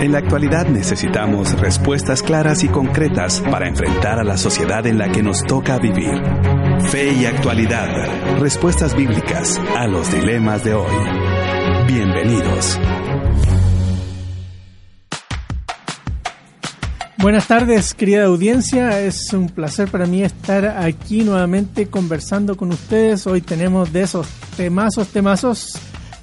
En 0.00 0.12
la 0.12 0.18
actualidad 0.18 0.68
necesitamos 0.68 1.58
respuestas 1.58 2.22
claras 2.22 2.62
y 2.62 2.68
concretas 2.68 3.42
para 3.50 3.66
enfrentar 3.66 4.20
a 4.20 4.22
la 4.22 4.36
sociedad 4.36 4.86
en 4.86 4.96
la 4.96 5.10
que 5.10 5.24
nos 5.24 5.42
toca 5.44 5.76
vivir. 5.80 6.22
Fe 6.92 7.14
y 7.14 7.26
actualidad. 7.26 8.38
Respuestas 8.38 8.94
bíblicas 8.94 9.58
a 9.76 9.88
los 9.88 10.12
dilemas 10.12 10.62
de 10.62 10.74
hoy. 10.74 10.94
Bienvenidos. 11.88 12.78
Buenas 17.16 17.48
tardes, 17.48 17.92
querida 17.92 18.26
audiencia. 18.26 19.00
Es 19.00 19.32
un 19.32 19.48
placer 19.48 19.90
para 19.90 20.06
mí 20.06 20.22
estar 20.22 20.64
aquí 20.64 21.24
nuevamente 21.24 21.88
conversando 21.88 22.56
con 22.56 22.70
ustedes. 22.70 23.26
Hoy 23.26 23.40
tenemos 23.40 23.92
de 23.92 24.02
esos 24.02 24.28
temazos, 24.56 25.08
temazos 25.08 25.72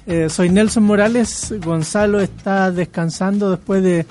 eh, 0.06 0.28
soy 0.30 0.50
Nelson 0.50 0.84
Morales. 0.84 1.52
Gonzalo 1.64 2.20
está 2.20 2.70
descansando 2.70 3.50
después 3.50 3.82
de 3.82 4.06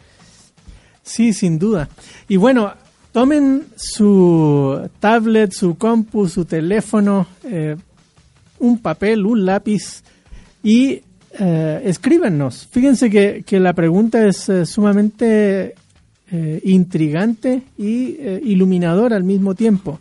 Sí, 1.03 1.33
sin 1.33 1.59
duda. 1.59 1.89
Y 2.29 2.37
bueno, 2.37 2.73
tomen 3.13 3.67
su 3.77 4.89
tablet, 5.01 5.53
su 5.53 5.77
compu, 5.77 6.29
su 6.29 6.45
teléfono, 6.45 7.27
eh, 7.45 7.77
un 8.59 8.79
papel, 8.79 9.25
un 9.25 9.45
lápiz 9.45 10.03
y 10.63 11.01
eh, 11.39 11.83
escríbenos. 11.85 12.67
Fíjense 12.71 13.11
que, 13.11 13.61
la 13.61 13.73
pregunta 13.73 14.27
es 14.27 14.49
eh, 14.49 14.67
sumamente 14.67 15.75
intrigante 16.63 17.63
y 17.79 18.19
iluminadora 18.43 19.17
al 19.17 19.25
mismo 19.25 19.55
tiempo. 19.55 19.99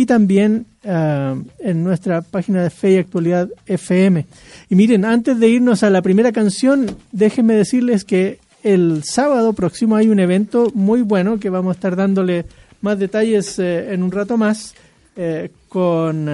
y 0.00 0.06
también 0.06 0.64
ah, 0.86 1.36
en 1.58 1.84
nuestra 1.84 2.22
página 2.22 2.62
de 2.62 2.70
Fe 2.70 2.92
y 2.92 2.96
Actualidad 2.96 3.50
FM. 3.66 4.24
Y 4.70 4.74
miren, 4.74 5.04
antes 5.04 5.38
de 5.38 5.46
irnos 5.46 5.82
a 5.82 5.90
la 5.90 6.00
primera 6.00 6.32
canción, 6.32 6.96
déjenme 7.12 7.52
decirles 7.52 8.04
que 8.04 8.38
el 8.62 9.04
sábado 9.04 9.52
próximo 9.52 9.96
hay 9.96 10.08
un 10.08 10.18
evento 10.18 10.72
muy 10.72 11.02
bueno 11.02 11.38
que 11.38 11.50
vamos 11.50 11.72
a 11.72 11.76
estar 11.76 11.96
dándole 11.96 12.46
más 12.80 12.98
detalles 12.98 13.58
eh, 13.58 13.92
en 13.92 14.02
un 14.02 14.10
rato 14.10 14.38
más 14.38 14.74
eh, 15.16 15.50
con 15.68 16.28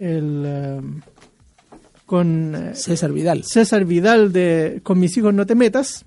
el 0.00 0.80
con 2.04 2.54
eh, 2.56 2.74
César 2.74 3.12
Vidal. 3.12 3.44
César 3.44 3.84
Vidal 3.84 4.32
de 4.32 4.80
Con 4.82 4.98
mis 4.98 5.16
hijos 5.16 5.32
no 5.32 5.46
te 5.46 5.54
metas. 5.54 6.04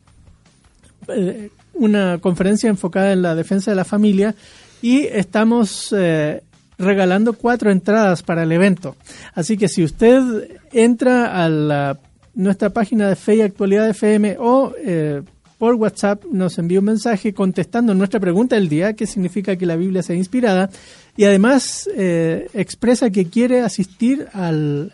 una 1.73 2.17
conferencia 2.17 2.69
enfocada 2.69 3.13
en 3.13 3.21
la 3.21 3.33
defensa 3.33 3.71
de 3.71 3.75
la 3.75 3.85
familia 3.85 4.35
y 4.83 5.07
estamos 5.07 5.95
eh, 5.97 6.43
regalando 6.77 7.31
cuatro 7.31 7.71
entradas 7.71 8.21
para 8.21 8.43
el 8.43 8.51
evento. 8.51 8.97
Así 9.33 9.57
que 9.57 9.69
si 9.69 9.81
usted 9.81 10.59
entra 10.73 11.45
a 11.45 11.97
nuestra 12.35 12.69
página 12.69 13.07
de 13.07 13.15
Fe 13.15 13.35
y 13.37 13.41
Actualidad 13.41 13.89
FM 13.89 14.35
o 14.39 14.73
eh, 14.77 15.21
por 15.57 15.75
WhatsApp 15.75 16.25
nos 16.29 16.57
envía 16.57 16.79
un 16.79 16.85
mensaje 16.85 17.33
contestando 17.33 17.95
nuestra 17.95 18.19
pregunta 18.19 18.57
del 18.57 18.67
día, 18.67 18.91
qué 18.91 19.07
significa 19.07 19.55
que 19.55 19.65
la 19.65 19.77
Biblia 19.77 20.03
sea 20.03 20.17
inspirada, 20.17 20.69
y 21.15 21.23
además 21.23 21.89
eh, 21.95 22.49
expresa 22.53 23.09
que 23.09 23.29
quiere 23.29 23.61
asistir 23.61 24.27
al 24.33 24.91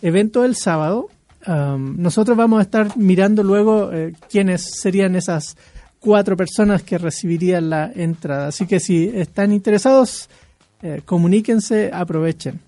evento 0.00 0.40
del 0.40 0.56
sábado. 0.56 1.10
nosotros 1.46 2.34
vamos 2.34 2.60
a 2.60 2.62
estar 2.62 2.96
mirando 2.96 3.42
luego 3.42 3.90
quiénes 4.30 4.80
serían 4.80 5.16
esas 5.16 5.56
cuatro 6.00 6.36
personas 6.36 6.82
que 6.82 6.98
recibirían 6.98 7.70
la 7.70 7.90
entrada. 7.94 8.48
Así 8.48 8.66
que 8.66 8.80
si 8.80 9.10
están 9.14 9.52
interesados, 9.52 10.28
eh, 10.82 11.02
comuníquense, 11.04 11.90
aprovechen. 11.92 12.60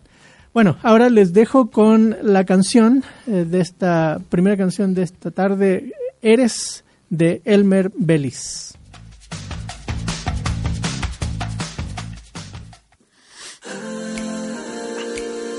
Bueno, 0.52 0.76
ahora 0.82 1.08
les 1.10 1.32
dejo 1.32 1.70
con 1.70 2.16
la 2.22 2.44
canción 2.44 3.04
eh, 3.26 3.44
de 3.48 3.60
esta 3.60 4.20
primera 4.28 4.56
canción 4.56 4.94
de 4.94 5.02
esta 5.04 5.30
tarde, 5.30 5.92
Eres 6.22 6.84
de 7.08 7.40
Elmer 7.44 7.92
Bellis. 7.96 8.74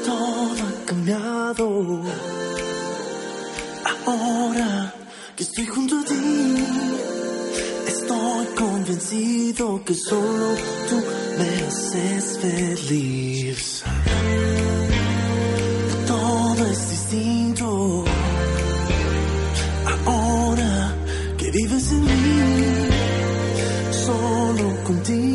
Todo 0.05 0.53
ha 0.53 0.85
cambiado. 0.85 2.03
Ahora 4.05 4.93
que 5.37 5.43
estoy 5.43 5.65
junto 5.67 5.99
a 5.99 6.03
ti 6.03 6.90
convencido 8.61 9.83
que 9.83 9.95
solo 9.95 10.47
tú 10.87 10.97
me 11.39 11.49
haces 11.67 12.37
feliz. 12.37 13.83
Todo 16.05 16.65
es 16.67 16.89
distinto. 16.91 18.05
Ahora 20.05 20.95
que 21.39 21.51
vives 21.51 21.91
en 21.91 22.01
mí. 22.03 22.11
Solo 24.05 24.83
contigo 24.83 25.30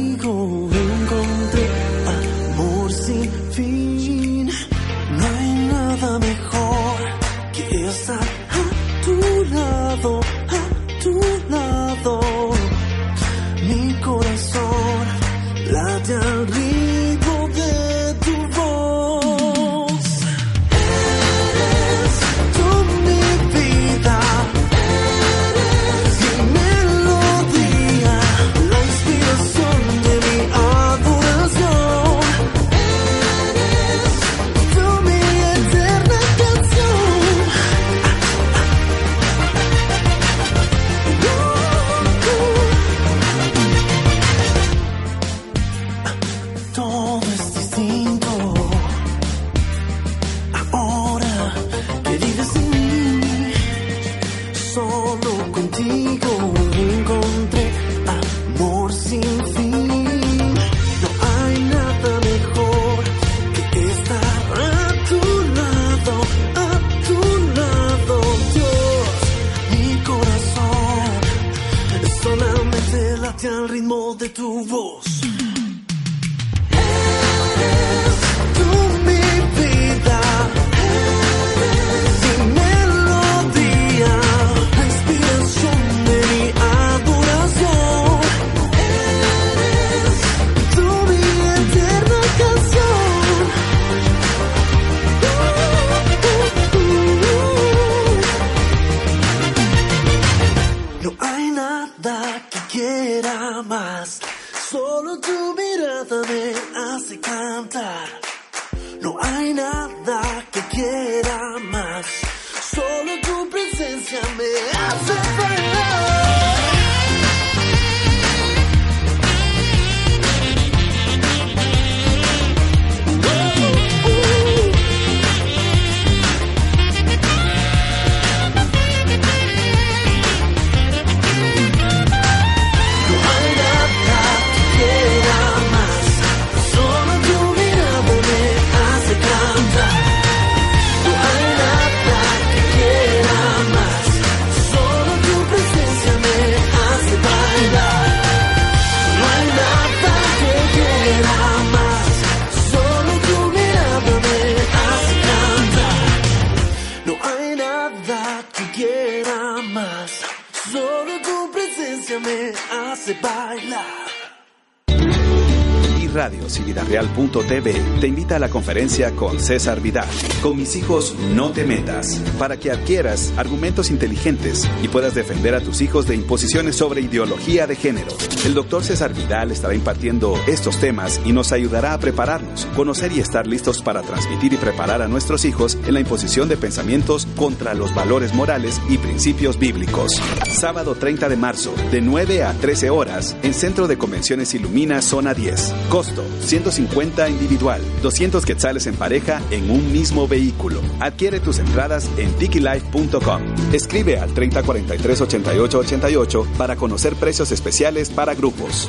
TV 167.43 167.75
te 168.01 168.07
invita 168.07 168.37
a 168.37 168.39
la 168.39 168.49
conferencia 168.49 169.13
con 169.13 169.41
César 169.41 169.81
Vidal. 169.81 170.09
Con 170.43 170.57
mis 170.57 170.77
hijos 170.77 171.15
no 171.35 171.51
te 171.51 171.65
metas, 171.65 172.21
para 172.39 172.59
que 172.59 172.71
adquieras 172.71 173.33
argumentos 173.37 173.91
inteligentes 173.91 174.69
y 174.83 174.89
puedas 174.89 175.15
defender 175.15 175.55
a 175.55 175.61
tus 175.61 175.81
hijos 175.81 176.07
de 176.07 176.15
imposiciones 176.15 176.77
sobre 176.77 177.01
ideología 177.01 177.67
de 177.67 177.77
género. 177.77 178.09
El 178.45 178.55
doctor 178.55 178.85
César 178.85 179.13
Vidal 179.13 179.51
estará 179.51 179.75
impartiendo 179.75 180.39
estos 180.47 180.79
temas 180.79 181.21
y 181.25 181.33
nos 181.33 181.53
ayudará 181.53 181.95
a 181.95 181.99
prepararnos, 181.99 182.46
conocer 182.75 183.13
y 183.13 183.21
estar 183.21 183.47
listos 183.47 183.83
para 183.83 184.03
transmitir 184.03 184.55
y 184.55 184.57
preparar 184.57 185.03
a 185.03 185.09
nuestros 185.09 185.45
hijos 185.45 185.77
en 185.87 185.95
la 185.95 186.01
imposición 186.01 186.49
de 186.49 186.57
pensamientos 186.57 187.27
contra 187.37 187.75
los 187.75 187.95
valores 187.95 188.33
morales 188.35 188.81
y 188.89 188.99
principios 188.99 189.59
bíblicos. 189.59 190.13
Sábado 190.49 190.95
30 190.95 191.29
de 191.29 191.37
marzo, 191.37 191.75
de 191.91 192.01
9 192.01 192.45
a 192.45 192.53
13 192.53 192.91
horas, 192.91 193.37
en 193.43 193.53
Centro 193.53 193.89
de 193.89 193.99
Convenciones 193.99 194.55
Ilumina, 194.55 195.03
Zona 195.03 195.35
10. 195.35 195.75
Costo, 195.89 196.25
150 196.41 197.29
individual, 197.29 197.83
200 198.03 198.45
quetzales 198.45 198.87
en 198.87 198.95
pareja 198.95 199.43
en 199.51 199.71
un 199.71 199.93
mismo 199.93 200.27
vehículo. 200.27 200.81
Adquiere 201.01 201.41
tus 201.41 201.59
entradas 201.59 202.09
en 202.17 202.33
tikilife.com. 202.35 203.43
Escribe 203.73 204.19
al 204.19 204.33
3043 204.33 205.21
88 205.21 205.79
88 205.79 206.47
para 206.57 206.77
conocer 206.77 207.15
precios 207.17 207.53
especiales 207.53 208.11
para 208.11 208.35
grupos. 208.35 208.89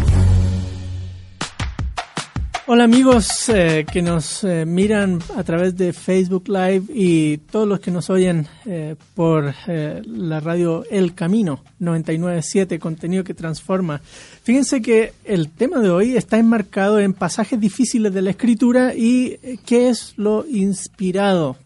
Hola 2.67 2.83
amigos 2.83 3.49
eh, 3.49 3.87
que 3.91 4.03
nos 4.03 4.43
eh, 4.43 4.67
miran 4.67 5.19
a 5.35 5.43
través 5.43 5.75
de 5.75 5.93
Facebook 5.93 6.47
Live 6.47 6.83
y 6.93 7.37
todos 7.37 7.67
los 7.67 7.79
que 7.79 7.89
nos 7.89 8.11
oyen 8.11 8.47
eh, 8.67 8.95
por 9.15 9.51
eh, 9.67 9.99
la 10.05 10.39
radio 10.39 10.85
El 10.91 11.15
Camino 11.15 11.63
997, 11.79 12.77
contenido 12.77 13.23
que 13.23 13.33
transforma. 13.33 13.99
Fíjense 14.43 14.79
que 14.79 15.11
el 15.25 15.49
tema 15.49 15.79
de 15.79 15.89
hoy 15.89 16.15
está 16.15 16.37
enmarcado 16.37 16.99
en 16.99 17.13
pasajes 17.13 17.59
difíciles 17.59 18.13
de 18.13 18.21
la 18.21 18.29
escritura 18.29 18.93
y 18.93 19.39
eh, 19.41 19.57
qué 19.65 19.89
es 19.89 20.13
lo 20.17 20.45
inspirado. 20.47 21.57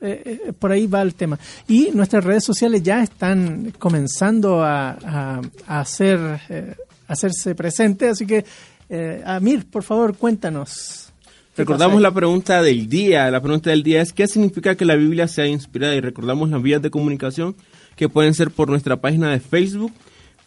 Por 0.60 0.72
ahí 0.72 0.88
va 0.88 1.02
el 1.02 1.14
tema. 1.14 1.38
Y 1.68 1.90
nuestras 1.94 2.24
redes 2.24 2.46
sociales 2.46 2.82
ya 2.82 3.04
están 3.04 3.74
comenzando 3.78 4.64
a, 4.64 5.42
hacer, 5.68 6.20
a 6.20 7.12
hacerse 7.12 7.54
presente, 7.54 8.08
así 8.08 8.26
que 8.26 8.46
eh, 8.90 9.24
Amir, 9.26 9.66
por 9.70 9.84
favor, 9.84 10.16
cuéntanos. 10.16 11.12
¿Qué 11.56 11.62
Recordamos 11.62 12.02
la 12.02 12.12
pregunta 12.12 12.62
del 12.62 12.90
día. 12.90 13.32
La 13.32 13.42
pregunta 13.42 13.70
del 13.70 13.82
día 13.82 14.02
es 14.02 14.12
¿qué 14.12 14.28
significa 14.28 14.76
que 14.76 14.84
la 14.86 14.96
Biblia 14.96 15.28
sea 15.28 15.48
inspirada? 15.48 15.96
Y 15.96 16.02
recordamos 16.02 16.50
las 16.50 16.62
vías 16.62 16.82
de 16.82 16.90
comunicación 16.90 17.56
que 17.96 18.10
pueden 18.10 18.34
ser 18.34 18.52
por 18.52 18.70
nuestra 18.70 18.98
página 18.98 19.32
de 19.32 19.40
Facebook, 19.40 19.94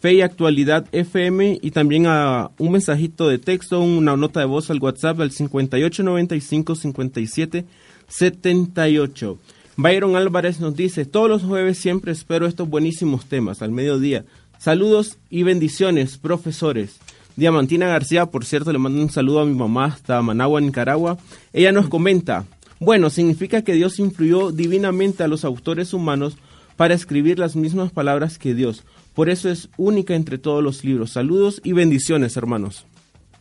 Fe 0.00 0.14
y 0.14 0.20
Actualidad 0.20 0.86
FM, 0.92 1.60
y 1.62 1.70
también 1.70 2.06
a 2.06 2.50
un 2.58 2.72
mensajito 2.72 3.28
de 3.28 3.38
texto, 3.38 3.80
una 3.80 4.16
nota 4.16 4.40
de 4.40 4.46
voz 4.46 4.70
al 4.70 4.80
WhatsApp 4.80 5.20
al 5.20 5.30
5895 5.30 6.74
57 6.74 7.64
78. 8.06 9.38
Byron 9.76 10.16
Álvarez 10.16 10.60
nos 10.60 10.74
dice, 10.74 11.06
todos 11.06 11.28
los 11.28 11.42
jueves 11.42 11.78
siempre 11.78 12.12
espero 12.12 12.46
estos 12.46 12.68
buenísimos 12.68 13.26
temas 13.26 13.62
al 13.62 13.70
mediodía. 13.70 14.24
Saludos 14.58 15.18
y 15.30 15.44
bendiciones, 15.44 16.18
profesores. 16.18 16.98
Diamantina 17.38 17.86
García, 17.86 18.26
por 18.26 18.44
cierto, 18.44 18.72
le 18.72 18.80
mando 18.80 19.00
un 19.00 19.10
saludo 19.10 19.38
a 19.38 19.46
mi 19.46 19.54
mamá 19.54 19.84
hasta 19.84 20.20
Managua, 20.22 20.60
Nicaragua. 20.60 21.18
Ella 21.52 21.70
nos 21.70 21.88
comenta, 21.88 22.46
bueno, 22.80 23.10
significa 23.10 23.62
que 23.62 23.74
Dios 23.74 24.00
influyó 24.00 24.50
divinamente 24.50 25.22
a 25.22 25.28
los 25.28 25.44
autores 25.44 25.94
humanos 25.94 26.36
para 26.74 26.94
escribir 26.94 27.38
las 27.38 27.54
mismas 27.54 27.92
palabras 27.92 28.38
que 28.38 28.54
Dios. 28.54 28.82
Por 29.14 29.30
eso 29.30 29.48
es 29.48 29.68
única 29.76 30.16
entre 30.16 30.38
todos 30.38 30.64
los 30.64 30.82
libros. 30.82 31.12
Saludos 31.12 31.60
y 31.62 31.74
bendiciones, 31.74 32.36
hermanos. 32.36 32.86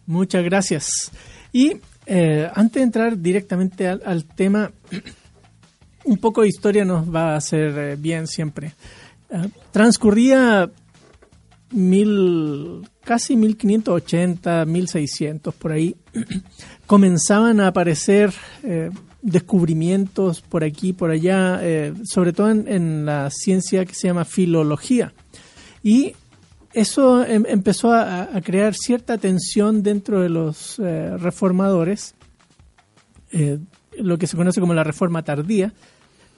Muchas 0.05 0.43
gracias. 0.43 1.11
Y 1.51 1.77
eh, 2.05 2.51
antes 2.53 2.75
de 2.75 2.83
entrar 2.83 3.17
directamente 3.17 3.87
al, 3.87 4.25
tema, 4.25 4.71
un 6.05 6.17
poco 6.19 6.43
de 6.43 6.49
historia 6.49 6.85
nos 6.85 7.11
va 7.11 7.33
a 7.33 7.37
hacer 7.37 7.75
eh, 7.79 7.95
bien 7.95 8.27
siempre. 8.27 8.73
Eh, 9.31 9.49
transcurría 9.71 10.69
mil, 11.71 12.87
casi 13.03 13.35
1580, 13.35 14.65
1600, 14.65 15.53
por 15.53 15.71
ahí, 15.71 15.95
comenzaban 16.87 17.59
a 17.59 17.67
aparecer 17.67 18.33
eh, 18.63 18.89
descubrimientos 19.21 20.41
por 20.41 20.63
aquí, 20.63 20.93
por 20.93 21.11
allá, 21.11 21.59
eh, 21.61 21.93
sobre 22.03 22.33
todo 22.33 22.49
en, 22.49 23.05
la 23.05 23.29
ciencia 23.29 23.85
que 23.85 23.93
se 23.93 24.07
llama 24.07 24.25
filología. 24.25 25.13
Y 25.83 26.13
eso 26.73 27.25
em- 27.25 27.45
empezó 27.47 27.93
a, 27.93 28.29
crear 28.43 28.73
cierta 28.75 29.17
tensión 29.17 29.83
dentro 29.83 30.21
de 30.21 30.29
los 30.29 30.79
eh, 30.79 31.15
reformadores, 31.17 32.15
lo 33.97 34.17
que 34.17 34.25
se 34.25 34.37
conoce 34.37 34.61
como 34.61 34.73
la 34.73 34.85
reforma 34.85 35.21
tardía, 35.23 35.73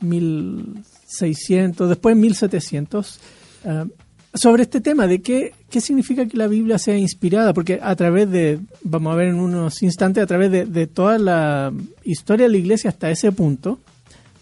1600, 0.02 1.88
después 1.88 2.16
1700, 2.16 3.20
ah, 3.66 3.86
sobre 4.34 4.64
este 4.64 4.80
tema 4.82 5.08
de 5.08 5.22
qué, 5.22 5.54
qué 5.70 5.82
significa 5.82 6.26
que 6.28 6.38
la 6.38 6.48
Biblia 6.48 6.78
sea 6.78 6.98
inspirada, 6.98 7.54
porque 7.54 7.80
a 7.82 7.96
través 7.96 8.30
de, 8.30 8.60
vamos 8.84 9.12
a 9.14 9.16
ver 9.16 9.28
en 9.30 9.40
unos 9.40 9.82
instantes, 9.84 10.24
a 10.24 10.28
través 10.28 10.52
de, 10.52 10.66
de 10.66 10.88
toda 10.88 11.18
la 11.18 11.74
historia 12.04 12.46
de 12.46 12.52
la 12.52 12.58
iglesia 12.58 12.90
hasta 12.92 13.10
ese 13.10 13.32
punto, 13.32 13.80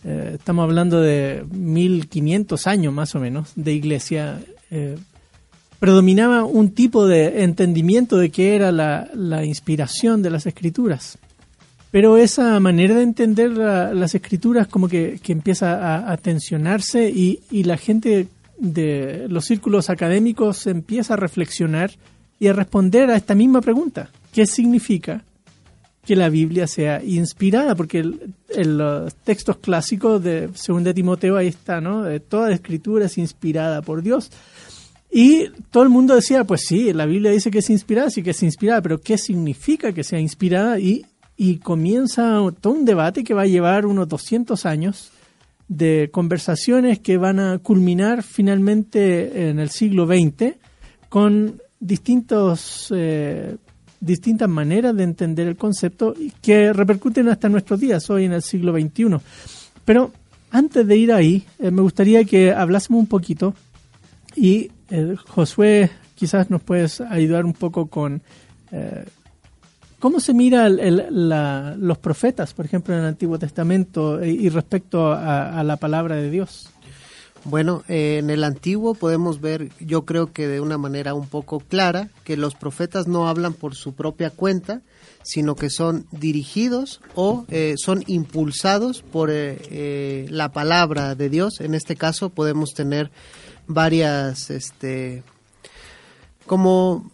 eh, 0.04 0.34
estamos 0.36 0.64
hablando 0.64 1.00
de 1.02 1.44
1500 1.52 2.68
años 2.68 2.94
más 2.94 3.16
o 3.16 3.20
menos 3.20 3.52
de 3.56 3.74
iglesia, 3.74 4.40
eh, 4.72 4.98
predominaba 5.80 6.44
un 6.44 6.72
tipo 6.72 7.08
de 7.08 7.44
entendimiento 7.44 8.18
de 8.18 8.30
qué 8.30 8.56
era 8.56 8.72
la, 8.72 9.10
la 9.14 9.46
inspiración 9.46 10.22
de 10.22 10.30
las 10.32 10.46
escrituras. 10.46 11.18
Pero 11.92 12.18
esa 12.18 12.60
manera 12.60 12.96
de 12.96 13.04
entender 13.04 13.52
la- 13.52 13.94
las 13.94 14.14
escrituras 14.14 14.68
como 14.68 14.90
que, 14.90 15.20
que 15.24 15.32
empieza 15.32 15.76
a, 15.96 16.12
a 16.12 16.18
tensionarse 16.18 17.10
y, 17.10 17.40
y 17.50 17.64
la 17.64 17.78
gente 17.78 18.28
de 18.60 19.28
los 19.30 19.46
círculos 19.46 19.90
académicos 19.90 20.66
empieza 20.68 21.14
a 21.14 21.18
reflexionar 21.18 21.92
y 22.40 22.48
a 22.48 22.54
responder 22.54 23.10
a 23.10 23.16
esta 23.16 23.36
misma 23.36 23.62
pregunta. 23.62 24.10
¿Qué 24.32 24.46
significa 24.46 25.24
que 26.06 26.16
la 26.16 26.30
Biblia 26.30 26.68
sea 26.68 27.04
inspirada? 27.04 27.76
Porque 27.76 28.00
el- 28.00 28.34
en 28.50 28.78
los 28.78 29.14
textos 29.16 29.58
clásicos 29.58 30.24
de 30.24 30.48
2 30.48 30.94
Timoteo 30.94 31.36
ahí 31.38 31.48
está, 31.48 31.82
¿no? 31.82 32.08
Eh, 32.10 32.20
Toda 32.20 32.52
escritura 32.52 33.06
es 33.06 33.18
inspirada 33.18 33.82
por 33.82 34.02
Dios. 34.02 34.32
Y 35.12 35.46
todo 35.72 35.84
el 35.84 35.90
mundo 35.90 36.16
decía, 36.16 36.44
pues 36.44 36.62
sí, 36.68 36.92
la 36.94 37.06
Biblia 37.06 37.32
dice 37.32 37.50
que 37.50 37.60
es 37.60 37.70
inspirada, 37.70 38.10
sí 38.10 38.24
que 38.24 38.32
es 38.32 38.44
inspirada, 38.44 38.82
pero 38.82 39.00
¿qué 39.00 39.18
significa 39.18 39.94
que 39.94 40.04
sea 40.04 40.20
inspirada? 40.20 40.80
Y, 40.80 41.06
y 41.38 41.58
comienza 41.58 42.40
todo 42.60 42.74
un 42.74 42.86
debate 42.86 43.24
que 43.24 43.34
va 43.34 43.44
a 43.44 43.48
llevar 43.48 43.86
unos 43.86 44.08
200 44.10 44.66
años 44.66 45.12
de 45.68 46.10
conversaciones 46.12 47.00
que 47.00 47.18
van 47.18 47.40
a 47.40 47.58
culminar 47.60 48.24
finalmente 48.24 49.50
en 49.50 49.60
el 49.60 49.70
siglo 49.70 50.06
XX 50.06 50.56
con 51.10 51.62
distintos, 51.80 52.92
eh, 52.96 53.56
distintas 54.00 54.50
maneras 54.50 54.96
de 54.96 55.04
entender 55.04 55.48
el 55.48 55.58
concepto 55.58 56.14
y 56.18 56.32
que 56.42 56.72
repercuten 56.74 57.28
hasta 57.28 57.50
nuestros 57.50 57.80
días, 57.80 58.10
hoy 58.10 58.26
en 58.26 58.34
el 58.34 58.44
siglo 58.44 58.74
XXI. 58.74 59.18
Pero 59.84 60.12
antes 60.52 60.88
de 60.88 60.98
ir 60.98 61.12
ahí, 61.12 61.46
eh, 61.60 61.72
me 61.72 61.82
gustaría 61.82 62.24
que 62.24 62.52
hablásemos 62.54 63.00
un 63.02 63.08
poquito 63.08 63.54
y 64.36 64.72
eh, 64.90 65.16
Josué, 65.28 65.92
quizás 66.16 66.50
nos 66.50 66.62
puedes 66.62 67.02
ayudar 67.02 67.46
un 67.46 67.54
poco 67.54 67.88
con 67.88 68.22
cómo 70.00 70.20
se 70.20 70.34
mira 70.34 70.70
los 70.70 71.98
profetas, 71.98 72.54
por 72.54 72.66
ejemplo, 72.66 72.94
en 72.94 73.02
el 73.02 73.08
Antiguo 73.08 73.40
Testamento 73.40 74.22
eh, 74.22 74.30
y 74.30 74.50
respecto 74.50 75.12
a, 75.12 75.64
la 75.64 75.78
palabra 75.78 76.16
de 76.16 76.30
Dios. 76.30 76.70
Bueno, 77.44 77.84
eh, 77.88 78.18
en 78.20 78.30
el 78.30 78.44
antiguo 78.44 78.94
podemos 78.94 79.40
ver, 79.40 79.70
yo 79.80 80.04
creo 80.04 80.34
que 80.34 80.48
de 80.48 80.60
una 80.60 80.78
manera 80.78 81.14
un 81.14 81.28
poco 81.28 81.60
clara, 81.60 82.10
que 82.24 82.36
los 82.36 82.56
profetas 82.56 83.08
no 83.08 83.30
hablan 83.30 83.54
por 83.54 83.76
su 83.76 83.94
propia 83.94 84.32
cuenta, 84.32 84.82
sino 85.24 85.56
que 85.56 85.70
son 85.70 86.06
dirigidos 86.12 87.02
o 87.16 87.46
eh, 87.50 87.76
son 87.78 88.04
impulsados 88.08 89.02
por 89.02 89.30
la 89.30 90.52
palabra 90.52 91.16
de 91.16 91.30
Dios. 91.30 91.62
En 91.62 91.74
este 91.74 91.96
caso 91.96 92.30
podemos 92.30 92.74
tener 92.74 93.12
varias, 93.68 94.50
este, 94.50 95.24
como 96.46 97.12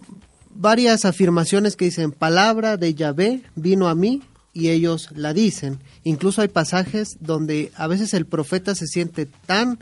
varias 0.55 1.05
afirmaciones 1.05 1.75
que 1.75 1.85
dicen, 1.85 2.11
palabra 2.11 2.77
de 2.77 2.93
Yahvé 2.93 3.43
vino 3.55 3.87
a 3.87 3.95
mí 3.95 4.21
y 4.53 4.69
ellos 4.69 5.09
la 5.15 5.33
dicen. 5.33 5.79
Incluso 6.03 6.41
hay 6.41 6.47
pasajes 6.47 7.17
donde 7.19 7.71
a 7.75 7.87
veces 7.87 8.13
el 8.13 8.25
profeta 8.25 8.75
se 8.75 8.87
siente 8.87 9.25
tan 9.25 9.79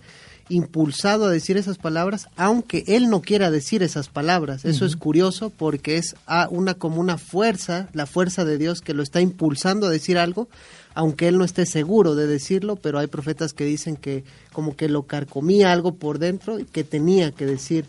impulsado 0.49 1.25
a 1.25 1.31
decir 1.31 1.55
esas 1.57 1.77
palabras, 1.77 2.27
aunque 2.35 2.83
él 2.87 3.09
no 3.09 3.21
quiera 3.21 3.51
decir 3.51 3.83
esas 3.83 4.09
palabras. 4.09 4.65
Eso 4.65 4.85
es 4.85 4.97
curioso 4.97 5.49
porque 5.49 5.97
es 5.97 6.15
a 6.25 6.47
una 6.49 6.73
como 6.73 6.99
una 6.99 7.17
fuerza, 7.17 7.87
la 7.93 8.05
fuerza 8.05 8.43
de 8.43 8.57
Dios 8.57 8.81
que 8.81 8.93
lo 8.93 9.01
está 9.01 9.21
impulsando 9.21 9.87
a 9.87 9.91
decir 9.91 10.17
algo, 10.17 10.49
aunque 10.93 11.29
él 11.29 11.37
no 11.37 11.45
esté 11.45 11.65
seguro 11.65 12.15
de 12.15 12.27
decirlo, 12.27 12.75
pero 12.75 12.99
hay 12.99 13.07
profetas 13.07 13.53
que 13.53 13.63
dicen 13.63 13.95
que 13.95 14.25
como 14.51 14.75
que 14.75 14.89
lo 14.89 15.03
carcomía 15.03 15.71
algo 15.71 15.95
por 15.95 16.19
dentro 16.19 16.59
y 16.59 16.65
que 16.65 16.83
tenía 16.83 17.31
que 17.31 17.45
decir. 17.45 17.85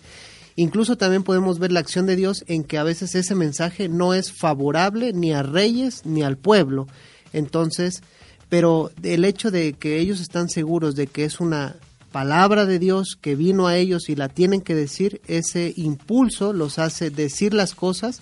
Incluso 0.56 0.96
también 0.96 1.22
podemos 1.22 1.58
ver 1.58 1.72
la 1.72 1.80
acción 1.80 2.06
de 2.06 2.16
Dios 2.16 2.44
en 2.46 2.64
que 2.64 2.78
a 2.78 2.82
veces 2.82 3.14
ese 3.14 3.34
mensaje 3.34 3.88
no 3.88 4.14
es 4.14 4.32
favorable 4.32 5.12
ni 5.12 5.32
a 5.32 5.42
reyes 5.42 6.04
ni 6.04 6.22
al 6.22 6.36
pueblo. 6.36 6.86
Entonces, 7.32 8.02
pero 8.48 8.90
el 9.02 9.24
hecho 9.24 9.50
de 9.50 9.72
que 9.72 9.98
ellos 9.98 10.20
están 10.20 10.48
seguros 10.48 10.94
de 10.94 11.06
que 11.06 11.24
es 11.24 11.40
una 11.40 11.76
palabra 12.12 12.66
de 12.66 12.78
Dios 12.78 13.16
que 13.18 13.34
vino 13.34 13.66
a 13.66 13.76
ellos 13.76 14.10
y 14.10 14.16
la 14.16 14.28
tienen 14.28 14.60
que 14.60 14.74
decir, 14.74 15.22
ese 15.26 15.72
impulso 15.76 16.52
los 16.52 16.78
hace 16.78 17.08
decir 17.08 17.54
las 17.54 17.74
cosas 17.74 18.20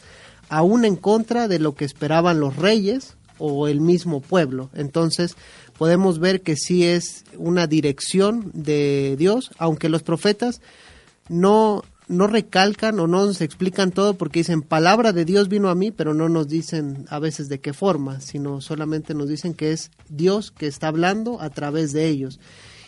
aún 0.49 0.85
en 0.85 0.97
contra 0.97 1.49
de 1.49 1.59
lo 1.59 1.75
que 1.75 1.85
esperaban 1.85 2.41
los 2.41 2.57
reyes 2.57 3.17
o 3.39 3.67
el 3.69 3.81
mismo 3.81 4.21
pueblo. 4.21 4.71
Entonces, 4.75 5.37
podemos 5.79 6.19
ver 6.19 6.43
que 6.43 6.57
sí 6.57 6.85
es 6.85 7.25
una 7.37 7.67
dirección 7.67 8.51
de 8.55 9.17
Dios, 9.19 9.51
aunque 9.59 9.89
los 9.89 10.03
profetas 10.03 10.61
no 11.29 11.83
no 12.11 12.27
recalcan 12.27 12.99
o 12.99 13.07
no 13.07 13.25
nos 13.25 13.41
explican 13.41 13.93
todo 13.93 14.15
porque 14.15 14.41
dicen 14.41 14.63
palabra 14.63 15.13
de 15.13 15.25
Dios 15.25 15.49
vino 15.49 15.71
a 15.71 15.77
mí, 15.77 15.93
pero 15.93 16.13
no 16.13 16.29
nos 16.29 16.49
dicen 16.49 17.07
a 17.09 17.21
veces 17.21 17.49
de 17.49 17.61
qué 17.61 17.73
forma, 17.73 18.21
sino 18.21 18.61
solamente 18.61 19.15
nos 19.15 19.29
dicen 19.29 19.55
que 19.55 19.71
es 19.71 19.93
Dios 20.09 20.51
que 20.51 20.67
está 20.67 20.89
hablando 20.89 21.41
a 21.41 21.51
través 21.51 21.93
de 21.93 22.09
ellos. 22.09 22.41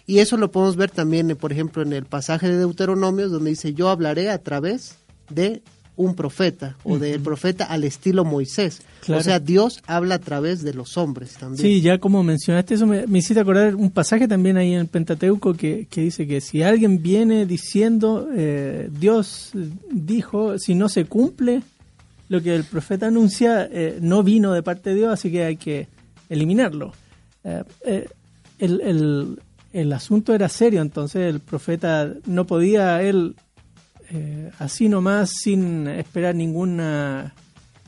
Y 0.07 0.19
eso 0.19 0.37
lo 0.37 0.51
podemos 0.51 0.75
ver 0.75 0.91
también, 0.91 1.37
por 1.37 1.53
ejemplo, 1.53 1.83
en 1.83 1.93
el 1.93 2.05
pasaje 2.05 2.49
de 2.49 2.59
Deuteronomios, 2.59 3.31
donde 3.31 3.51
dice, 3.51 3.75
yo 3.75 3.91
hablaré 3.91 4.29
a 4.29 4.43
través 4.43 4.97
de 5.31 5.63
un 5.97 6.15
profeta 6.15 6.77
o 6.85 6.99
del 6.99 7.21
profeta 7.21 7.65
al 7.65 7.85
estilo 7.85 8.25
Moisés. 8.25 8.81
Claro. 9.01 9.21
O 9.21 9.25
sea, 9.25 9.39
Dios 9.41 9.83
habla 9.87 10.15
a 10.17 10.19
través 10.19 10.63
de 10.63 10.73
los 10.73 10.97
hombres 10.97 11.35
también. 11.35 11.61
Sí, 11.61 11.81
ya 11.81 11.99
como 11.99 12.23
mencionaste 12.23 12.75
eso, 12.75 12.87
me, 12.87 13.07
me 13.07 13.19
hiciste 13.19 13.41
acordar 13.41 13.75
un 13.75 13.91
pasaje 13.91 14.27
también 14.27 14.57
ahí 14.57 14.73
en 14.73 14.81
el 14.81 14.87
Pentateuco 14.87 15.55
que, 15.55 15.87
que 15.91 16.01
dice 16.01 16.27
que 16.27 16.41
si 16.41 16.63
alguien 16.63 17.03
viene 17.03 17.45
diciendo, 17.45 18.29
eh, 18.35 18.89
Dios 18.91 19.51
dijo, 19.91 20.59
si 20.59 20.75
no 20.75 20.89
se 20.89 21.05
cumple 21.05 21.63
lo 22.29 22.43
que 22.43 22.55
el 22.55 22.65
profeta 22.65 23.09
anuncia, 23.09 23.69
eh, 23.71 23.99
no 24.01 24.23
vino 24.23 24.55
de 24.55 24.63
parte 24.63 24.91
de 24.91 24.97
Dios, 24.97 25.13
así 25.13 25.31
que 25.31 25.45
hay 25.45 25.57
que 25.57 25.89
eliminarlo. 26.31 26.95
Eh, 27.45 27.63
eh, 27.85 28.09
el, 28.59 28.81
el, 28.81 29.41
el 29.75 29.93
asunto 29.93 30.35
era 30.35 30.49
serio, 30.49 30.81
entonces 30.81 31.29
el 31.35 31.41
profeta 31.41 32.15
no 32.25 32.47
podía 32.47 33.03
él 33.03 33.35
eh, 34.13 34.51
así 34.59 34.89
nomás, 34.89 35.31
sin 35.31 35.87
esperar 35.89 36.35
ninguna 36.35 37.35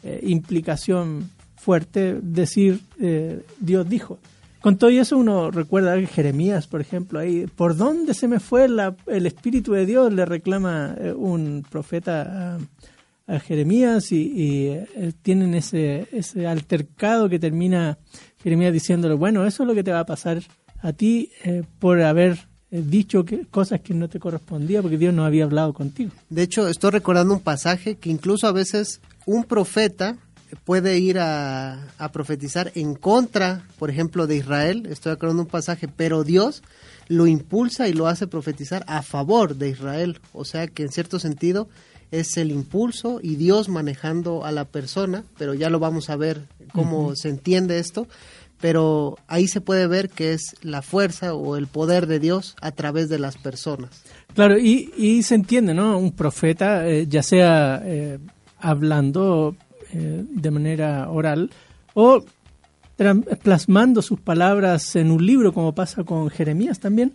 eh, 0.03 0.21
implicación 0.23 1.31
fuerte, 1.57 2.19
decir 2.23 2.81
eh, 3.01 3.43
Dios 3.61 3.89
dijo. 3.89 4.19
Con 4.61 4.79
todo 4.79 4.89
eso 4.91 5.19
uno 5.19 5.51
recuerda 5.51 5.95
que 5.99 6.07
Jeremías, 6.07 6.67
por 6.67 6.81
ejemplo, 6.81 7.19
ahí, 7.19 7.47
¿por 7.55 7.77
dónde 7.77 8.15
se 8.15 8.29
me 8.29 8.41
fue 8.41 8.69
la- 8.69 8.97
el 9.07 9.27
Espíritu 9.27 9.73
de 9.73 9.85
Dios? 9.85 10.13
Le 10.13 10.25
reclama 10.25 10.97
un 11.17 11.65
profeta 11.69 12.57
a, 12.57 13.35
a 13.35 13.41
Jeremías 13.41 14.11
y, 14.11 14.75
tienen 15.21 15.55
ese, 15.55 16.07
ese 16.13 16.47
altercado 16.47 17.29
que 17.29 17.39
termina 17.39 17.99
Jeremías 18.43 18.73
diciéndole, 18.73 19.15
bueno, 19.15 19.45
eso 19.47 19.65
es 19.65 19.67
lo 19.67 19.75
que 19.75 19.85
te 19.85 19.93
va 19.93 20.01
a 20.01 20.07
pasar 20.07 20.43
a 20.81 20.93
ti 20.95 21.31
por 21.79 22.01
haber 22.01 22.39
dicho 22.83 23.25
que, 23.25 23.47
cosas 23.47 23.81
que 23.81 23.95
no 23.95 24.09
te 24.09 24.19
correspondía 24.19 24.83
porque 24.83 24.99
Dios 24.99 25.15
no 25.15 25.25
había 25.25 25.45
hablado 25.45 25.73
contigo. 25.73 26.11
De 26.31 26.43
hecho, 26.43 26.69
estoy 26.69 26.91
recordando 26.91 27.35
un 27.35 27.41
pasaje 27.41 27.97
que 27.97 28.11
incluso 28.11 28.47
a 28.47 28.53
veces 28.53 29.01
un 29.27 29.45
profeta 29.45 30.17
puede 30.65 30.99
ir 30.99 31.19
a, 31.19 31.89
a 31.99 32.13
profetizar 32.13 32.73
en 32.75 32.95
contra, 32.95 33.67
por 33.79 33.91
ejemplo, 33.91 34.27
de 34.27 34.37
Israel. 34.37 34.87
Estoy 34.91 35.13
recordando 35.13 35.43
un 35.43 35.49
pasaje, 35.49 35.89
pero 35.89 36.25
Dios 36.25 36.63
lo 37.09 37.27
impulsa 37.27 37.89
y 37.89 37.93
lo 37.93 38.07
hace 38.07 38.27
profetizar 38.27 38.85
a 38.87 39.03
favor 39.03 39.57
de 39.57 39.71
Israel. 39.71 40.21
O 40.33 40.45
sea 40.45 40.67
que 40.67 40.83
en 40.83 40.91
cierto 40.91 41.19
sentido 41.19 41.69
es 42.11 42.37
el 42.37 42.51
impulso 42.53 43.19
y 43.23 43.37
Dios 43.37 43.69
manejando 43.69 44.45
a 44.45 44.53
la 44.53 44.65
persona, 44.67 45.25
pero 45.37 45.55
ya 45.55 45.71
lo 45.71 45.81
vamos 45.81 46.11
a 46.11 46.17
ver 46.17 46.47
cómo 46.73 47.15
se 47.17 47.29
entiende 47.29 47.79
esto, 47.79 48.07
pero 48.61 49.19
ahí 49.27 49.47
se 49.49 49.61
puede 49.61 49.87
ver 49.87 50.09
que 50.09 50.33
es 50.33 50.57
la 50.63 50.83
fuerza 50.83 51.35
o 51.35 51.57
el 51.57 51.67
poder 51.67 52.07
de 52.07 52.19
Dios 52.19 52.57
a 52.61 52.73
través 52.73 53.09
de 53.09 53.19
las 53.19 53.37
personas. 53.37 54.05
Claro, 54.35 54.59
y, 54.59 55.23
se 55.23 55.35
entiende, 55.35 55.75
¿no? 55.75 55.99
Un 55.99 56.13
profeta, 56.13 56.89
eh, 56.89 57.07
ya 57.09 57.23
sea 57.23 57.81
eh, 57.85 58.19
hablando 58.59 59.55
eh, 59.93 60.25
de 60.29 60.51
manera 60.51 61.09
oral 61.11 61.51
o 61.95 62.25
plasmando 63.43 64.03
sus 64.03 64.21
palabras 64.21 64.97
en 64.97 65.11
un 65.11 65.25
libro, 65.25 65.53
como 65.53 65.75
pasa 65.75 66.05
con 66.05 66.31
Jeremías 66.31 66.79
también, 66.79 67.13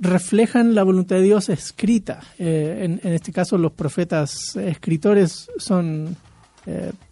reflejan 0.00 0.74
la 0.74 0.82
voluntad 0.82 1.16
de 1.16 1.22
Dios 1.22 1.48
escrita. 1.48 2.20
En, 2.38 3.00
en 3.04 3.12
este 3.12 3.32
caso, 3.32 3.56
los 3.56 3.70
profetas 3.70 4.56
escritores 4.56 5.48
son 5.58 6.16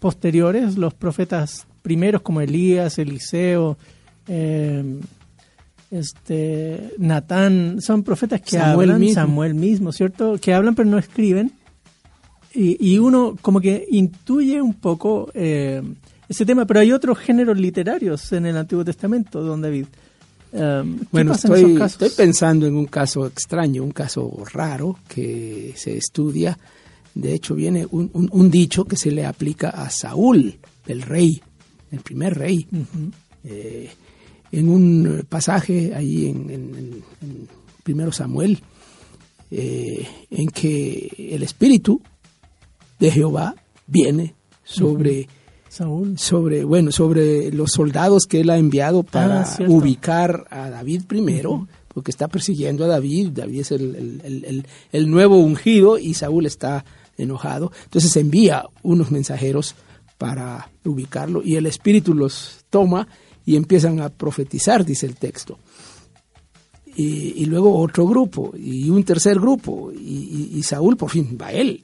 posteriores, 0.01 0.77
los 0.77 0.93
profetas 0.93 1.66
primeros 1.87 2.21
como 2.23 2.41
Elías, 2.41 2.99
Eliseo, 2.99 3.79
eh, 4.27 4.83
este 5.93 6.91
Natán, 6.99 7.81
son 7.81 8.03
profetas 8.03 8.41
que 8.41 8.59
Samuel 8.59 8.91
hablan, 8.91 9.01
mismo. 9.01 9.15
Samuel 9.15 9.55
mismo, 9.55 9.93
¿cierto? 9.93 10.37
Que 10.41 10.53
hablan 10.53 10.75
pero 10.75 10.89
no 10.91 10.99
escriben. 10.99 11.53
Y, 12.53 12.77
y 12.95 12.99
uno 12.99 13.37
como 13.41 13.61
que 13.61 13.87
intuye 13.91 14.61
un 14.61 14.75
poco 14.75 15.31
eh, 15.35 15.81
ese 16.29 16.45
tema, 16.45 16.65
pero 16.67 16.81
hay 16.81 16.91
otros 16.91 17.19
géneros 17.19 17.57
literarios 17.59 18.33
en 18.33 18.47
el 18.47 18.57
Antiguo 18.57 18.85
Testamento, 18.85 19.43
don 19.45 19.61
David. 19.63 19.87
Um, 20.53 20.99
¿qué 20.99 21.07
Bueno, 21.13 21.33
estoy, 21.35 21.77
estoy 21.81 22.11
pensando 22.11 22.67
en 22.67 22.75
un 22.75 22.87
caso 22.87 23.27
extraño, 23.27 23.85
un 23.85 23.93
caso 23.93 24.43
raro 24.53 24.99
que 25.07 25.73
se 25.77 25.97
estudia. 25.97 26.59
De 27.15 27.33
hecho, 27.33 27.55
viene 27.55 27.87
un, 27.91 28.11
un- 28.13 28.29
un 28.33 28.51
dicho 28.51 28.85
que 28.87 28.97
se 28.97 29.11
le 29.13 29.25
aplica 29.25 29.69
a 29.71 29.89
Saúl, 29.91 30.57
el 30.87 31.03
rey, 31.03 31.43
el 31.97 32.03
primer 32.03 32.35
rey. 32.39 32.67
Eh, 33.45 33.91
en 34.53 34.69
un 34.69 35.25
pasaje 35.29 35.95
ahí 35.95 36.27
en, 36.27 36.51
en- 36.51 37.03
Primero 37.83 38.11
Samuel, 38.11 38.59
eh, 39.51 40.05
en 40.31 40.49
que 40.49 41.31
el 41.33 41.43
espíritu 41.45 42.01
de 42.99 43.11
Jehová 43.13 43.55
viene 43.87 44.35
sobre 44.65 45.29
Saúl. 45.69 46.19
sobre 46.19 46.65
bueno 46.65 46.91
sobre 46.91 47.53
los 47.53 47.71
soldados 47.71 48.27
que 48.27 48.41
él 48.41 48.51
ha 48.51 48.59
enviado 48.59 49.03
para 49.05 49.43
Ah, 49.43 49.45
cierto. 49.45 49.73
ubicar 49.75 50.47
a 50.51 50.69
David 50.71 51.03
primero 51.07 51.69
porque 51.95 52.11
está 52.11 52.27
persiguiendo 52.29 52.85
a 52.85 52.89
David 52.89 53.31
David 53.35 53.61
es 53.61 53.71
el- 53.71 54.21
el- 54.25 54.67
el 54.93 55.11
nuevo 55.11 55.37
ungido 55.39 55.99
y 55.99 56.15
Saúl 56.15 56.47
está 56.47 56.85
enojado 57.19 57.71
entonces 57.85 58.17
envía 58.17 58.65
unos 58.83 59.11
mensajeros 59.13 59.75
para 60.19 60.71
ubicarlo. 60.85 61.43
Y 61.45 61.57
el 61.57 61.67
espíritu 61.67 62.15
los 62.15 62.65
toma 62.71 63.07
y 63.45 63.57
empiezan 63.57 64.01
a 64.01 64.09
profetizar 64.09 64.85
dice 64.85 65.07
el 65.07 65.17
texto. 65.17 65.59
Y, 66.99 67.43
y 67.43 67.45
luego 67.45 67.79
otro 67.79 68.07
grupo 68.07 68.55
y 68.57 68.89
un 68.89 69.05
tercer 69.05 69.39
grupo 69.39 69.93
y, 69.93 69.97
y- 69.99 70.59
y 70.59 70.63
Saúl 70.63 70.97
por 70.97 71.11
fin 71.11 71.37
va 71.41 71.49
a 71.49 71.53
él. 71.53 71.83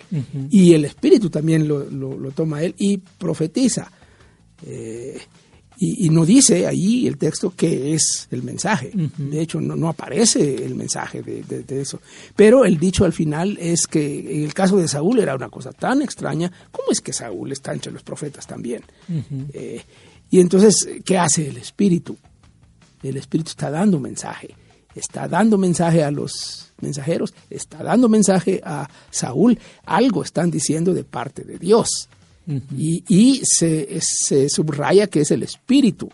Y 0.49 0.73
el 0.73 0.87
espíritu 0.87 1.29
también 1.29 1.69
lo, 1.69 1.85
lo- 1.91 2.17
lo 2.19 2.31
toma 2.31 2.59
a 2.59 2.63
él 2.65 2.75
y 2.79 2.97
profetiza. 2.97 3.91
Eh, 4.65 5.21
y, 5.85 6.07
y 6.07 6.11
no 6.11 6.25
dice 6.25 6.67
ahí 6.67 7.07
el 7.09 7.17
texto 7.17 7.53
qué 7.57 7.95
es 7.95 8.29
el 8.31 8.43
mensaje. 8.43 8.93
De 9.19 9.41
hecho 9.41 9.61
no, 9.61 9.75
no 9.75 9.89
aparece 9.89 10.65
el 10.65 10.75
mensaje 10.75 11.23
de, 11.23 11.43
de- 11.43 11.63
de 11.65 11.81
eso. 11.81 12.01
Pero 12.37 12.65
el 12.65 12.79
dicho 12.79 13.05
al 13.05 13.13
final 13.13 13.57
es 13.61 13.87
que 13.87 14.37
en 14.37 14.45
el 14.45 14.55
caso 14.55 14.77
de 14.77 14.87
Saúl 14.87 15.19
era 15.19 15.35
una 15.35 15.49
cosa 15.49 15.73
tan 15.73 16.03
extraña. 16.03 16.53
¿cómo 16.71 16.93
es 16.93 17.01
que 17.01 17.13
Saúl 17.13 17.51
está 17.53 17.73
entre 17.73 17.91
los 17.93 18.03
profetas 18.03 18.47
también? 18.47 18.83
Eh, 19.53 19.83
y 20.31 20.41
entonces 20.41 20.89
¿qué 21.05 21.19
hace 21.19 21.49
el 21.49 21.57
espíritu? 21.57 22.17
el 23.03 23.17
Espíritu 23.17 23.51
está 23.51 23.69
dando 23.69 23.99
mensaje, 23.99 24.55
está 24.95 25.27
dando 25.27 25.59
mensaje 25.59 26.05
a 26.05 26.13
los 26.13 26.73
mensajeros, 26.81 27.35
está 27.51 27.83
dando 27.83 28.09
mensaje 28.09 28.61
a 28.65 28.89
Saúl, 29.11 29.59
algo 29.85 30.23
están 30.23 30.53
diciendo 30.53 30.95
de 30.95 31.03
parte 31.03 31.43
de 31.43 31.59
Dios. 31.59 32.09
Y, 32.77 33.05
y 33.09 33.41
se, 33.45 33.99
se 34.01 34.49
subraya 34.49 35.07
que 35.07 35.21
es 35.21 35.31
el 35.31 35.43
Espíritu. 35.45 36.09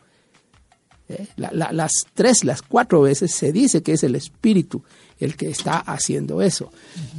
Eh, 1.08 1.26
la- 1.36 1.50
la- 1.52 1.72
las 1.72 1.92
tres, 2.12 2.44
las 2.44 2.60
cuatro 2.60 3.00
veces 3.02 3.32
se 3.32 3.50
dice 3.50 3.82
que 3.82 3.92
es 3.92 4.02
el 4.04 4.14
Espíritu 4.14 4.82
el 5.18 5.36
que 5.36 5.48
está 5.48 5.78
haciendo 5.78 6.42
eso. 6.42 6.70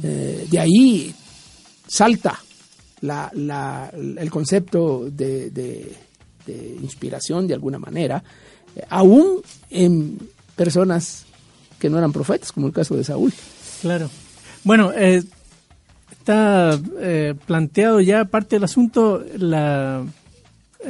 Eh, 0.02 0.46
de 0.50 0.58
ahí 0.60 1.14
salta 1.88 2.38
la- 3.00 3.30
la- 3.34 3.90
el 3.92 4.30
concepto 4.30 5.08
de, 5.10 5.50
de- 5.50 5.92
de 6.46 6.76
inspiración 6.82 7.46
de 7.48 7.54
alguna 7.54 7.78
manera, 7.78 8.22
eh, 8.76 8.82
aún 8.88 9.40
en 9.70 10.18
personas 10.54 11.24
que 11.78 11.90
no 11.90 11.98
eran 11.98 12.12
profetas, 12.12 12.52
como 12.52 12.68
el 12.68 12.72
caso 12.72 12.94
de 12.96 13.02
Saúl. 13.04 13.32
Claro. 13.82 14.08
Bueno, 14.62 14.92
eh, 14.94 15.22
está 16.20 16.78
eh, 17.00 17.34
planteado 17.46 18.00
ya 18.00 18.24
parte 18.26 18.56
del 18.56 18.64
asunto. 18.64 19.24
Eh, 19.24 20.04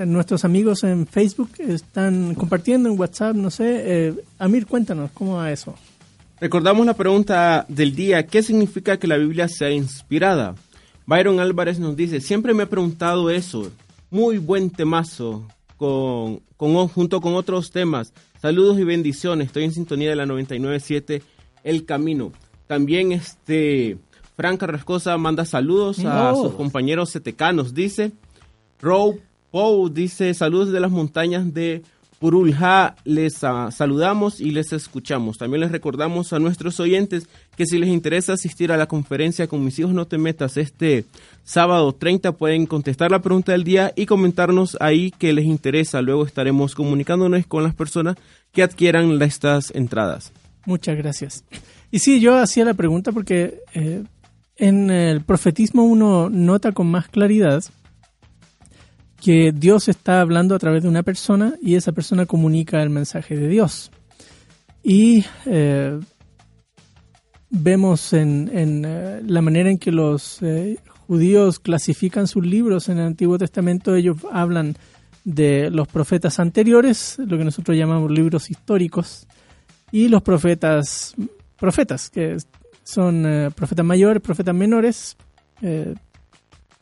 nuestros 0.06 0.44
amigos 0.44 0.84
en 0.84 1.06
Facebook 1.06 1.50
están 1.58 2.34
compartiendo 2.34 2.88
en 2.88 2.98
WhatsApp, 2.98 3.34
no 3.34 3.50
sé. 3.50 3.82
Eh, 4.08 4.14
Amir, 4.38 4.66
cuéntanos, 4.66 5.10
¿cómo 5.12 5.36
va 5.36 5.50
eso? 5.50 5.74
Recordamos 6.40 6.86
la 6.86 6.94
pregunta 6.94 7.66
del 7.68 7.94
día, 7.94 8.26
¿qué 8.26 8.42
significa 8.42 8.98
que 8.98 9.06
la 9.06 9.16
Biblia 9.18 9.46
sea 9.48 9.70
inspirada? 9.70 10.54
Byron 11.06 11.38
Álvarez 11.40 11.78
nos 11.78 11.96
dice, 11.96 12.20
siempre 12.20 12.54
me 12.54 12.62
he 12.62 12.66
preguntado 12.66 13.30
eso, 13.30 13.70
muy 14.10 14.38
buen 14.38 14.70
temazo, 14.70 15.46
con, 15.76 16.40
con- 16.56 16.88
junto 16.88 17.20
con 17.20 17.34
otros 17.34 17.70
temas. 17.72 18.12
Saludos 18.40 18.78
y 18.78 18.84
bendiciones, 18.84 19.48
estoy 19.48 19.64
en 19.64 19.72
sintonía 19.72 20.08
de 20.10 20.16
la 20.16 20.24
997 20.26 21.22
El 21.64 21.84
Camino. 21.84 22.32
También 22.68 23.12
este 23.12 23.98
Franca 24.40 24.66
Rascosa 24.66 25.18
manda 25.18 25.44
saludos 25.44 26.02
a 26.02 26.34
sus 26.34 26.54
compañeros 26.54 27.10
setecanos, 27.10 27.74
dice. 27.74 28.10
Row 28.80 29.20
Pou 29.50 29.90
dice 29.90 30.32
saludos 30.32 30.72
de 30.72 30.80
las 30.80 30.90
montañas 30.90 31.52
de 31.52 31.82
Purulja. 32.18 32.96
Les 33.04 33.44
ah, 33.44 33.70
saludamos 33.70 34.40
y 34.40 34.52
les 34.52 34.72
escuchamos. 34.72 35.36
También 35.36 35.60
les 35.60 35.70
recordamos 35.70 36.32
a 36.32 36.38
nuestros 36.38 36.80
oyentes 36.80 37.28
que 37.54 37.66
si 37.66 37.78
les 37.78 37.90
interesa 37.90 38.32
asistir 38.32 38.72
a 38.72 38.78
la 38.78 38.86
conferencia 38.86 39.46
con 39.46 39.62
mis 39.62 39.78
hijos 39.78 39.92
no 39.92 40.06
te 40.06 40.16
metas 40.16 40.56
este 40.56 41.04
sábado 41.44 41.92
30 41.92 42.32
pueden 42.32 42.64
contestar 42.64 43.10
la 43.10 43.20
pregunta 43.20 43.52
del 43.52 43.64
día 43.64 43.92
y 43.94 44.06
comentarnos 44.06 44.78
ahí 44.80 45.10
que 45.10 45.34
les 45.34 45.44
interesa. 45.44 46.00
Luego 46.00 46.24
estaremos 46.24 46.74
comunicándonos 46.74 47.46
con 47.46 47.62
las 47.62 47.74
personas 47.74 48.16
que 48.52 48.62
adquieran 48.62 49.20
estas 49.20 49.70
entradas. 49.74 50.32
Muchas 50.64 50.96
gracias. 50.96 51.44
Y 51.90 51.98
sí, 51.98 52.20
yo 52.20 52.38
hacía 52.38 52.64
la 52.64 52.72
pregunta 52.72 53.12
porque 53.12 53.60
eh, 53.74 54.02
en 54.60 54.90
el 54.90 55.22
profetismo 55.22 55.84
uno 55.84 56.28
nota 56.28 56.72
con 56.72 56.86
más 56.90 57.08
claridad 57.08 57.64
que 59.20 59.52
Dios 59.52 59.88
está 59.88 60.20
hablando 60.20 60.54
a 60.54 60.58
través 60.58 60.82
de 60.82 60.88
una 60.88 61.02
persona 61.02 61.54
y 61.62 61.74
esa 61.74 61.92
persona 61.92 62.26
comunica 62.26 62.82
el 62.82 62.90
mensaje 62.90 63.36
de 63.36 63.48
Dios. 63.48 63.90
Y 64.82 65.24
eh, 65.46 65.98
vemos 67.48 68.12
en, 68.12 68.50
eh, 68.54 69.22
la 69.26 69.40
manera 69.40 69.70
en 69.70 69.78
que 69.78 69.92
los 69.92 70.42
eh, 70.42 70.78
judíos 71.06 71.58
clasifican 71.58 72.26
sus 72.26 72.44
libros 72.44 72.88
en 72.90 72.98
el 72.98 73.06
Antiguo 73.06 73.38
Testamento, 73.38 73.94
ellos 73.94 74.18
hablan 74.30 74.76
de 75.24 75.70
los 75.70 75.88
profetas 75.88 76.38
anteriores, 76.38 77.16
lo 77.18 77.38
que 77.38 77.44
nosotros 77.44 77.76
llamamos 77.76 78.10
libros 78.10 78.50
históricos, 78.50 79.26
y 79.92 80.08
los 80.08 80.22
profetas, 80.22 81.14
profetas, 81.58 82.10
que 82.10 82.36
son 82.90 83.24
eh, 83.26 83.50
profetas 83.54 83.84
mayores, 83.84 84.22
profetas 84.22 84.54
menores, 84.54 85.16
eh, 85.62 85.94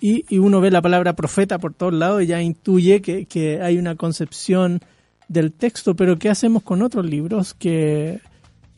y, 0.00 0.24
y 0.28 0.38
uno 0.38 0.60
ve 0.60 0.70
la 0.70 0.82
palabra 0.82 1.14
profeta 1.14 1.58
por 1.58 1.74
todos 1.74 1.92
lados 1.92 2.22
y 2.22 2.26
ya 2.26 2.40
intuye 2.40 3.02
que, 3.02 3.26
que 3.26 3.60
hay 3.60 3.78
una 3.78 3.96
concepción 3.96 4.80
del 5.28 5.52
texto, 5.52 5.94
pero 5.94 6.18
¿qué 6.18 6.30
hacemos 6.30 6.62
con 6.62 6.82
otros 6.82 7.04
libros 7.04 7.54
que, 7.54 8.20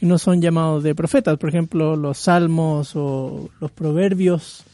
no 0.00 0.18
son 0.18 0.40
llamados 0.40 0.82
de 0.82 0.94
profetas? 0.94 1.38
Por 1.38 1.50
ejemplo, 1.50 1.94
los 1.96 2.18
salmos 2.18 2.92
o 2.96 3.50
los 3.60 3.70
proverbios. 3.70 4.64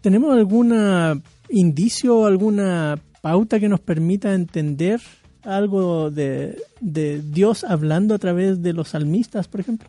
¿Tenemos 0.00 0.32
algún 0.32 1.22
indicio 1.48 2.18
o 2.18 2.26
alguna 2.26 2.98
pauta 3.20 3.60
que 3.60 3.68
nos 3.68 3.80
permita 3.80 4.34
entender 4.34 5.00
algo 5.44 6.10
de, 6.10 6.60
de 6.80 7.22
Dios 7.22 7.64
hablando 7.64 8.14
a 8.14 8.18
través 8.18 8.62
de 8.62 8.72
los 8.72 8.88
salmistas, 8.88 9.48
por 9.48 9.60
ejemplo? 9.60 9.88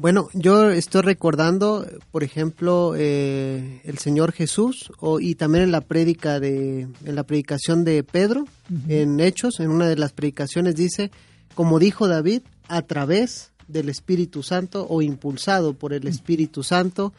Bueno, 0.00 0.28
yo 0.32 0.70
estoy 0.70 1.02
recordando, 1.02 1.84
por 2.12 2.22
ejemplo, 2.22 2.94
eh, 2.96 3.80
el 3.82 3.98
Señor 3.98 4.30
Jesús 4.30 4.92
o, 5.00 5.18
y 5.18 5.34
también 5.34 5.64
en 5.64 5.72
la 5.72 5.80
prédica 5.80 6.38
de, 6.38 6.82
en 7.04 7.14
la 7.16 7.24
predicación 7.24 7.82
de 7.82 8.04
Pedro, 8.04 8.44
en 8.86 9.18
Hechos, 9.18 9.58
en 9.58 9.70
una 9.70 9.88
de 9.88 9.96
las 9.96 10.12
predicaciones 10.12 10.76
dice, 10.76 11.10
como 11.56 11.80
dijo 11.80 12.06
David, 12.06 12.42
a 12.68 12.82
través 12.82 13.50
del 13.66 13.88
Espíritu 13.88 14.44
Santo 14.44 14.86
o 14.88 15.02
impulsado 15.02 15.74
por 15.74 15.92
el 15.92 16.06
Espíritu 16.06 16.62
Santo. 16.62 17.12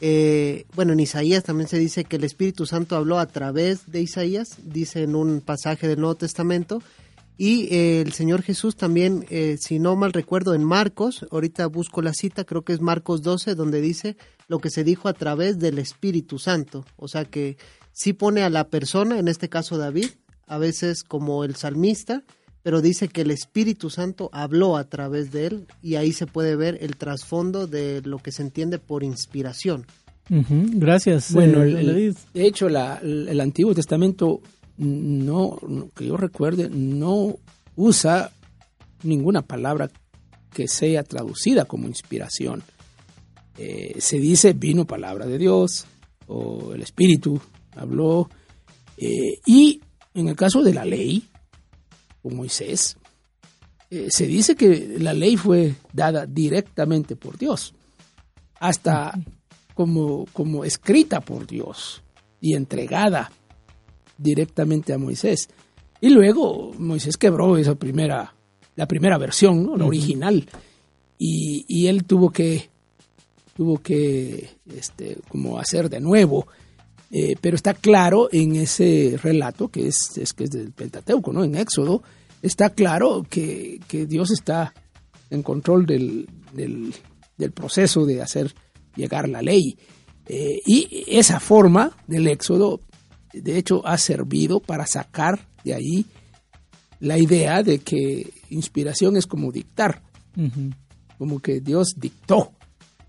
Eh, 0.00 0.66
bueno, 0.74 0.92
en 0.92 1.00
Isaías 1.00 1.44
también 1.44 1.68
se 1.68 1.78
dice 1.78 2.04
que 2.04 2.16
el 2.16 2.24
Espíritu 2.24 2.66
Santo 2.66 2.96
habló 2.96 3.18
a 3.18 3.26
través 3.26 3.90
de 3.90 4.02
Isaías, 4.02 4.56
dice 4.62 5.02
en 5.02 5.14
un 5.14 5.40
pasaje 5.40 5.88
del 5.88 6.00
Nuevo 6.00 6.16
Testamento. 6.16 6.82
Y 7.38 7.74
eh, 7.74 8.00
el 8.00 8.12
Señor 8.12 8.42
Jesús 8.42 8.76
también, 8.76 9.26
eh, 9.28 9.58
si 9.60 9.78
no 9.78 9.94
mal 9.94 10.12
recuerdo, 10.12 10.54
en 10.54 10.64
Marcos, 10.64 11.26
ahorita 11.30 11.66
busco 11.66 12.00
la 12.00 12.14
cita, 12.14 12.44
creo 12.44 12.62
que 12.62 12.72
es 12.72 12.80
Marcos 12.80 13.22
12, 13.22 13.54
donde 13.54 13.80
dice 13.80 14.16
lo 14.48 14.58
que 14.58 14.70
se 14.70 14.84
dijo 14.84 15.08
a 15.08 15.12
través 15.12 15.58
del 15.58 15.78
Espíritu 15.78 16.38
Santo. 16.38 16.84
O 16.96 17.08
sea 17.08 17.24
que 17.26 17.58
sí 17.92 18.14
pone 18.14 18.42
a 18.42 18.50
la 18.50 18.68
persona, 18.68 19.18
en 19.18 19.28
este 19.28 19.50
caso 19.50 19.76
David, 19.76 20.10
a 20.46 20.58
veces 20.58 21.02
como 21.02 21.44
el 21.44 21.56
salmista, 21.56 22.22
pero 22.66 22.82
dice 22.82 23.06
que 23.06 23.20
el 23.20 23.30
Espíritu 23.30 23.90
Santo 23.90 24.28
habló 24.32 24.76
a 24.76 24.88
través 24.88 25.30
de 25.30 25.46
él 25.46 25.66
y 25.84 25.94
ahí 25.94 26.12
se 26.12 26.26
puede 26.26 26.56
ver 26.56 26.76
el 26.80 26.96
trasfondo 26.96 27.68
de 27.68 28.02
lo 28.02 28.18
que 28.18 28.32
se 28.32 28.42
entiende 28.42 28.80
por 28.80 29.04
inspiración. 29.04 29.86
Gracias. 30.28 31.32
Bueno, 31.32 31.62
eh, 31.62 31.68
el- 31.68 31.76
el- 31.76 31.86
David. 31.86 32.16
de 32.34 32.44
hecho, 32.48 32.68
la- 32.68 32.96
el, 33.00 33.28
el 33.28 33.40
Antiguo 33.40 33.72
Testamento, 33.72 34.40
no, 34.78 35.58
no- 35.68 35.90
que 35.94 36.06
yo 36.08 36.16
recuerde, 36.16 36.68
no 36.68 37.36
usa 37.76 38.32
ninguna 39.04 39.42
palabra 39.42 39.88
que 40.52 40.66
sea 40.66 41.04
traducida 41.04 41.66
como 41.66 41.86
inspiración. 41.86 42.64
Eh, 43.58 43.94
se 44.00 44.18
dice 44.18 44.54
vino 44.54 44.88
palabra 44.88 45.24
de 45.26 45.38
Dios 45.38 45.86
o 46.26 46.72
el 46.74 46.82
Espíritu 46.82 47.40
habló. 47.76 48.28
eh, 48.96 49.38
y 49.46 49.80
en 50.14 50.26
el 50.26 50.34
caso 50.34 50.64
de 50.64 50.74
la 50.74 50.84
ley, 50.84 51.22
con 52.26 52.34
Moisés, 52.34 52.96
eh, 53.88 54.08
se 54.10 54.26
dice 54.26 54.56
que 54.56 54.96
la 54.98 55.12
ley 55.12 55.36
fue 55.36 55.76
dada 55.92 56.26
directamente 56.26 57.14
por 57.14 57.38
Dios, 57.38 57.72
hasta 58.58 59.16
como, 59.74 60.24
como 60.32 60.64
escrita 60.64 61.20
por 61.20 61.46
Dios 61.46 62.02
y 62.40 62.54
entregada 62.54 63.30
directamente 64.18 64.92
a 64.92 64.98
Moisés. 64.98 65.48
Y 66.00 66.08
luego 66.10 66.72
Moisés 66.76 67.16
quebró 67.16 67.58
esa 67.58 67.76
primera, 67.76 68.34
la 68.74 68.88
primera 68.88 69.18
versión, 69.18 69.64
¿no? 69.64 69.76
la 69.76 69.84
original, 69.84 70.48
y, 71.16 71.64
y 71.68 71.86
él 71.86 72.02
tuvo 72.02 72.30
que, 72.30 72.70
tuvo 73.56 73.78
que, 73.78 74.48
este, 74.74 75.18
como 75.28 75.60
hacer 75.60 75.88
de 75.88 76.00
nuevo. 76.00 76.48
Eh, 77.10 77.36
pero 77.40 77.54
está 77.54 77.74
claro 77.74 78.28
en 78.32 78.56
ese 78.56 79.18
relato 79.22 79.68
que 79.68 79.86
es, 79.86 80.18
es 80.18 80.32
que 80.32 80.44
es 80.44 80.50
del 80.50 80.72
Pentateuco, 80.72 81.32
¿no? 81.32 81.44
En 81.44 81.54
Éxodo, 81.54 82.02
está 82.42 82.70
claro 82.70 83.24
que, 83.28 83.80
que 83.86 84.06
Dios 84.06 84.30
está 84.30 84.74
en 85.30 85.42
control 85.42 85.86
del, 85.86 86.28
del, 86.52 86.92
del 87.36 87.52
proceso 87.52 88.04
de 88.06 88.22
hacer 88.22 88.54
llegar 88.96 89.28
la 89.28 89.42
ley. 89.42 89.78
Eh, 90.26 90.60
y 90.66 91.04
esa 91.06 91.38
forma 91.38 91.96
del 92.08 92.26
Éxodo, 92.26 92.80
de 93.32 93.56
hecho, 93.56 93.86
ha 93.86 93.98
servido 93.98 94.58
para 94.60 94.86
sacar 94.86 95.46
de 95.62 95.74
ahí 95.74 96.06
la 96.98 97.18
idea 97.18 97.62
de 97.62 97.78
que 97.78 98.32
inspiración 98.50 99.16
es 99.16 99.26
como 99.26 99.52
dictar, 99.52 100.02
como 101.18 101.40
que 101.40 101.60
Dios 101.60 101.94
dictó 101.96 102.52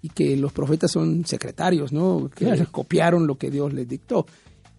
y 0.08 0.10
que 0.10 0.38
los 0.38 0.54
profetas 0.54 0.90
son 0.92 1.26
secretarios, 1.26 1.92
¿no? 1.92 2.30
Que 2.34 2.66
copiaron 2.72 3.28
lo 3.28 3.38
que 3.38 3.52
Dios 3.52 3.74
les 3.74 3.88
dictó. 3.88 4.26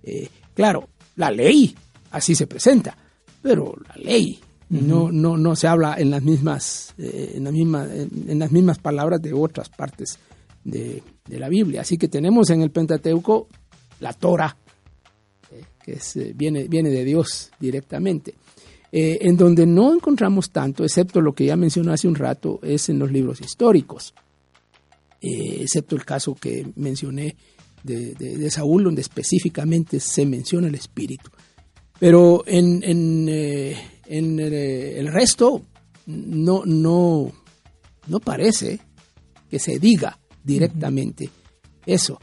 Eh, 0.03 0.29
claro, 0.55 0.89
la 1.17 1.31
ley 1.31 1.75
así 2.13 2.35
se 2.35 2.47
presenta, 2.47 2.97
pero 3.43 3.75
la 3.89 4.03
ley 4.03 4.39
no, 4.71 5.13
no, 5.13 5.37
no 5.37 5.55
se 5.55 5.67
habla 5.67 5.97
en 5.99 6.11
las 6.11 6.23
mismas, 6.23 6.95
eh, 6.97 7.33
en, 7.35 7.45
la 7.45 7.53
misma, 7.53 7.85
en, 7.93 8.25
en 8.27 8.39
las 8.39 8.51
mismas 8.51 8.79
palabras 8.79 9.21
de 9.21 9.35
otras 9.35 9.69
partes 9.69 10.19
de, 10.65 11.03
de 11.27 11.39
la 11.39 11.51
Biblia. 11.51 11.83
Así 11.83 11.99
que 11.99 12.09
tenemos 12.09 12.49
en 12.49 12.63
el 12.63 12.71
Pentateuco 12.71 13.49
la 14.01 14.15
Torah, 14.15 14.57
eh, 15.51 15.63
que 15.85 15.93
es, 15.93 16.19
viene, 16.35 16.69
viene 16.69 16.89
de 16.89 17.05
Dios 17.05 17.51
directamente. 17.61 18.35
En 18.91 19.37
donde 19.37 19.67
no 19.67 19.93
encontramos 19.93 20.49
tanto, 20.51 20.83
excepto 20.83 21.21
lo 21.21 21.35
que 21.35 21.45
ya 21.45 21.57
mencioné 21.57 21.93
hace 21.93 22.09
un 22.09 22.15
rato, 22.15 22.59
es 22.63 22.89
en 22.89 22.99
los 22.99 23.13
libros 23.13 23.43
históricos, 23.43 24.15
Eh, 25.21 25.59
excepto 25.63 25.97
el 25.97 26.05
caso 26.05 26.35
que 26.35 26.67
mencioné 26.77 27.37
de, 27.83 28.15
de- 28.15 28.37
de 28.39 28.51
Saúl, 28.51 28.85
donde 28.85 29.01
específicamente 29.03 29.99
se 30.01 30.25
menciona 30.27 30.69
el 30.69 30.75
espíritu. 30.75 31.31
Pero 31.99 32.45
en, 32.47 32.83
en, 32.85 33.29
eh, 33.29 33.77
en, 34.07 34.39
eh, 34.39 34.99
el 34.99 35.09
resto 35.13 35.65
no, 36.07 36.63
no, 36.65 37.33
no 38.07 38.21
parece 38.21 38.79
que 39.51 39.59
se 39.59 39.79
diga 39.81 40.19
directamente 40.45 41.31
eso. 41.87 42.21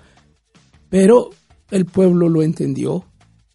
Pero 0.90 1.30
el 1.72 1.86
pueblo 1.86 2.30
lo 2.30 2.42
entendió 2.44 3.06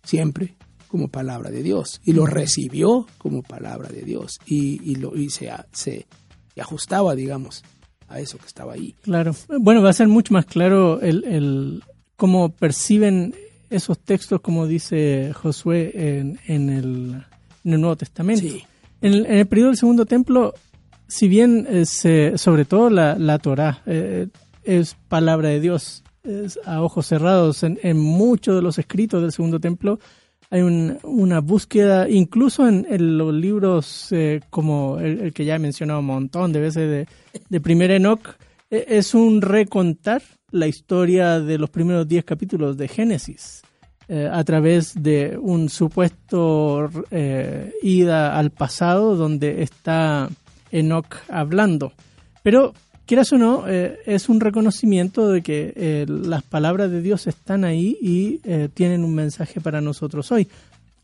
siempre 0.04 0.56
como 0.88 1.08
palabra 1.08 1.50
de 1.50 1.62
Dios 1.62 2.00
y 2.04 2.12
lo 2.12 2.26
recibió 2.26 3.06
como 3.16 3.42
palabra 3.42 3.88
de 3.88 4.02
Dios 4.02 4.38
y, 4.44 4.80
y 4.90 4.96
lo, 4.96 5.16
y 5.16 5.30
se, 5.30 5.50
se 5.72 6.06
ajustaba, 6.58 7.14
digamos, 7.14 7.62
a 8.10 8.20
eso 8.20 8.36
que 8.36 8.46
estaba 8.46 8.74
ahí. 8.74 8.94
Claro. 9.02 9.34
Bueno, 9.60 9.80
va 9.82 9.88
a 9.90 9.94
ser 9.94 10.08
mucho 10.08 10.34
más 10.34 10.44
claro 10.44 11.00
el, 11.00 11.24
el 11.24 11.82
cómo 12.16 12.50
perciben 12.50 13.34
esos 13.70 13.98
textos, 14.00 14.40
como 14.40 14.66
dice 14.66 15.32
Josué 15.32 15.92
en, 15.94 16.38
en 16.46 16.68
el, 16.68 17.24
en 17.64 17.72
el 17.72 17.80
Nuevo 17.80 17.96
Testamento. 17.96 18.42
Sí. 18.42 18.62
En, 19.00 19.12
el, 19.14 19.26
en 19.26 19.38
el 19.38 19.46
periodo 19.46 19.68
del 19.68 19.76
Segundo 19.78 20.04
Templo, 20.06 20.52
si 21.06 21.28
bien 21.28 21.66
eh, 21.70 21.86
se- 21.86 22.36
sobre 22.36 22.64
todo 22.64 22.90
la, 22.90 23.16
la 23.16 23.38
Torá 23.38 23.82
eh, 23.86 24.26
es 24.64 24.96
palabra 25.08 25.48
de 25.48 25.60
Dios, 25.60 26.02
es 26.24 26.58
a 26.66 26.82
ojos 26.82 27.06
cerrados, 27.06 27.62
en, 27.62 27.78
en 27.82 27.96
muchos 27.98 28.56
de 28.56 28.62
los 28.62 28.78
escritos 28.78 29.22
del 29.22 29.32
Segundo 29.32 29.58
Templo 29.60 30.00
hay 30.50 30.62
un- 30.62 30.98
una 31.04 31.40
búsqueda, 31.40 32.08
incluso 32.08 32.66
en, 32.68 32.86
en 32.90 33.16
los 33.18 33.32
libros 33.32 34.08
eh, 34.10 34.40
como 34.50 34.98
el, 34.98 35.32
que 35.32 35.44
ya 35.44 35.54
he 35.56 35.58
mencionado 35.60 36.00
un 36.00 36.06
montón 36.06 36.52
de 36.52 36.60
veces 36.60 37.06
de, 37.48 37.60
Primer 37.60 37.90
Enoch, 37.92 38.36
eh, 38.70 38.84
es 38.88 39.14
un 39.14 39.40
recontar 39.42 40.22
la 40.50 40.66
historia 40.66 41.38
de 41.40 41.56
los 41.58 41.70
primeros 41.70 42.08
10 42.08 42.24
capítulos 42.24 42.76
de 42.76 42.88
Génesis 42.88 43.62
eh, 44.08 44.28
a 44.30 44.42
través 44.42 45.00
de 45.00 45.38
un 45.40 45.68
supuesto 45.68 46.90
eh, 47.12 47.72
ida 47.82 48.36
al 48.36 48.50
pasado 48.50 49.14
donde 49.16 49.62
está 49.62 50.28
Enoch 50.72 51.14
hablando. 51.28 51.92
Pero, 52.42 52.74
quieras 53.10 53.32
o 53.32 53.38
no, 53.38 53.64
eh, 53.66 53.98
es 54.06 54.28
un 54.28 54.38
reconocimiento 54.38 55.28
de 55.30 55.42
que 55.42 55.72
eh, 55.74 56.06
las 56.08 56.44
palabras 56.44 56.92
de 56.92 57.02
Dios 57.02 57.26
están 57.26 57.64
ahí 57.64 57.98
y 58.00 58.38
eh, 58.44 58.68
tienen 58.72 59.02
un 59.02 59.16
mensaje 59.16 59.60
para 59.60 59.80
nosotros 59.80 60.30
hoy. 60.30 60.46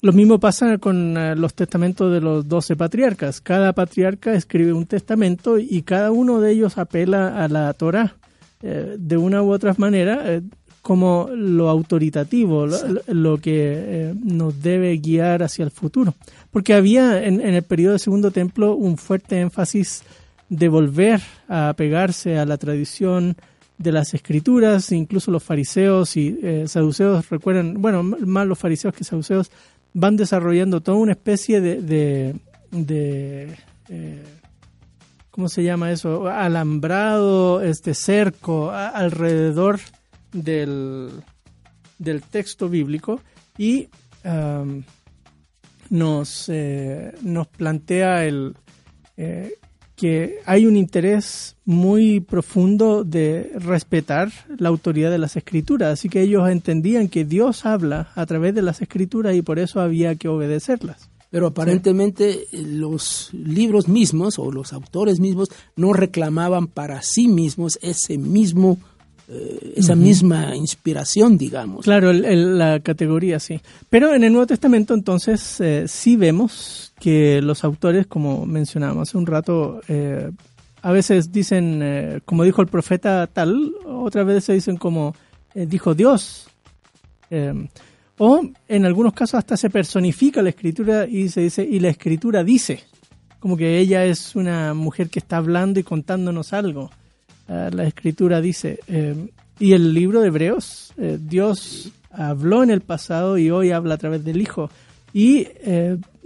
Lo 0.03 0.12
mismo 0.12 0.38
pasa 0.38 0.79
con 0.79 1.14
los 1.40 1.55
testamentos 1.55 2.12
de 2.12 2.21
los 2.21 2.47
doce 2.47 2.77
patriarcas. 2.77 3.40
Cada 3.40 3.73
patriarca 3.73 4.35
escribe 4.35 4.73
un 4.73 4.87
testamento 4.87 5.59
y 5.59 5.83
cada 5.83 6.12
uno 6.12 6.40
de 6.40 6.53
ellos 6.53 6.79
apela 6.79 7.42
a 7.42 7.49
la 7.49 7.73
Torah 7.73 8.14
de 8.61 9.16
una 9.16 9.42
u 9.42 9.51
otra 9.51 9.75
manera 9.77 10.40
como 10.83 11.29
lo 11.35 11.69
autoritativo, 11.69 12.66
lo, 12.66 12.79
lo 13.09 13.38
que 13.38 14.14
nos 14.23 14.62
debe 14.62 14.97
guiar 14.99 15.42
hacia 15.42 15.64
el 15.64 15.73
futuro. 15.73 16.14
Porque 16.53 16.75
había 16.75 17.25
en, 17.25 17.40
en 17.40 17.55
el 17.55 17.64
periodo 17.64 17.92
del 17.95 18.01
Segundo 18.01 18.31
Templo 18.31 18.77
un 18.77 18.99
fuerte 18.99 19.40
énfasis 19.40 20.05
de 20.49 20.69
volver 20.69 21.23
a 21.49 21.75
pegarse 21.77 22.39
a 22.39 22.47
la 22.47 22.57
tradición 22.57 23.37
de 23.79 23.93
las 23.93 24.15
escrituras, 24.15 24.91
incluso 24.93 25.31
los 25.31 25.43
fariseos 25.43 26.17
y 26.17 26.39
eh, 26.43 26.65
saduceos 26.67 27.29
recuerdan, 27.29 27.75
bueno, 27.81 28.03
más 28.03 28.47
los 28.47 28.59
fariseos 28.59 28.95
que 28.95 29.05
saduceos 29.05 29.51
van 29.93 30.17
desarrollando 30.17 30.81
toda 30.81 30.99
una 30.99 31.13
especie 31.13 31.61
de, 31.61 32.35
de, 32.71 33.57
eh, 33.89 34.23
¿cómo 35.31 35.49
se 35.49 35.63
llama 35.63 35.91
eso? 35.91 36.29
Alambrado, 36.29 37.63
este 37.63 37.95
cerco 37.95 38.71
alrededor 38.71 39.81
del, 40.33 41.11
del 41.99 42.23
texto 42.23 42.69
bíblico 42.69 43.21
y 43.59 43.89
nos, 45.91 46.49
eh, 46.49 47.15
nos 47.23 47.47
plantea 47.47 48.25
el 48.25 48.57
que 49.97 50.37
hay 50.45 50.67
un 50.67 50.77
interés 50.77 51.57
muy 51.65 52.21
profundo 52.21 53.03
de 53.03 53.51
respetar 53.59 54.31
la 54.59 54.69
autoridad 54.69 55.11
de 55.11 55.19
las 55.19 55.37
escrituras, 55.37 55.93
así 55.95 56.09
que 56.09 56.21
ellos 56.21 56.49
entendían 56.51 57.09
que 57.09 57.25
Dios 57.25 57.65
habla 57.67 58.11
a 58.15 58.27
través 58.27 58.55
de 58.55 58.63
las 58.63 58.83
escrituras 58.83 59.35
y 59.35 59.43
por 59.43 59.59
eso 59.59 59.81
había 59.81 60.15
que 60.15 60.29
obedecerlas. 60.29 61.09
Pero 61.31 61.49
aparentemente 61.49 62.47
eh, 62.53 62.63
los 62.63 63.31
libros 63.33 63.89
mismos 63.89 64.39
o 64.39 64.53
los 64.53 64.73
autores 64.73 65.19
mismos 65.19 65.49
no 65.75 65.93
reclamaban 65.93 66.67
para 66.69 67.03
sí 67.03 67.27
mismos 67.27 67.79
ese 67.83 68.17
mismo, 68.17 68.79
eh, 69.29 69.73
esa 69.77 69.97
misma 69.97 70.55
inspiración, 70.55 71.37
digamos. 71.37 71.85
Claro, 71.85 72.11
el- 72.11 72.25
el- 72.25 72.59
la 72.59 72.79
categoría 72.81 73.41
sí. 73.41 73.61
Pero 73.91 74.15
en 74.15 74.23
el 74.25 74.33
Nuevo 74.33 74.47
Testamento 74.47 74.95
entonces 74.95 75.61
eh, 75.61 75.85
sí 75.89 76.17
vemos 76.17 76.86
que 76.99 77.43
los 77.43 77.65
autores, 77.65 78.07
como 78.07 78.47
mencionábamos 78.47 79.09
hace 79.09 79.19
un 79.19 79.27
rato, 79.27 79.81
eh, 79.89 80.31
a 80.83 80.93
veces 80.93 81.33
dicen, 81.33 81.81
eh, 81.83 82.21
como 82.25 82.45
dijo 82.45 82.63
el 82.63 82.69
profeta 82.69 83.27
tal, 83.27 83.73
otras 83.87 84.27
veces 84.27 84.55
dicen 84.55 84.77
como 84.77 85.15
eh, 85.55 85.67
dijo 85.67 85.95
Dios. 85.95 86.49
O 88.19 88.41
en 88.69 88.87
algunos 88.87 89.13
casos 89.13 89.39
hasta 89.39 89.57
se 89.57 89.69
personifica 89.69 90.41
la 90.41 90.51
escritura 90.51 91.07
y 91.07 91.29
se 91.29 91.43
dice, 91.43 91.65
y 91.65 91.81
la 91.81 91.89
escritura 91.89 92.45
dice, 92.45 92.85
como 93.41 93.57
que 93.57 93.79
ella 93.79 94.05
es 94.05 94.37
una 94.37 94.75
mujer 94.75 95.11
que 95.11 95.19
está 95.19 95.39
hablando 95.39 95.81
y 95.81 95.83
contándonos 95.83 96.53
algo. 96.53 96.91
La 97.49 97.85
escritura 97.85 98.41
dice, 98.41 98.79
y 99.59 99.73
el 99.73 99.93
libro 99.93 100.21
de 100.21 100.29
Hebreos, 100.29 100.95
Dios 100.97 101.91
habló 102.11 102.63
en 102.63 102.71
el 102.71 102.81
pasado 102.81 103.39
y 103.39 103.51
hoy 103.51 103.73
habla 103.73 103.95
a 103.95 103.99
través 103.99 104.25
del 104.25 104.41
Hijo. 104.41 104.71
Y 105.13 105.49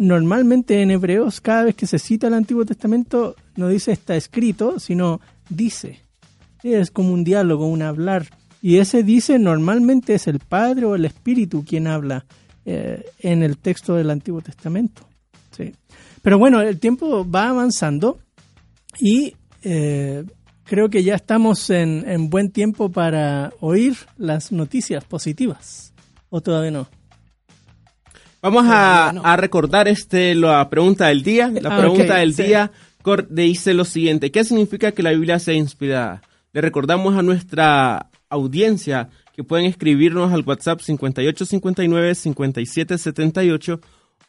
normalmente 0.01 0.81
en 0.81 0.91
Hebreos, 0.91 1.43
cada 1.43 1.65
vez 1.65 1.75
que 1.75 1.87
se 1.87 1.99
cita 1.99 2.29
el 2.29 2.35
Antiguo 2.35 2.65
Testamento, 2.65 3.37
no 3.57 3.69
dice 3.69 3.93
está 3.93 4.17
escrito, 4.17 4.81
sino 4.81 5.21
dice. 5.51 6.01
Es 6.63 6.91
como 6.91 7.13
un 7.13 7.23
diálogo, 7.23 7.67
un 7.67 7.83
hablar. 7.83 8.27
Y 8.63 8.79
ese 8.79 9.03
dice 9.03 9.39
normalmente 9.39 10.15
es 10.15 10.27
el 10.27 10.39
Padre 10.39 10.87
o 10.87 10.95
el 10.95 11.05
Espíritu 11.05 11.67
quien 11.67 11.87
habla 11.87 12.25
eh, 12.65 13.05
en 13.19 13.43
el 13.43 13.59
texto 13.59 13.95
del 13.95 14.09
Antiguo 14.09 14.41
Testamento. 14.41 15.07
Sí. 15.51 15.75
Pero 16.23 16.39
bueno, 16.39 16.63
el 16.63 16.81
tiempo 16.81 17.31
va 17.31 17.51
avanzando 17.51 18.21
y 18.99 19.35
eh, 19.63 20.25
creo 20.65 20.89
que 20.89 21.05
ya 21.05 21.15
estamos 21.15 21.69
en, 21.69 22.09
en 22.09 22.31
buen 22.31 22.51
tiempo 22.53 22.91
para 22.91 23.53
oír 23.61 23.97
las 24.17 24.51
noticias 24.51 25.05
positivas. 25.05 25.93
¿O 26.31 26.41
todavía 26.41 26.71
no? 26.71 27.00
Vamos 28.43 28.65
a, 28.69 29.11
a 29.11 29.37
recordar 29.37 29.87
este 29.89 30.35
la 30.35 30.69
pregunta 30.71 31.09
del 31.09 31.23
día. 31.23 31.51
La 31.61 31.77
Ah, 31.77 31.79
pregunta 31.79 32.17
del 32.17 32.33
sí. 32.35 32.45
día 32.45 32.71
dice 33.29 33.75
lo 33.75 33.85
siguiente: 33.85 34.31
¿Qué 34.31 34.45
significa 34.45 34.93
que 34.93 35.03
la 35.03 35.11
Biblia 35.11 35.39
sea 35.39 35.55
inspirada? 35.55 36.23
Le 36.53 36.61
recordamos 36.61 37.17
a 37.17 37.23
nuestra 37.23 38.09
audiencia 38.29 39.09
que 39.35 39.45
pueden 39.45 39.67
escribirnos 39.67 40.33
al 40.33 40.43
WhatsApp 40.45 40.81
5859-5778 40.81 43.81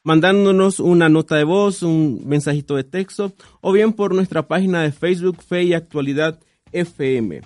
mandándonos 0.03 0.79
una 0.79 1.09
nota 1.09 1.35
de 1.35 1.43
voz, 1.43 1.83
un 1.83 2.21
mensajito 2.25 2.75
de 2.75 2.83
texto 2.83 3.33
o 3.61 3.71
bien 3.71 3.93
por 3.93 4.15
nuestra 4.15 4.47
página 4.47 4.81
de 4.81 4.91
Facebook 4.91 5.37
Fe 5.47 5.63
y 5.63 5.73
Actualidad 5.73 6.39
FM. 6.71 7.41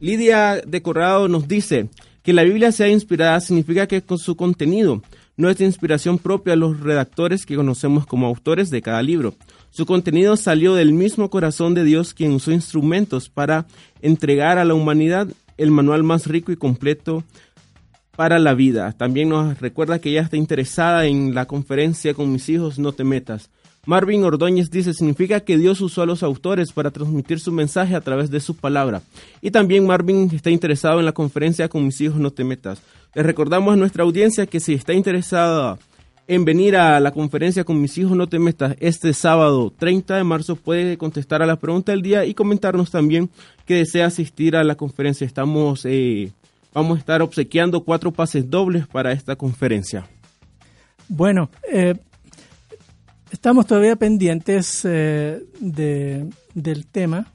Lidia 0.00 0.60
de 0.66 0.82
Corrado 0.82 1.28
nos 1.28 1.46
dice 1.46 1.88
que 2.22 2.32
la 2.32 2.42
Biblia 2.42 2.72
sea 2.72 2.88
inspirada 2.88 3.40
significa 3.40 3.86
que 3.86 4.02
con 4.02 4.18
su 4.18 4.36
contenido 4.36 5.02
no 5.36 5.50
es 5.50 5.58
de 5.58 5.64
inspiración 5.64 6.18
propia 6.18 6.52
de 6.52 6.58
los 6.58 6.80
redactores 6.80 7.46
que 7.46 7.56
conocemos 7.56 8.06
como 8.06 8.26
autores 8.26 8.70
de 8.70 8.82
cada 8.82 9.02
libro. 9.02 9.34
Su 9.70 9.86
contenido 9.86 10.36
salió 10.36 10.74
del 10.74 10.92
mismo 10.92 11.30
corazón 11.30 11.74
de 11.74 11.84
Dios 11.84 12.14
quien 12.14 12.32
usó 12.32 12.52
instrumentos 12.52 13.28
para 13.28 13.66
entregar 14.02 14.58
a 14.58 14.64
la 14.64 14.74
humanidad 14.74 15.28
el 15.56 15.70
manual 15.70 16.02
más 16.02 16.26
rico 16.26 16.52
y 16.52 16.56
completo 16.56 17.24
para 18.16 18.38
la 18.38 18.54
vida. 18.54 18.92
También 18.92 19.28
nos 19.28 19.60
recuerda 19.60 19.98
que 19.98 20.10
ella 20.10 20.22
está 20.22 20.36
interesada 20.36 21.06
en 21.06 21.34
la 21.34 21.46
conferencia 21.46 22.14
con 22.14 22.30
mis 22.30 22.48
hijos, 22.48 22.78
no 22.78 22.92
te 22.92 23.04
metas. 23.04 23.50
Marvin 23.86 24.24
Ordóñez 24.24 24.70
dice, 24.70 24.94
significa 24.94 25.40
que 25.40 25.58
Dios 25.58 25.80
usó 25.82 26.02
a 26.02 26.06
los 26.06 26.22
autores 26.22 26.72
para 26.72 26.90
transmitir 26.90 27.38
su 27.38 27.52
mensaje 27.52 27.94
a 27.94 28.00
través 28.00 28.30
de 28.30 28.40
su 28.40 28.56
palabra. 28.56 29.02
Y 29.42 29.50
también 29.50 29.86
Marvin 29.86 30.30
está 30.32 30.50
interesado 30.50 31.00
en 31.00 31.04
la 31.04 31.12
conferencia 31.12 31.68
con 31.68 31.84
mis 31.84 32.00
hijos, 32.00 32.16
no 32.16 32.30
te 32.30 32.44
metas. 32.44 32.80
Les 33.14 33.24
recordamos 33.24 33.72
a 33.72 33.76
nuestra 33.76 34.02
audiencia 34.02 34.46
que 34.46 34.58
si 34.58 34.74
está 34.74 34.92
interesada 34.92 35.78
en 36.26 36.44
venir 36.44 36.76
a 36.76 36.98
la 37.00 37.12
conferencia 37.12 37.64
con 37.64 37.80
mis 37.80 37.96
hijos, 37.98 38.16
no 38.16 38.26
te 38.26 38.38
metas, 38.38 38.76
este 38.80 39.12
sábado 39.12 39.72
30 39.76 40.16
de 40.16 40.24
marzo 40.24 40.56
puede 40.56 40.96
contestar 40.96 41.42
a 41.42 41.46
la 41.46 41.56
pregunta 41.56 41.92
del 41.92 42.02
día 42.02 42.24
y 42.24 42.34
comentarnos 42.34 42.90
también 42.90 43.30
que 43.66 43.74
desea 43.74 44.06
asistir 44.06 44.56
a 44.56 44.64
la 44.64 44.74
conferencia. 44.74 45.26
Estamos... 45.26 45.84
Eh, 45.84 46.32
vamos 46.72 46.96
a 46.96 46.98
estar 46.98 47.22
obsequiando 47.22 47.84
cuatro 47.84 48.10
pases 48.10 48.50
dobles 48.50 48.88
para 48.88 49.12
esta 49.12 49.36
conferencia. 49.36 50.08
Bueno, 51.06 51.50
eh, 51.70 51.94
estamos 53.30 53.64
todavía 53.66 53.94
pendientes 53.94 54.84
eh, 54.84 55.40
de, 55.60 56.28
del 56.52 56.86
tema. 56.86 57.26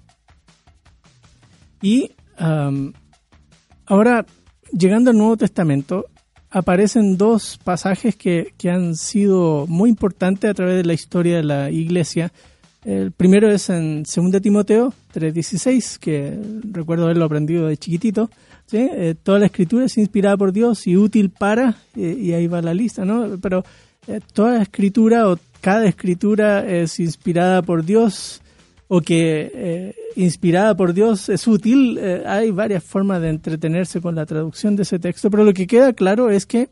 Y 1.81 2.11
ahora, 3.85 4.25
llegando 4.71 5.11
al 5.11 5.17
Nuevo 5.17 5.37
Testamento, 5.37 6.05
aparecen 6.49 7.17
dos 7.17 7.59
pasajes 7.63 8.15
que, 8.15 8.53
que 8.57 8.69
han 8.69 8.95
sido 8.95 9.65
muy 9.67 9.89
importantes 9.89 10.49
a 10.49 10.53
través 10.53 10.77
de 10.77 10.85
la 10.85 10.93
historia 10.93 11.37
de 11.37 11.43
la 11.43 11.69
iglesia. 11.69 12.31
El 12.85 13.11
primero 13.11 13.51
es 13.51 13.69
en 13.69 14.03
2 14.03 14.41
Timoteo 14.41 14.93
3:16, 15.13 15.99
que 15.99 16.39
recuerdo 16.71 17.05
haberlo 17.05 17.25
aprendido 17.25 17.67
de 17.67 17.77
chiquitito. 17.77 18.29
¿sí? 18.65 18.77
Eh, 18.77 19.15
toda 19.21 19.39
la 19.39 19.47
escritura 19.47 19.85
es 19.85 19.97
inspirada 19.97 20.37
por 20.37 20.53
Dios 20.53 20.87
y 20.87 20.95
útil 20.95 21.29
para, 21.29 21.75
y 21.95 22.31
ahí 22.31 22.47
va 22.47 22.61
la 22.61 22.73
lista, 22.73 23.03
¿no? 23.03 23.37
Pero 23.41 23.65
eh, 24.07 24.21
toda 24.33 24.53
la 24.53 24.63
escritura 24.63 25.29
o 25.29 25.37
cada 25.61 25.85
escritura 25.87 26.65
es 26.65 26.99
inspirada 26.99 27.61
por 27.61 27.83
Dios 27.83 28.41
o 28.91 29.01
que 29.01 29.51
eh, 29.53 29.95
inspirada 30.15 30.75
por 30.75 30.93
Dios 30.93 31.29
es 31.29 31.47
útil. 31.47 31.97
Eh, 32.01 32.23
hay 32.25 32.49
varias 32.49 32.83
formas 32.83 33.21
de 33.21 33.29
entretenerse 33.29 34.01
con 34.01 34.15
la 34.15 34.25
traducción 34.25 34.75
de 34.75 34.81
ese 34.81 34.97
texto, 34.97 35.29
pero 35.29 35.43
lo 35.43 35.53
que 35.53 35.67
queda 35.67 35.93
claro 35.93 36.31
es 36.31 36.47
que 36.47 36.69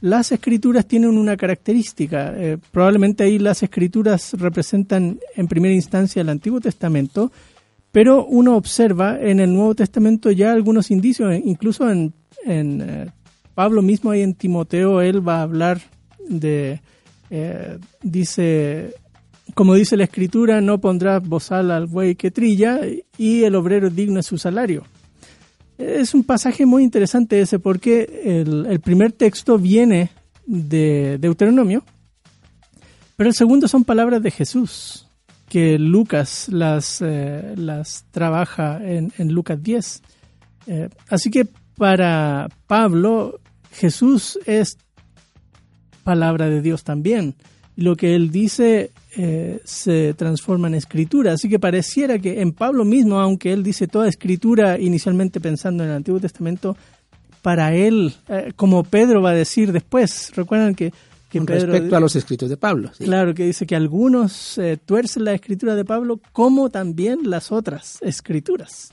las 0.00 0.32
escrituras 0.32 0.84
tienen 0.86 1.16
una 1.16 1.36
característica. 1.36 2.34
Eh, 2.36 2.58
probablemente 2.72 3.22
ahí 3.22 3.38
las 3.38 3.62
escrituras 3.62 4.32
representan 4.34 5.20
en 5.36 5.46
primera 5.46 5.72
instancia 5.72 6.22
el 6.22 6.28
Antiguo 6.28 6.60
Testamento, 6.60 7.30
pero 7.92 8.26
uno 8.26 8.56
observa 8.56 9.20
en 9.20 9.38
el 9.38 9.52
Nuevo 9.52 9.76
Testamento 9.76 10.32
ya 10.32 10.52
algunos 10.52 10.90
indicios, 10.90 11.32
eh, 11.32 11.40
incluso 11.44 11.88
en, 11.88 12.12
en 12.44 13.12
Pablo 13.54 13.80
mismo 13.80 14.10
ahí 14.10 14.22
en 14.22 14.34
Timoteo, 14.34 15.00
él 15.00 15.26
va 15.26 15.38
a 15.38 15.42
hablar 15.42 15.80
de, 16.28 16.80
dice, 18.02 18.94
como 19.54 19.74
dice 19.74 19.96
la 19.96 20.04
escritura, 20.04 20.60
no 20.60 20.80
pondrás 20.80 21.26
bozal 21.26 21.70
al 21.70 21.86
buey 21.86 22.14
que 22.14 22.30
trilla 22.30 22.80
y 23.16 23.44
el 23.44 23.54
obrero 23.54 23.90
digno 23.90 24.20
es 24.20 24.26
su 24.26 24.38
salario. 24.38 24.84
Es 25.78 26.14
un 26.14 26.24
pasaje 26.24 26.66
muy 26.66 26.82
interesante 26.82 27.40
ese 27.40 27.58
porque 27.58 28.22
el, 28.24 28.66
el 28.66 28.80
primer 28.80 29.12
texto 29.12 29.58
viene 29.58 30.10
de 30.46 31.18
Deuteronomio, 31.18 31.84
pero 33.16 33.28
el 33.30 33.34
segundo 33.34 33.68
son 33.68 33.84
palabras 33.84 34.22
de 34.22 34.30
Jesús, 34.30 35.06
que 35.48 35.78
Lucas 35.78 36.48
las, 36.48 37.00
eh, 37.00 37.54
las 37.56 38.04
trabaja 38.10 38.80
en, 38.84 39.12
en 39.18 39.32
Lucas 39.32 39.62
10. 39.62 40.02
Eh, 40.66 40.88
así 41.08 41.30
que 41.30 41.46
para 41.76 42.48
Pablo, 42.66 43.40
Jesús 43.72 44.38
es 44.46 44.78
palabra 46.02 46.48
de 46.48 46.60
Dios 46.60 46.84
también. 46.84 47.34
Lo 47.76 47.96
que 47.96 48.14
él 48.14 48.30
dice 48.30 48.90
eh, 49.16 49.60
se 49.64 50.14
transforma 50.14 50.68
en 50.68 50.74
escritura. 50.74 51.32
Así 51.32 51.48
que 51.48 51.58
pareciera 51.58 52.18
que 52.18 52.40
en 52.40 52.52
Pablo 52.52 52.84
mismo, 52.84 53.20
aunque 53.20 53.52
él 53.52 53.62
dice 53.62 53.86
toda 53.86 54.08
escritura 54.08 54.78
inicialmente 54.78 55.40
pensando 55.40 55.84
en 55.84 55.90
el 55.90 55.96
Antiguo 55.96 56.20
Testamento, 56.20 56.76
para 57.42 57.74
él, 57.74 58.14
eh, 58.28 58.52
como 58.56 58.84
Pedro 58.84 59.22
va 59.22 59.30
a 59.30 59.34
decir 59.34 59.70
después, 59.70 60.32
recuerdan 60.34 60.74
que, 60.74 60.92
que 61.30 61.38
Con 61.38 61.46
Pedro... 61.46 61.72
respecto 61.72 61.96
a 61.96 62.00
los 62.00 62.16
escritos 62.16 62.48
de 62.48 62.56
Pablo. 62.56 62.90
sí. 62.96 63.04
Claro, 63.04 63.34
que 63.34 63.44
dice 63.44 63.66
que 63.66 63.76
algunos 63.76 64.56
eh, 64.58 64.78
tuercen 64.84 65.24
la 65.24 65.34
escritura 65.34 65.74
de 65.74 65.84
Pablo 65.84 66.20
como 66.32 66.70
también 66.70 67.28
las 67.28 67.52
otras 67.52 67.98
escrituras, 68.00 68.92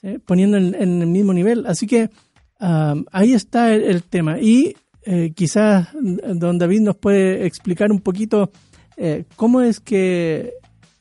¿sí? 0.00 0.18
poniendo 0.24 0.56
en, 0.56 0.74
en 0.74 1.00
el 1.00 1.06
mismo 1.08 1.32
nivel. 1.32 1.64
Así 1.66 1.86
que 1.86 2.10
um, 2.60 3.04
ahí 3.12 3.34
está 3.34 3.72
el, 3.72 3.84
el 3.84 4.02
tema. 4.02 4.40
Y 4.40 4.76
eh, 5.08 5.32
quizás 5.36 5.88
don 5.94 6.58
David 6.58 6.80
nos 6.80 6.96
puede 6.96 7.46
explicar 7.46 7.92
un 7.92 8.00
poquito 8.00 8.50
eh, 8.96 9.24
cómo 9.36 9.60
es 9.60 9.78
que 9.78 10.54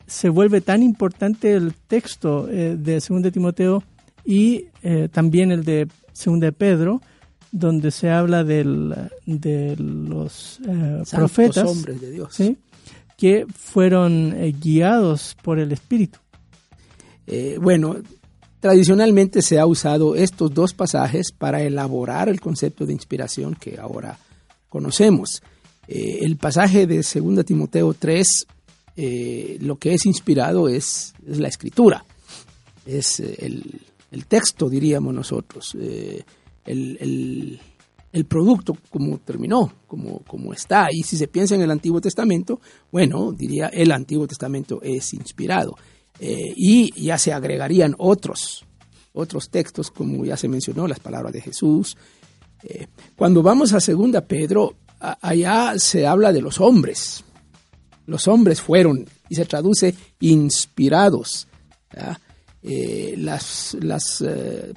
se 0.05 0.29
vuelve 0.29 0.61
tan 0.61 0.83
importante 0.83 1.53
el 1.53 1.73
texto 1.73 2.47
eh, 2.47 2.75
de 2.77 2.99
2 2.99 3.33
Timoteo 3.33 3.83
y 4.23 4.67
también 5.11 5.51
el 5.51 5.63
de 5.63 5.87
2 6.23 6.39
de 6.39 6.51
Pedro, 6.51 7.01
donde 7.51 7.89
se 7.89 8.11
habla 8.11 8.43
del, 8.43 8.93
de 9.25 9.75
los 9.77 10.59
profetas 11.11 11.67
hombres 11.67 11.99
de 12.01 12.11
Dios. 12.11 12.33
¿sí? 12.33 12.57
que 13.17 13.45
fueron 13.55 14.35
guiados 14.59 15.35
por 15.41 15.57
el 15.57 15.71
Espíritu. 15.71 16.19
Bueno, 17.59 17.97
tradicionalmente 18.69 19.43
se 19.43 19.60
ha 19.60 19.67
usado 19.67 20.15
estos 20.15 20.51
dos 20.51 20.73
pasajes 20.73 21.32
para 21.32 21.62
elaborar 21.62 22.30
el 22.30 22.41
concepto 22.41 22.88
de 22.88 22.93
inspiración 22.93 23.54
que 23.54 23.78
ahora 23.80 24.17
conocemos. 24.69 25.43
Eh, 25.88 26.21
el 26.23 26.38
pasaje 26.38 26.88
de 26.88 26.95
2 26.95 27.45
Timoteo 27.45 27.93
3, 27.93 28.28
eh, 28.97 29.60
lo 29.62 29.75
que 29.75 29.93
es 29.93 30.08
inspirado 30.08 30.67
es, 30.67 31.13
la 31.28 31.47
escritura, 31.47 32.06
es 32.88 33.19
eh, 33.19 33.36
el, 34.10 34.25
texto, 34.25 34.67
diríamos 34.67 35.13
nosotros, 35.13 35.75
el, 35.75 36.25
el- 36.65 37.60
el 38.13 38.25
producto 38.25 38.75
como 38.89 39.17
terminó, 39.19 39.73
como, 39.88 40.19
como 40.23 40.54
está. 40.54 40.88
Y 40.89 41.04
si 41.04 41.17
se 41.17 41.28
piensa 41.28 41.54
en 41.54 41.62
el 41.62 41.69
Antiguo 41.69 41.99
Testamento, 42.01 42.62
bueno, 42.89 43.32
diría 43.34 43.67
el 43.67 43.91
Antiguo 43.91 44.25
Testamento 44.25 44.80
es 44.82 45.13
inspirado. 45.13 45.75
Eh, 46.19 46.54
y 46.56 46.91
ya 47.04 47.17
se 47.17 47.34
agregarían 47.34 47.95
otros, 47.97 48.65
otros 49.13 49.49
textos, 49.49 49.91
como 49.91 50.23
ya 50.25 50.38
se 50.38 50.47
mencionó, 50.47 50.88
las 50.88 50.99
palabras 50.99 51.34
de 51.34 51.41
Jesús. 51.41 51.97
Eh, 52.63 52.88
cuando 53.15 53.43
vamos 53.43 53.73
a 53.73 53.80
Segunda 53.80 54.21
Pedro, 54.21 54.75
a- 54.99 55.17
allá 55.21 55.73
se 55.78 56.08
habla 56.08 56.32
de 56.32 56.41
los 56.41 56.60
hombres. 56.62 57.23
Los 58.08 58.28
hombres 58.28 58.62
fueron, 58.62 59.06
y 59.30 59.36
se 59.36 59.45
traduce 59.45 59.93
inspirados. 60.21 61.47
Eh, 62.62 63.15
las 63.17 63.75
las 63.80 64.23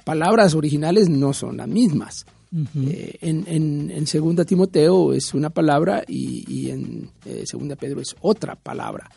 palabras 0.03 0.53
originales 0.53 1.09
no 1.09 1.33
son 1.33 1.57
las 1.57 1.67
mismas. 1.67 2.25
Eh, 2.81 3.17
en, 3.21 3.43
en, 3.47 3.91
en 3.91 4.07
Segunda 4.07 4.43
Timoteo 4.45 5.13
es 5.13 5.33
una 5.35 5.49
palabra 5.51 6.03
y, 6.07 6.43
y 6.47 6.71
en 6.71 7.09
eh, 7.25 7.43
Segunda 7.45 7.75
Pedro 7.75 8.01
es 8.01 8.15
otra 8.21 8.55
palabra. 8.55 9.09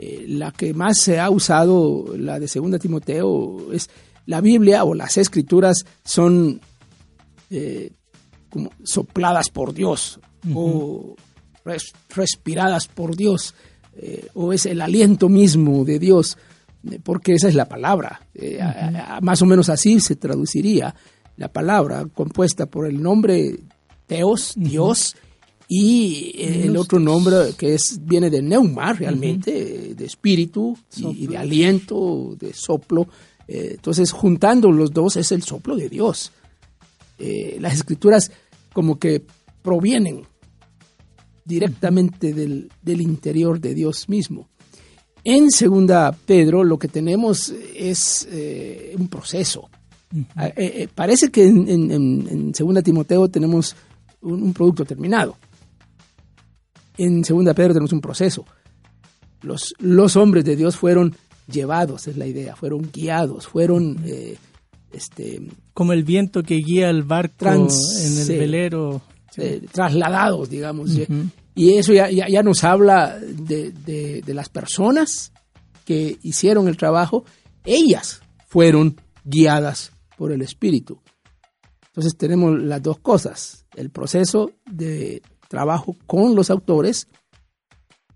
Eh, 0.00 0.26
la 0.28 0.52
que 0.52 0.72
más 0.74 0.98
se 0.98 1.18
ha 1.18 1.28
usado, 1.28 2.04
la 2.16 2.38
de 2.38 2.46
Segunda 2.46 2.78
Timoteo, 2.78 3.72
es 3.72 3.90
la 4.26 4.40
Biblia 4.40 4.84
o 4.84 4.94
las 4.94 5.16
Escrituras 5.18 5.84
son 6.04 6.60
eh, 7.50 7.90
como 8.48 8.70
sopladas 8.84 9.50
por 9.50 9.74
Dios 9.74 10.20
o 10.54 11.16
res- 11.64 11.92
respiradas 12.14 12.86
por 12.86 13.16
Dios 13.16 13.54
eh, 13.96 14.28
o 14.34 14.52
es 14.52 14.66
el 14.66 14.80
aliento 14.80 15.28
mismo 15.28 15.84
de 15.84 15.98
Dios 15.98 16.38
porque 17.02 17.34
esa 17.34 17.48
es 17.48 17.54
la 17.56 17.68
palabra. 17.68 18.20
A- 18.60 19.16
a- 19.16 19.20
más 19.20 19.42
o 19.42 19.46
menos 19.46 19.68
así 19.68 19.98
se 19.98 20.14
traduciría 20.14 20.94
la 21.36 21.48
palabra 21.52 22.06
compuesta 22.14 22.66
por 22.66 22.86
el 22.86 23.02
nombre 23.02 23.58
Teos 24.06 24.52
Dios 24.56 25.16
y 25.70 26.32
eh, 26.36 26.62
el 26.64 26.76
otro 26.78 26.98
nombre 26.98 27.52
que 27.58 27.74
es 27.74 28.00
viene 28.02 28.30
de 28.30 28.40
neuma 28.40 28.92
realmente 28.94 29.94
de 29.94 30.04
espíritu 30.06 30.76
y, 30.96 31.24
y 31.24 31.26
de 31.26 31.36
aliento 31.36 32.36
de 32.40 32.52
soplo 32.54 33.06
Eh, 33.50 33.72
entonces 33.76 34.12
juntando 34.12 34.70
los 34.70 34.90
dos 34.92 35.16
es 35.16 35.30
el 35.32 35.42
soplo 35.42 35.74
de 35.76 35.88
Dios 35.88 36.32
eh, 37.18 37.56
las 37.60 37.74
escrituras 37.74 38.30
como 38.74 38.98
que 38.98 39.22
provienen 39.62 40.22
directamente 41.44 42.32
del, 42.34 42.70
del 42.82 43.00
interior 43.00 43.58
de 43.60 43.74
Dios 43.74 44.08
mismo. 44.08 44.48
En 45.24 45.50
segunda 45.50 46.12
Pedro 46.12 46.62
lo 46.64 46.78
que 46.78 46.88
tenemos 46.88 47.52
es 47.74 48.28
eh, 48.30 48.94
un 48.98 49.08
proceso. 49.08 49.68
Parece 50.94 51.30
que 51.30 51.44
en, 51.46 51.68
en- 51.68 51.90
en- 51.90 52.28
en 52.30 52.54
segunda 52.54 52.82
Timoteo 52.82 53.28
tenemos 53.28 53.74
un, 54.22 54.42
un 54.42 54.52
producto 54.52 54.84
terminado. 54.84 55.36
En 56.98 57.24
segunda 57.24 57.54
Pedro 57.54 57.74
tenemos 57.74 57.92
un 57.92 58.00
proceso. 58.00 58.44
Los, 59.40 59.72
los 59.78 60.16
hombres 60.16 60.44
de 60.44 60.56
Dios 60.56 60.76
fueron 60.76 61.14
llevados, 61.50 62.08
es 62.08 62.16
la 62.16 62.26
idea, 62.26 62.56
fueron 62.56 62.90
guiados, 62.92 63.46
fueron 63.46 63.98
eh, 64.04 64.36
este, 64.92 65.40
Como 65.74 65.92
el 65.92 66.02
viento 66.04 66.42
que 66.42 66.56
guía 66.56 66.90
el 66.90 67.04
barco 67.04 67.34
Trans- 67.38 67.96
en 68.04 68.18
el 68.18 68.24
sí. 68.26 68.36
velero. 68.36 69.00
eh, 69.36 69.64
trasladados, 69.70 70.50
digamos. 70.50 70.90
Y 71.54 71.74
eso 71.74 71.92
ya, 71.92 72.10
ya, 72.10 72.28
ya 72.28 72.42
nos 72.42 72.64
habla 72.64 73.16
de, 73.18 73.70
de- 73.70 74.22
de 74.22 74.34
las 74.34 74.48
personas 74.48 75.32
que 75.84 76.18
hicieron 76.22 76.66
el 76.68 76.76
trabajo. 76.76 77.24
Ellas 77.64 78.20
fueron 78.48 78.96
guiadas 79.24 79.92
por 80.16 80.32
el 80.32 80.42
Espíritu. 80.42 81.00
Entonces 81.88 82.16
tenemos 82.16 82.60
las 82.60 82.82
dos 82.82 82.98
cosas, 82.98 83.64
el 83.76 83.90
proceso 83.90 84.50
de 84.70 85.22
trabajo 85.48 85.96
con 86.06 86.34
los 86.34 86.50
autores 86.50 87.08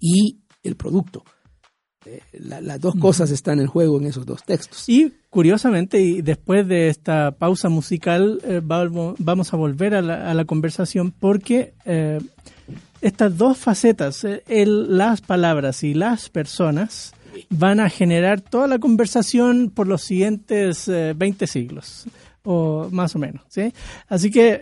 y 0.01 0.38
el 0.62 0.77
producto. 0.77 1.25
Eh, 2.05 2.21
la- 2.33 2.61
las 2.61 2.81
dos 2.81 2.95
cosas 2.97 3.31
están 3.31 3.61
en 3.61 3.66
juego 3.68 3.99
en 3.99 4.07
esos 4.07 4.27
dos 4.27 4.42
textos. 4.42 4.88
Y 4.88 5.12
curiosamente, 5.31 6.01
y 6.01 6.21
después 6.21 6.66
de 6.66 6.88
esta 6.88 7.31
pausa 7.33 7.68
musical, 7.68 8.40
eh, 8.45 8.61
vamos 8.62 9.55
a 9.55 9.57
volver 9.57 9.95
a 9.95 10.03
la, 10.03 10.31
a 10.31 10.35
la 10.35 10.45
conversación 10.45 11.12
porque 11.12 11.75
eh, 11.85 12.18
estas 13.01 13.37
dos 13.38 13.57
facetas, 13.59 14.25
el- 14.49 14.97
las 14.99 15.21
palabras 15.21 15.85
y 15.85 15.95
las 15.95 16.29
personas, 16.29 17.14
van 17.51 17.81
a 17.81 17.88
generar 17.88 18.40
toda 18.42 18.66
la 18.66 18.79
conversación 18.79 19.71
por 19.75 19.87
los 19.87 20.03
siguientes 20.03 20.87
eh, 20.88 21.14
20 21.16 21.47
siglos, 21.47 22.05
o 22.45 22.88
más 22.90 23.14
o 23.16 23.18
menos. 23.18 23.42
¿sí? 23.49 23.73
Así 24.09 24.31
que 24.31 24.61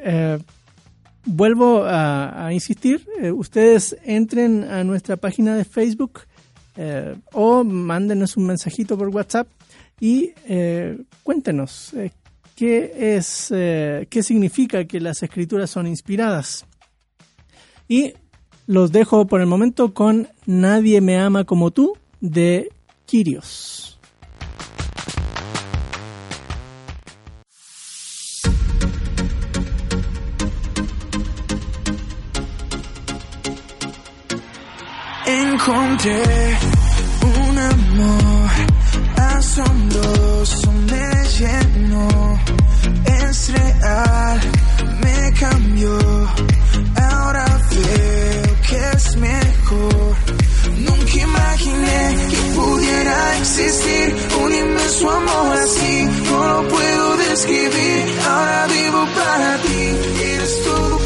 vuelvo 1.24 1.84
a, 1.84 2.50
insistir, 2.52 3.06
eh, 3.20 3.30
ustedes 3.30 3.96
entren 4.04 4.64
a 4.64 4.84
nuestra 4.84 5.16
página 5.16 5.56
de 5.56 5.64
Facebook 5.64 6.20
eh, 6.76 7.16
o 7.32 7.64
mándenos 7.64 8.36
un 8.36 8.46
mensajito 8.46 8.96
por 8.96 9.08
WhatsApp 9.08 9.48
y 10.00 10.32
eh, 10.46 10.98
cuéntenos 11.22 11.92
qué 12.54 13.16
es, 13.16 13.48
qué 13.48 14.22
significa 14.22 14.84
que 14.84 15.00
las 15.00 15.22
escrituras 15.22 15.70
son 15.70 15.86
inspiradas. 15.86 16.66
Y 17.88 18.14
los 18.66 18.92
dejo 18.92 19.26
por 19.26 19.40
el 19.40 19.46
momento 19.46 19.92
con 19.92 20.28
Nadie 20.46 21.00
me 21.00 21.18
ama 21.18 21.44
como 21.44 21.70
tú 21.70 21.94
de 22.20 22.70
Kyrios. 23.06 23.89
Encontré 35.32 36.58
un 37.22 37.58
amor 37.58 38.50
asombroso, 39.16 40.72
me 40.72 41.28
llenó, 41.38 42.40
es 43.04 43.52
real, 43.52 44.40
me 45.00 45.32
cambió, 45.38 45.98
ahora 46.96 47.44
veo 47.70 48.56
que 48.68 48.96
es 48.96 49.16
mejor. 49.18 50.16
Nunca 50.78 51.16
imaginé 51.22 52.16
que 52.30 52.42
pudiera 52.56 53.38
existir 53.38 54.16
un 54.42 54.52
inmenso 54.52 55.10
amor 55.10 55.56
así, 55.56 56.08
no 56.28 56.44
lo 56.44 56.68
puedo 56.68 57.16
describir, 57.18 58.18
ahora 58.28 58.66
vivo 58.66 59.06
para 59.14 59.58
ti, 59.62 60.24
eres 60.24 60.64
todo 60.64 60.99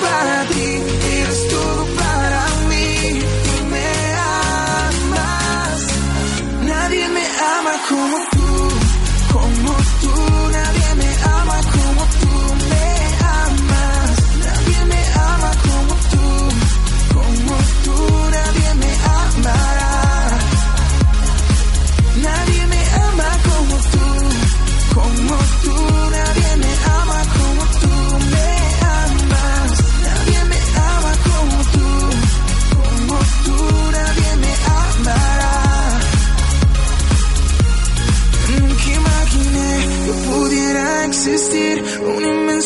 Ahora 0.00 0.31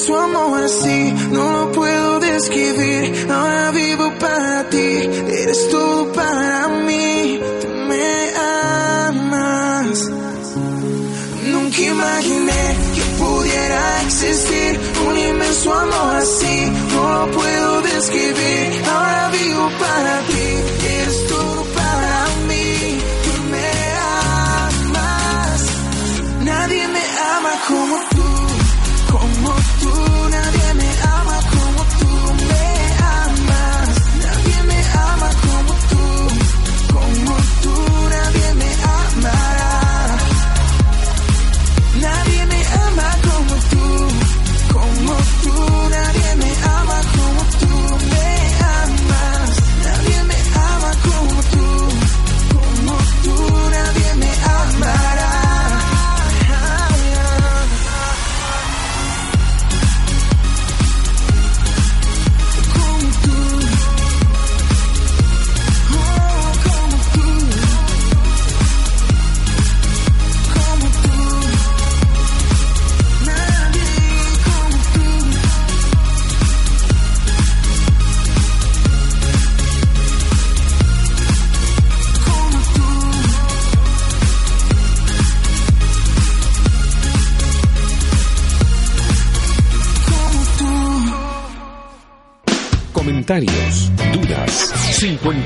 su 0.06 0.14
amor 0.14 0.62
así, 0.62 1.12
no 1.32 1.52
lo 1.52 1.72
puedo 1.72 2.20
describir. 2.20 3.26
Ahora 3.28 3.70
vivo 3.72 4.12
para 4.20 4.68
ti, 4.70 4.86
eres 5.42 5.68
todo 5.68 6.12
para 6.12 6.68
mí. 6.68 7.40
Tú 7.60 7.68
me 7.88 8.06
amas. 9.08 9.98
Nunca 11.52 11.80
imaginé 11.80 12.62
que 12.94 13.02
pudiera 13.18 14.02
existir 14.02 14.80
un 15.08 15.18
inmenso 15.18 15.74
amor 15.74 16.14
así, 16.16 16.56
no 16.94 17.26
lo 17.26 17.30
puedo 17.32 17.82
describir. 17.82 18.85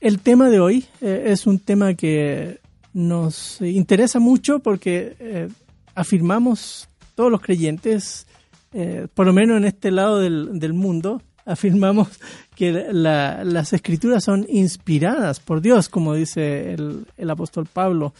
el 0.01 0.20
tema 0.20 0.49
de 0.51 0.61
hoy 0.61 0.84
eh, 1.01 1.24
es 1.26 1.47
un 1.47 1.59
tema 1.59 1.94
que 1.94 2.61
nos 2.92 3.61
interesa 3.61 4.18
mucho 4.18 4.59
porque 4.61 5.16
eh, 5.18 5.49
afirmamos 5.94 6.88
todos 7.14 7.30
los 7.30 7.40
creyentes, 7.40 8.26
eh, 8.72 9.07
por 9.14 9.26
lo 9.26 9.32
menos 9.32 9.57
en 9.59 9.64
este 9.64 9.90
lado 9.90 10.18
del, 10.20 10.59
del 10.59 10.72
mundo, 10.72 11.22
afirmamos 11.47 12.09
que 12.55 12.72
la- 12.92 13.44
las 13.44 13.72
escrituras 13.72 14.24
son 14.24 14.47
inspiradas 14.49 15.40
por 15.40 15.61
Dios, 15.61 15.88
como 15.88 16.14
dice 16.14 16.72
el, 16.74 17.07
el 17.16 17.30
apóstol 17.30 17.66
Pablo, 17.72 18.14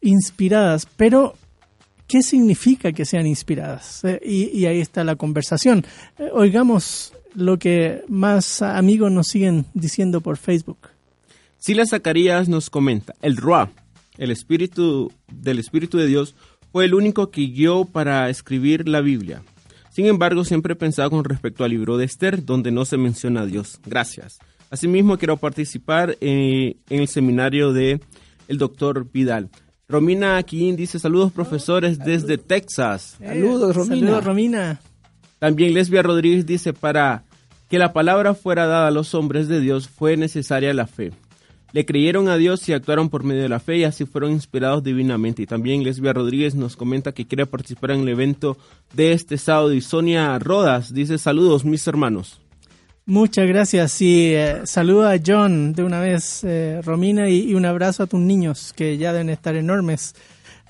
inspiradas, 0.00 0.86
pero 0.96 1.34
¿qué 2.06 2.22
significa 2.22 2.92
que 2.92 3.04
sean 3.04 3.26
inspiradas? 3.26 4.02
Y, 4.24 4.64
ahí 4.66 4.80
está 4.80 5.04
la 5.04 5.16
conversación. 5.16 5.84
Oigamos 6.32 7.12
lo 7.34 7.58
que 7.58 8.02
más 8.08 8.62
amigos 8.62 9.10
nos 9.12 9.28
siguen 9.28 9.66
diciendo 9.74 10.20
por 10.20 10.36
Facebook. 10.36 10.78
Silas 11.58 11.90
Zacarías 11.90 12.48
nos 12.48 12.70
comenta, 12.70 13.14
el 13.20 13.36
Ruah, 13.36 13.68
el 14.16 14.30
espíritu 14.30 15.12
del 15.26 15.58
Espíritu 15.58 15.98
de 15.98 16.06
Dios, 16.06 16.34
fue 16.70 16.84
el 16.84 16.94
único 16.94 17.30
que 17.30 17.42
guió 17.42 17.84
para 17.84 18.30
escribir 18.30 18.88
la 18.88 19.00
Biblia. 19.00 19.42
Sin 19.90 20.06
embargo, 20.06 20.44
siempre 20.44 20.74
he 20.74 20.76
pensado 20.76 21.10
con 21.10 21.24
respecto 21.24 21.64
al 21.64 21.72
libro 21.72 21.96
de 21.96 22.04
Esther, 22.04 22.44
donde 22.44 22.70
no 22.70 22.84
se 22.84 22.96
menciona 22.96 23.40
a 23.40 23.46
Dios. 23.46 23.80
Gracias. 23.84 24.38
Asimismo, 24.70 25.18
quiero 25.18 25.36
participar 25.36 26.16
eh, 26.20 26.76
en 26.88 27.00
el 27.00 27.08
seminario 27.08 27.72
de 27.72 28.00
el 28.46 28.58
doctor 28.58 29.10
Vidal. 29.10 29.50
Romina 29.88 30.36
Aquín 30.36 30.76
dice, 30.76 30.98
saludos 30.98 31.32
profesores 31.32 31.98
desde 31.98 32.38
Texas. 32.38 33.16
Saludos, 33.18 33.74
Romina. 33.74 33.96
Saludos, 33.96 34.24
Romina. 34.24 34.80
También 35.38 35.74
Lesbia 35.74 36.02
Rodríguez 36.02 36.46
dice, 36.46 36.72
para 36.72 37.24
que 37.68 37.78
la 37.78 37.92
palabra 37.92 38.34
fuera 38.34 38.66
dada 38.66 38.88
a 38.88 38.92
los 38.92 39.14
hombres 39.14 39.48
de 39.48 39.60
Dios 39.60 39.88
fue 39.88 40.16
necesaria 40.16 40.72
la 40.74 40.86
fe. 40.86 41.12
Le 41.72 41.84
creyeron 41.84 42.28
a 42.28 42.36
Dios 42.36 42.66
y 42.68 42.72
actuaron 42.72 43.10
por 43.10 43.24
medio 43.24 43.42
de 43.42 43.48
la 43.50 43.60
fe 43.60 43.78
y 43.78 43.84
así 43.84 44.06
fueron 44.06 44.32
inspirados 44.32 44.82
divinamente. 44.82 45.42
Y 45.42 45.46
también 45.46 45.82
Lesbia 45.84 46.12
Rodríguez 46.14 46.54
nos 46.54 46.76
comenta 46.76 47.12
que 47.12 47.26
quiere 47.26 47.44
participar 47.46 47.90
en 47.90 48.00
el 48.00 48.08
evento 48.08 48.56
de 48.94 49.12
este 49.12 49.36
sábado. 49.36 49.74
Y 49.74 49.80
Sonia 49.82 50.38
Rodas 50.38 50.94
dice, 50.94 51.18
saludos 51.18 51.64
mis 51.66 51.86
hermanos. 51.86 52.40
Muchas 53.04 53.46
gracias 53.48 54.00
y 54.02 54.34
eh, 54.34 54.62
saluda 54.64 55.12
a 55.12 55.20
John 55.24 55.72
de 55.72 55.82
una 55.82 55.98
vez, 56.00 56.42
eh, 56.44 56.80
Romina, 56.84 57.28
y, 57.30 57.54
un 57.54 57.64
abrazo 57.64 58.02
a 58.02 58.06
tus 58.06 58.20
niños 58.20 58.72
que 58.74 58.98
ya 58.98 59.12
deben 59.12 59.30
estar 59.30 59.56
enormes. 59.56 60.14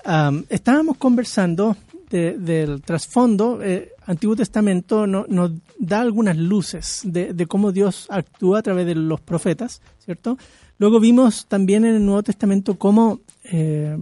Am, 0.05 0.45
estábamos 0.49 0.97
conversando 0.97 1.75
de- 2.09 2.37
del 2.37 2.81
trasfondo. 2.81 3.59
eh, 3.61 3.89
Antiguo 4.05 4.35
Testamento 4.37 5.05
no- 5.05 5.25
nos 5.27 5.51
da 5.77 5.99
algunas 6.01 6.37
luces 6.37 7.01
de, 7.03 7.33
de 7.33 7.45
cómo 7.45 7.71
Dios 7.73 8.07
actúa 8.09 8.59
a 8.59 8.63
través 8.63 8.85
de 8.87 8.95
los 8.95 9.19
profetas, 9.21 9.81
¿cierto? 10.03 10.37
Luego 10.79 10.99
vimos 10.99 11.45
también 11.45 11.85
en 11.85 11.95
el 11.95 12.05
Nuevo 12.05 12.23
Testamento 12.23 12.75
cómo 12.79 13.19
eh, 13.43 13.97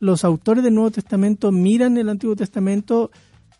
los 0.00 0.24
autores 0.24 0.62
del 0.64 0.74
Nuevo 0.74 0.90
Testamento 0.90 1.52
miran 1.52 1.96
el 1.96 2.08
Antiguo 2.08 2.34
Testamento 2.36 3.10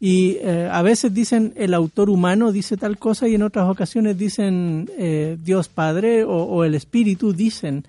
y 0.00 0.36
eh, 0.40 0.68
a 0.70 0.82
veces 0.82 1.14
dicen 1.14 1.52
el 1.56 1.74
autor 1.74 2.10
humano 2.10 2.50
dice 2.52 2.76
tal 2.76 2.98
cosa 2.98 3.28
y 3.28 3.34
en 3.36 3.42
otras 3.42 3.68
ocasiones 3.70 4.18
dicen 4.18 4.90
eh, 4.98 5.36
Dios 5.42 5.68
Padre 5.68 6.24
o, 6.24 6.64
el 6.64 6.74
Espíritu 6.74 7.32
dicen 7.32 7.84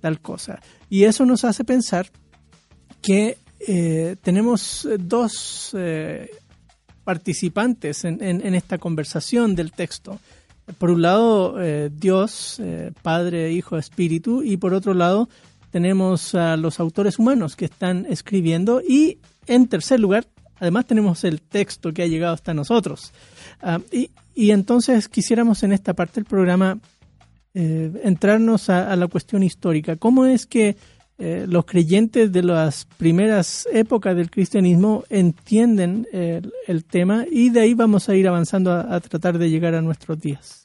tal 0.00 0.20
cosa. 0.20 0.60
Y 0.88 1.04
eso 1.04 1.26
nos 1.26 1.44
hace 1.44 1.64
pensar 1.64 2.06
que 3.02 3.36
tenemos 4.22 4.88
dos 5.00 5.74
participantes 7.04 8.04
en- 8.04 8.22
en 8.22 8.54
esta 8.54 8.78
conversación 8.78 9.54
del 9.54 9.72
texto. 9.72 10.18
Por 10.76 10.90
un 10.90 11.02
lado, 11.02 11.62
eh, 11.62 11.90
Dios, 11.92 12.60
eh, 12.60 12.92
Padre, 13.02 13.52
Hijo, 13.52 13.78
Espíritu, 13.78 14.42
y 14.42 14.58
por 14.58 14.74
otro 14.74 14.92
lado, 14.92 15.28
tenemos 15.70 16.34
a 16.34 16.56
los 16.56 16.80
autores 16.80 17.18
humanos 17.18 17.56
que 17.56 17.64
están 17.64 18.06
escribiendo 18.08 18.82
y, 18.86 19.18
en 19.46 19.68
tercer 19.68 20.00
lugar, 20.00 20.26
además 20.60 20.86
tenemos 20.86 21.24
el 21.24 21.40
texto 21.40 21.92
que 21.92 22.02
ha 22.02 22.06
llegado 22.06 22.34
hasta 22.34 22.54
nosotros. 22.54 23.12
Ah, 23.62 23.80
y, 23.90 24.10
y 24.34 24.50
entonces 24.50 25.08
quisiéramos 25.08 25.62
en 25.62 25.72
esta 25.72 25.94
parte 25.94 26.16
del 26.16 26.24
programa 26.24 26.78
eh, 27.54 27.90
entrarnos 28.04 28.68
a, 28.70 28.92
a 28.92 28.96
la 28.96 29.08
cuestión 29.08 29.42
histórica. 29.42 29.96
¿Cómo 29.96 30.26
es 30.26 30.46
que 30.46 30.76
eh, 31.20 31.46
los 31.48 31.64
creyentes 31.64 32.30
de 32.30 32.44
las 32.44 32.84
primeras 32.96 33.66
épocas 33.72 34.14
del 34.14 34.30
cristianismo 34.30 35.02
entienden 35.08 36.06
eh, 36.12 36.40
el, 36.68 36.84
tema 36.84 37.26
y 37.28 37.50
de 37.50 37.60
ahí 37.60 37.74
vamos 37.74 38.08
a 38.08 38.14
ir 38.14 38.28
avanzando 38.28 38.70
a, 38.70 39.00
tratar 39.00 39.36
de 39.36 39.50
llegar 39.50 39.74
a 39.74 39.82
nuestros 39.82 40.20
días? 40.20 40.64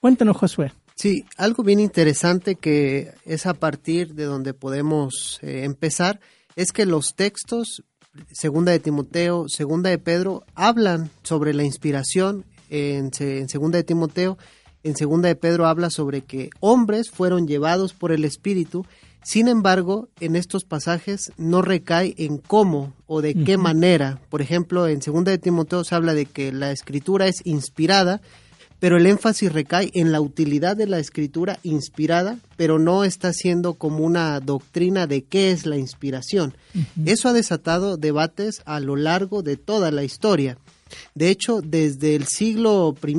Cuéntanos, 0.00 0.36
Josué. 0.36 0.72
Sí, 0.94 1.24
algo 1.38 1.62
bien 1.62 1.80
interesante 1.80 2.56
que 2.56 3.12
es 3.24 3.46
a 3.46 3.54
partir 3.54 4.12
de 4.12 4.24
donde 4.24 4.52
podemos 4.52 5.38
eh, 5.40 5.64
empezar 5.64 6.20
es 6.54 6.72
que 6.72 6.84
los 6.84 7.14
textos, 7.14 7.82
segunda 8.30 8.72
de 8.72 8.80
Timoteo, 8.80 9.48
segunda 9.48 9.88
de 9.88 9.96
Pedro, 9.96 10.44
hablan 10.54 11.08
sobre 11.22 11.54
la 11.54 11.64
inspiración 11.64 12.44
en, 12.68 13.10
en 13.20 13.48
segunda 13.48 13.78
de 13.78 13.84
Timoteo, 13.84 14.36
en 14.82 14.96
segunda 14.96 15.28
de 15.28 15.36
Pedro 15.36 15.66
habla 15.66 15.88
sobre 15.88 16.20
que 16.20 16.50
hombres 16.60 17.10
fueron 17.10 17.48
llevados 17.48 17.94
por 17.94 18.12
el 18.12 18.26
Espíritu, 18.26 18.84
sin 19.24 19.48
embargo, 19.48 20.10
en 20.20 20.36
estos 20.36 20.64
pasajes 20.64 21.32
no 21.38 21.62
recae 21.62 22.14
en 22.18 22.36
cómo 22.36 22.92
o 23.06 23.22
de 23.22 23.34
qué 23.34 23.56
manera. 23.56 24.20
Por 24.28 24.42
ejemplo, 24.42 24.86
en 24.86 25.00
segunda 25.00 25.30
de 25.30 25.38
Timoteo 25.38 25.82
se 25.82 25.94
habla 25.94 26.12
de 26.12 26.26
que 26.26 26.52
la 26.52 26.72
escritura 26.72 27.26
es 27.26 27.40
inspirada, 27.44 28.20
pero 28.80 28.98
el 28.98 29.06
énfasis 29.06 29.50
recae 29.50 29.90
en 29.94 30.12
la 30.12 30.20
utilidad 30.20 30.76
de 30.76 30.86
la 30.86 30.98
escritura 30.98 31.58
inspirada, 31.62 32.38
pero 32.58 32.78
no 32.78 33.02
está 33.02 33.32
siendo 33.32 33.74
como 33.74 34.04
una 34.04 34.38
doctrina 34.40 35.06
de 35.06 35.22
qué 35.22 35.52
es 35.52 35.64
la 35.64 35.78
inspiración. 35.78 36.54
Eso 37.06 37.30
ha 37.30 37.32
desatado 37.32 37.96
debates 37.96 38.60
a 38.66 38.78
lo 38.78 38.94
largo 38.94 39.42
de 39.42 39.56
toda 39.56 39.90
la 39.90 40.04
historia. 40.04 40.58
De 41.14 41.30
hecho, 41.30 41.62
desde 41.62 42.14
el 42.14 42.26
siglo 42.26 42.94
I 43.02 43.16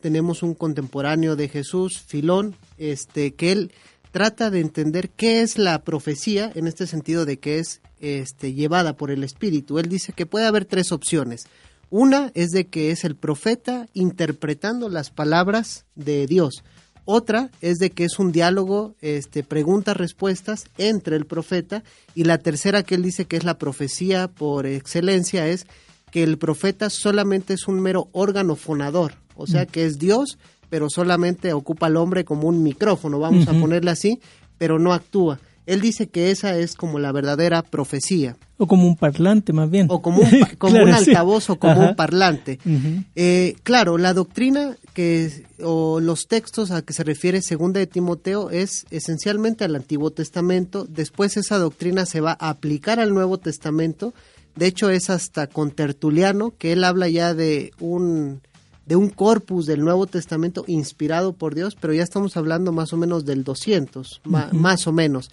tenemos 0.00 0.44
un 0.44 0.54
contemporáneo 0.54 1.34
de 1.34 1.48
Jesús, 1.48 1.98
Filón, 2.06 2.54
este, 2.78 3.34
que 3.34 3.50
él 3.50 3.72
trata 4.10 4.50
de 4.50 4.60
entender 4.60 5.10
qué 5.10 5.42
es 5.42 5.58
la 5.58 5.82
profecía 5.82 6.50
en 6.54 6.66
este 6.66 6.86
sentido 6.86 7.24
de 7.24 7.38
que 7.38 7.58
es 7.58 7.80
este, 8.00 8.54
llevada 8.54 8.96
por 8.96 9.10
el 9.10 9.24
Espíritu. 9.24 9.78
Él 9.78 9.88
dice 9.88 10.12
que 10.12 10.26
puede 10.26 10.46
haber 10.46 10.64
tres 10.64 10.92
opciones. 10.92 11.46
Una 11.90 12.30
es 12.34 12.50
de 12.50 12.66
que 12.66 12.90
es 12.90 13.04
el 13.04 13.16
profeta 13.16 13.88
interpretando 13.94 14.88
las 14.88 15.10
palabras 15.10 15.86
de 15.94 16.26
Dios. 16.26 16.62
Otra 17.10 17.50
es 17.62 17.78
de 17.78 17.90
que 17.90 18.04
es 18.04 18.18
un 18.18 18.32
diálogo, 18.32 18.94
este, 19.00 19.42
preguntas-respuestas 19.42 20.66
entre 20.76 21.16
el 21.16 21.24
profeta. 21.24 21.82
Y 22.14 22.24
la 22.24 22.36
tercera 22.36 22.82
que 22.82 22.96
él 22.96 23.02
dice 23.02 23.24
que 23.24 23.36
es 23.36 23.44
la 23.44 23.56
profecía 23.56 24.28
por 24.28 24.66
excelencia 24.66 25.48
es 25.48 25.66
que 26.10 26.22
el 26.22 26.36
profeta 26.36 26.90
solamente 26.90 27.54
es 27.54 27.66
un 27.66 27.80
mero 27.80 28.08
órgano 28.12 28.56
fonador. 28.56 29.14
O 29.36 29.46
sea 29.46 29.64
que 29.64 29.86
es 29.86 29.98
Dios, 29.98 30.36
pero 30.70 30.88
solamente 30.90 31.52
ocupa 31.52 31.86
al 31.86 31.96
hombre 31.96 32.24
como 32.24 32.48
un 32.48 32.62
micrófono, 32.62 33.18
vamos 33.18 33.48
a 33.48 33.52
ponerle 33.52 33.90
así, 33.90 34.20
pero 34.58 34.78
no 34.78 34.92
actúa. 34.92 35.40
Él 35.66 35.82
dice 35.82 36.08
que 36.08 36.30
esa 36.30 36.56
es 36.56 36.74
como 36.74 36.98
la 36.98 37.12
verdadera 37.12 37.60
profecía. 37.62 38.38
O 38.56 38.66
como 38.66 38.86
un 38.86 38.96
parlante, 38.96 39.52
más 39.52 39.68
bien. 39.70 39.86
O 39.90 40.00
como 40.00 40.22
un, 40.22 40.30
como 40.58 40.72
Claro, 40.72 40.86
un 40.86 40.92
sí. 41.04 41.10
altavoz 41.10 41.50
o 41.50 41.56
como 41.58 41.74
Ajá. 41.74 41.88
un 41.90 41.94
parlante. 41.94 42.58
Eh, 43.14 43.54
claro, 43.64 43.98
la 43.98 44.14
doctrina 44.14 44.78
que 44.94 45.44
o 45.62 46.00
los 46.00 46.26
textos 46.26 46.70
a 46.70 46.80
que 46.80 46.94
se 46.94 47.04
refiere 47.04 47.42
segunda 47.42 47.80
de 47.80 47.86
Timoteo 47.86 48.48
es 48.48 48.86
esencialmente 48.90 49.64
al 49.64 49.76
Antiguo 49.76 50.10
Testamento. 50.10 50.86
Después 50.88 51.36
esa 51.36 51.58
doctrina 51.58 52.06
se 52.06 52.22
va 52.22 52.34
a 52.40 52.48
aplicar 52.48 52.98
al 52.98 53.12
Nuevo 53.12 53.36
Testamento. 53.36 54.14
De 54.56 54.66
hecho 54.66 54.88
es 54.88 55.10
hasta 55.10 55.48
con 55.48 55.70
Tertuliano 55.70 56.54
que 56.56 56.72
él 56.72 56.82
habla 56.82 57.08
ya 57.08 57.34
de 57.34 57.72
un 57.78 58.40
de 58.88 58.96
un 58.96 59.10
corpus 59.10 59.66
del 59.66 59.84
Nuevo 59.84 60.06
Testamento 60.06 60.64
inspirado 60.66 61.34
por 61.34 61.54
Dios, 61.54 61.76
pero 61.78 61.92
ya 61.92 62.02
estamos 62.02 62.36
hablando 62.38 62.72
más 62.72 62.92
o 62.92 62.96
menos 62.96 63.26
del 63.26 63.44
200, 63.44 64.22
ma- 64.24 64.48
más 64.52 64.86
o 64.86 64.92
menos. 64.92 65.30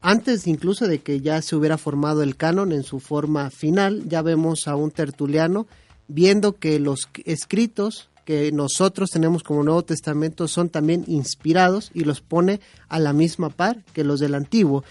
Antes 0.00 0.46
incluso 0.46 0.86
de 0.86 1.00
que 1.00 1.20
ya 1.20 1.42
se 1.42 1.56
hubiera 1.56 1.76
formado 1.76 2.22
el 2.22 2.36
canon 2.36 2.72
en 2.72 2.82
su 2.84 3.00
forma 3.00 3.50
final, 3.50 4.08
ya 4.08 4.22
vemos 4.22 4.68
a 4.68 4.76
un 4.76 4.90
tertuliano 4.90 5.66
viendo 6.08 6.52
que 6.56 6.78
los 6.78 7.08
escritos 7.24 8.10
que 8.24 8.52
nosotros 8.52 9.10
tenemos 9.10 9.42
como 9.42 9.62
Nuevo 9.64 9.82
Testamento 9.82 10.46
son 10.48 10.68
también 10.68 11.04
inspirados 11.08 11.90
y 11.94 12.04
los 12.04 12.20
pone 12.20 12.60
a 12.88 12.98
la 13.00 13.12
misma 13.12 13.50
par 13.50 13.82
que 13.92 14.04
los 14.04 14.20
del 14.20 14.34
Antiguo. 14.34 14.84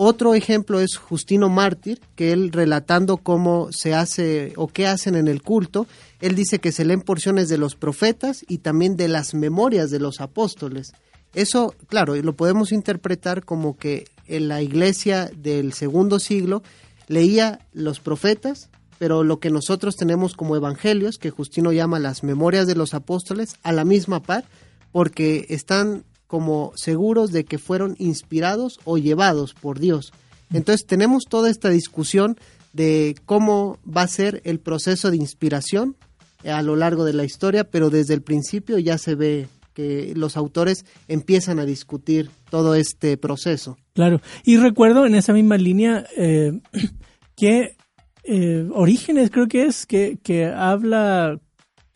Otro 0.00 0.36
ejemplo 0.36 0.78
es 0.78 0.96
Justino 0.96 1.48
Mártir, 1.48 2.00
que 2.14 2.30
él 2.30 2.52
relatando 2.52 3.16
cómo 3.16 3.72
se 3.72 3.94
hace 3.94 4.52
o 4.54 4.68
qué 4.68 4.86
hacen 4.86 5.16
en 5.16 5.26
el 5.26 5.42
culto, 5.42 5.88
él 6.20 6.36
dice 6.36 6.60
que 6.60 6.70
se 6.70 6.84
leen 6.84 7.00
porciones 7.00 7.48
de 7.48 7.58
los 7.58 7.74
profetas 7.74 8.44
y 8.46 8.58
también 8.58 8.96
de 8.96 9.08
las 9.08 9.34
memorias 9.34 9.90
de 9.90 9.98
los 9.98 10.20
apóstoles. 10.20 10.92
Eso, 11.34 11.74
claro, 11.88 12.14
lo 12.14 12.36
podemos 12.36 12.70
interpretar 12.70 13.44
como 13.44 13.76
que 13.76 14.06
en 14.28 14.46
la 14.46 14.62
iglesia 14.62 15.32
del 15.36 15.72
segundo 15.72 16.20
siglo 16.20 16.62
leía 17.08 17.66
los 17.72 17.98
profetas, 17.98 18.70
pero 19.00 19.24
lo 19.24 19.40
que 19.40 19.50
nosotros 19.50 19.96
tenemos 19.96 20.36
como 20.36 20.54
evangelios, 20.54 21.18
que 21.18 21.30
Justino 21.30 21.72
llama 21.72 21.98
las 21.98 22.22
memorias 22.22 22.68
de 22.68 22.76
los 22.76 22.94
apóstoles, 22.94 23.56
a 23.64 23.72
la 23.72 23.84
misma 23.84 24.22
par, 24.22 24.44
porque 24.92 25.46
están 25.48 26.04
como 26.28 26.72
seguros 26.76 27.32
de 27.32 27.44
que 27.44 27.58
fueron 27.58 27.96
inspirados 27.98 28.78
o 28.84 28.98
llevados 28.98 29.54
por 29.54 29.80
Dios. 29.80 30.12
Entonces 30.52 30.86
tenemos 30.86 31.24
toda 31.28 31.50
esta 31.50 31.70
discusión 31.70 32.36
de 32.72 33.16
cómo 33.26 33.78
va 33.84 34.02
a 34.02 34.08
ser 34.08 34.40
el 34.44 34.60
proceso 34.60 35.10
de 35.10 35.16
inspiración 35.16 35.96
a 36.44 36.62
lo 36.62 36.76
largo 36.76 37.04
de 37.04 37.14
la 37.14 37.24
historia, 37.24 37.64
pero 37.64 37.90
desde 37.90 38.14
el 38.14 38.22
principio 38.22 38.78
ya 38.78 38.98
se 38.98 39.16
ve 39.16 39.48
que 39.74 40.12
los 40.14 40.36
autores 40.36 40.84
empiezan 41.08 41.58
a 41.58 41.64
discutir 41.64 42.30
todo 42.50 42.74
este 42.74 43.16
proceso. 43.16 43.78
Claro. 43.94 44.20
Y 44.44 44.56
recuerdo 44.56 45.06
en 45.06 45.14
esa 45.14 45.32
misma 45.32 45.56
línea 45.56 46.04
eh, 46.16 46.60
que 47.36 47.76
eh, 48.24 48.68
Orígenes 48.74 49.30
creo 49.30 49.46
que 49.46 49.64
es, 49.64 49.86
que, 49.86 50.18
que 50.22 50.46
habla 50.46 51.40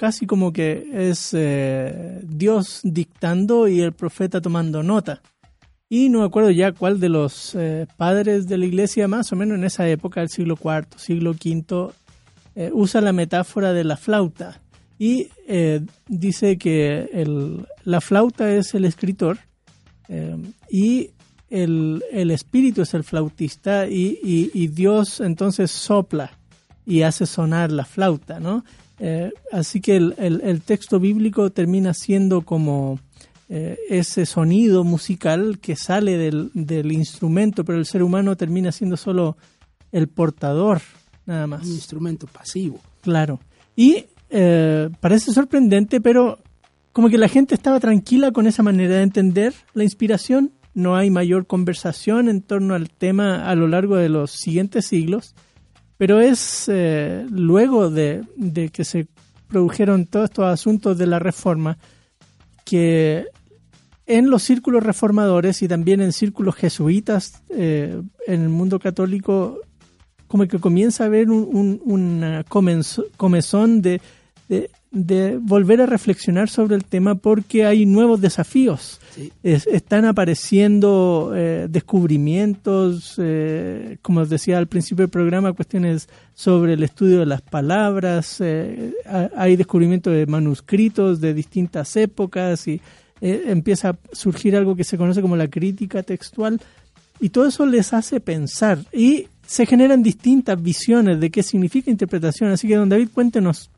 casi 0.03 0.27
como 0.27 0.53
que 0.53 0.89
es 1.11 1.31
eh, 1.33 2.19
Dios 2.25 2.81
dictando 2.83 3.69
y 3.69 3.81
el 3.83 3.93
profeta 3.93 4.41
tomando 4.41 4.83
nota. 4.83 5.23
Y 5.89 6.09
no 6.09 6.19
me 6.19 6.25
acuerdo 6.25 6.51
ya 6.51 6.73
cuál 6.73 6.99
de 6.99 7.09
los 7.09 7.55
eh, 7.55 7.87
padres 7.97 8.49
de 8.49 8.59
la 8.59 8.67
iglesia, 8.67 9.07
más 9.07 9.31
o 9.33 9.37
menos 9.37 9.57
en 9.59 9.63
esa 9.63 9.89
época 9.89 10.19
del 10.19 10.29
siglo 10.29 10.59
IV, 10.61 10.87
siglo 10.97 11.31
V, 11.31 11.93
eh, 12.57 12.71
usa 12.73 13.01
la 13.01 13.13
metáfora 13.13 13.73
de 13.73 13.85
la 13.85 13.97
flauta. 13.97 14.61
Y 14.99 15.29
dice 16.09 16.59
que 16.59 17.09
el- 17.13 17.65
la 17.85 18.01
flauta 18.01 18.51
es 18.53 18.75
el 18.75 18.85
escritor 18.85 19.39
y 20.69 21.11
el, 21.49 22.03
el 22.11 22.31
espíritu 22.33 22.83
es 22.83 22.93
el 22.95 23.05
flautista 23.05 23.87
y- 23.87 24.19
y 24.53 24.67
Dios 24.67 25.21
entonces 25.21 25.71
sopla 25.71 26.33
y 26.85 27.03
hace 27.03 27.25
sonar 27.27 27.71
la 27.71 27.85
flauta, 27.85 28.41
¿no? 28.41 28.65
Eh, 28.99 29.31
así 29.51 29.81
que 29.81 29.97
el, 29.97 30.15
el- 30.19 30.41
el 30.43 30.61
texto 30.61 31.01
bíblico 31.01 31.51
termina 31.51 31.93
siendo 31.95 32.43
como 32.43 33.01
eh, 33.49 33.77
ese 33.89 34.27
sonido 34.27 34.85
musical 34.85 35.59
que 35.61 35.77
sale 35.77 36.17
del, 36.17 36.51
del 36.55 36.93
instrumento, 36.93 37.65
pero 37.65 37.79
el 37.79 37.87
ser 37.87 38.03
humano 38.03 38.37
termina 38.37 38.71
siendo 38.73 38.97
solo 38.97 39.37
el 39.91 40.09
portador, 40.09 40.81
nada 41.27 41.47
más. 41.47 41.67
Un 41.67 41.73
instrumento 41.73 42.27
pasivo. 42.27 42.81
Claro. 43.03 43.41
Y 43.77 44.07
eh, 44.31 44.89
parece 45.01 45.33
sorprendente, 45.33 46.01
pero 46.01 46.39
como 46.93 47.09
que 47.09 47.19
la 47.19 47.29
gente 47.29 47.55
estaba 47.55 47.81
tranquila 47.81 48.33
con 48.33 48.47
esa 48.47 48.63
manera 48.63 48.97
de 48.97 49.03
entender 49.03 49.53
la 49.75 49.83
inspiración. 49.85 50.53
No 50.75 50.97
hay 50.97 51.11
mayor 51.11 51.47
conversación 51.47 52.29
en 52.31 52.41
torno 52.41 52.75
al 52.75 52.89
tema 52.89 53.47
a 53.51 53.55
lo 53.55 53.69
largo 53.69 53.97
de 53.97 54.09
los 54.09 54.31
siguientes 54.31 54.87
siglos, 54.87 55.35
pero 56.03 56.19
es 56.21 56.65
eh, 56.67 57.25
luego 57.31 57.89
de, 57.89 58.25
que 58.73 58.85
se 58.85 59.07
produjeron 59.47 60.05
todos 60.07 60.25
estos 60.31 60.47
asuntos 60.47 60.99
de 60.99 61.07
la 61.07 61.21
reforma 61.21 61.79
que 62.65 63.27
en 64.07 64.29
los 64.29 64.43
círculos 64.43 64.83
reformadores 64.83 65.63
y 65.63 65.69
también 65.69 66.01
en 66.01 66.13
círculos 66.13 66.57
jesuitas 66.57 67.41
eh, 67.51 68.03
en 68.27 68.43
el 68.43 68.49
mundo 68.49 68.81
católico 68.81 69.61
como 70.27 70.49
que 70.49 70.59
comienza 70.59 71.05
a 71.05 71.07
haber 71.07 71.31
un, 71.31 71.49
un- 71.53 71.81
una 71.85 72.45
comezón 73.17 73.81
de- 73.81 74.01
de 74.91 75.39
volver 75.41 75.83
a 75.83 75.87
reflexionar 75.87 76.49
sobre 76.49 76.75
el 76.75 76.85
tema 76.85 77.15
porque 77.15 77.65
hay 77.65 77.87
nuevos 77.87 78.21
desafíos. 78.21 78.99
Están 79.43 80.05
apareciendo 80.05 81.33
eh, 81.35 81.67
descubrimientos, 81.69 83.15
eh, 83.19 83.99
como 84.03 84.21
os 84.21 84.31
decía 84.31 84.59
al 84.59 84.67
principio 84.67 85.03
del 85.05 85.11
programa, 85.11 85.53
cuestiones 85.53 86.09
sobre 86.35 86.75
el 86.75 86.83
estudio 86.83 87.19
de 87.21 87.27
las 87.27 87.43
palabras, 87.43 88.37
eh, 88.41 88.93
ha- 89.07 89.31
hay 89.37 89.57
descubrimientos 89.57 90.13
de 90.15 90.27
manuscritos 90.27 91.21
de 91.21 91.35
distintas 91.35 91.95
épocas 91.97 92.67
y 92.69 92.81
empieza 93.21 93.91
a 93.91 93.99
surgir 94.13 94.57
algo 94.57 94.75
que 94.75 94.83
se 94.83 94.99
conoce 94.99 95.23
como 95.23 95.37
la 95.37 95.47
crítica 95.49 96.03
textual 96.03 96.61
y 97.21 97.29
todo 97.29 97.47
eso 97.47 97.65
les 97.67 97.93
hace 97.93 98.19
pensar 98.19 98.79
y 98.93 99.29
se 99.47 99.65
generan 99.67 100.03
distintas 100.03 100.61
visiones 100.61 101.21
de 101.21 101.31
qué 101.31 101.43
significa 101.45 101.91
interpretación. 101.91 102.51
Así 102.51 102.67
que, 102.67 102.75
don 102.75 102.89
David, 102.89 103.11
cuéntenos 103.15 103.71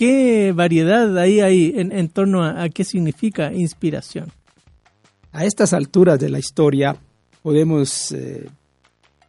qué 0.00 0.52
variedad 0.52 1.18
ahí 1.18 1.40
hay 1.40 1.74
en, 1.76 2.08
torno 2.08 2.42
a, 2.42 2.70
qué 2.70 2.84
significa 2.84 3.52
inspiración. 3.52 4.32
A 5.30 5.44
estas 5.44 5.74
alturas 5.74 6.18
de 6.18 6.30
la 6.30 6.38
historia 6.38 6.96
podemos, 7.42 8.10
eh, 8.12 8.48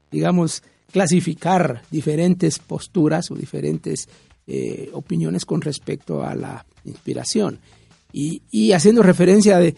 digamos, 0.09 0.63
clasificar 0.89 1.82
diferentes 1.91 2.59
posturas 2.59 3.30
o 3.32 3.36
diferentes 3.36 4.07
eh, 4.47 4.89
opiniones 4.93 5.43
con 5.43 5.59
respecto 5.59 6.24
a 6.24 6.36
la 6.36 6.65
inspiración. 6.86 7.59
Y, 8.13 8.72
haciendo 8.72 9.03
referencia 9.03 9.57
de 9.57 9.76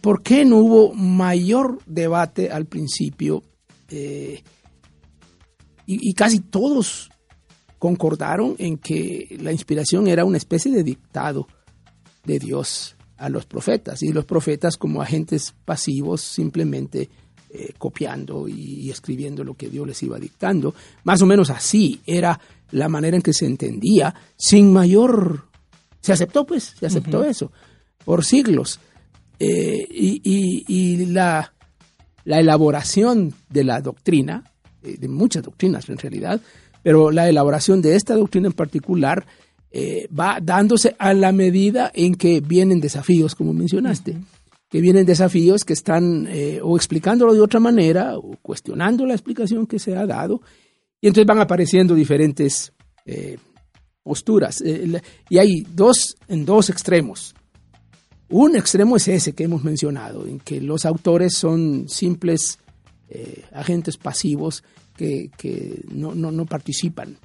por 0.00 0.22
qué 0.22 0.44
no 0.44 0.58
hubo 0.58 0.94
mayor 0.94 1.80
debate 1.86 2.52
al 2.52 2.66
principio 2.66 3.42
eh, 3.88 4.44
y 5.86 6.14
casi 6.14 6.38
todos 6.38 7.10
concordaron 7.78 8.56
en 8.58 8.78
que 8.78 9.36
la 9.40 9.52
inspiración 9.52 10.06
era 10.08 10.24
una 10.24 10.38
especie 10.38 10.72
de 10.72 10.82
dictado 10.82 11.46
de 12.24 12.38
Dios 12.38 12.96
a 13.18 13.28
los 13.28 13.46
profetas 13.46 14.02
y 14.02 14.12
los 14.12 14.24
profetas 14.24 14.76
como 14.76 15.00
agentes 15.00 15.54
pasivos 15.64 16.20
simplemente 16.20 17.08
eh, 17.50 17.72
copiando 17.78 18.48
y 18.48 18.90
escribiendo 18.90 19.44
lo 19.44 19.54
que 19.54 19.68
Dios 19.70 19.86
les 19.86 20.02
iba 20.02 20.18
dictando. 20.18 20.74
Más 21.04 21.22
o 21.22 21.26
menos 21.26 21.48
así 21.50 22.00
era 22.06 22.38
la 22.72 22.88
manera 22.88 23.16
en 23.16 23.22
que 23.22 23.32
se 23.32 23.46
entendía, 23.46 24.14
sin 24.36 24.72
mayor... 24.72 25.44
Se 26.00 26.12
aceptó 26.12 26.44
pues, 26.46 26.74
se 26.78 26.86
aceptó 26.86 27.24
eso 27.24 27.50
por 28.04 28.24
siglos. 28.24 28.78
Eh, 29.38 29.86
y 29.90 30.20
y- 30.24 30.64
y 30.68 31.06
la, 31.06 31.52
la 32.24 32.38
elaboración 32.40 33.34
de 33.48 33.64
la 33.64 33.80
doctrina, 33.80 34.52
eh, 34.82 34.96
de 34.98 35.08
muchas 35.08 35.42
doctrinas 35.42 35.88
en 35.88 35.98
realidad, 35.98 36.40
pero 36.86 37.10
la 37.10 37.28
elaboración 37.28 37.82
de 37.82 37.96
esta 37.96 38.14
doctrina 38.14 38.46
en 38.46 38.52
particular 38.52 39.26
eh, 39.72 40.06
va 40.16 40.38
dándose 40.40 40.94
a 41.00 41.14
la 41.14 41.32
medida 41.32 41.90
en 41.92 42.14
que 42.14 42.40
vienen 42.40 42.80
desafíos, 42.80 43.34
como 43.34 43.52
mencionaste, 43.52 44.16
que 44.70 44.80
vienen 44.80 45.04
desafíos 45.04 45.64
que 45.64 45.72
están 45.72 46.28
eh, 46.30 46.60
o 46.62 46.76
explicándolo 46.76 47.34
de 47.34 47.40
otra 47.40 47.58
manera 47.58 48.16
o 48.16 48.36
cuestionando 48.40 49.04
la 49.04 49.14
explicación 49.14 49.66
que 49.66 49.80
se 49.80 49.96
ha 49.96 50.06
dado, 50.06 50.42
y 51.00 51.08
entonces 51.08 51.26
van 51.26 51.40
apareciendo 51.40 51.92
diferentes 51.92 52.72
eh, 53.04 53.36
posturas. 54.04 54.62
Y 55.28 55.38
hay 55.38 55.66
dos 55.68 56.14
en 56.28 56.44
dos 56.44 56.70
extremos. 56.70 57.34
Un 58.28 58.54
extremo 58.54 58.94
es 58.94 59.08
ese 59.08 59.32
que 59.32 59.42
hemos 59.42 59.64
mencionado, 59.64 60.24
en 60.24 60.38
que 60.38 60.60
los 60.60 60.86
autores 60.86 61.34
son 61.34 61.88
simples 61.88 62.60
eh, 63.08 63.42
agentes 63.52 63.96
pasivos 63.96 64.62
que, 64.96 65.82
no- 65.92 66.14
no 66.14 66.46
participan. 66.46 67.16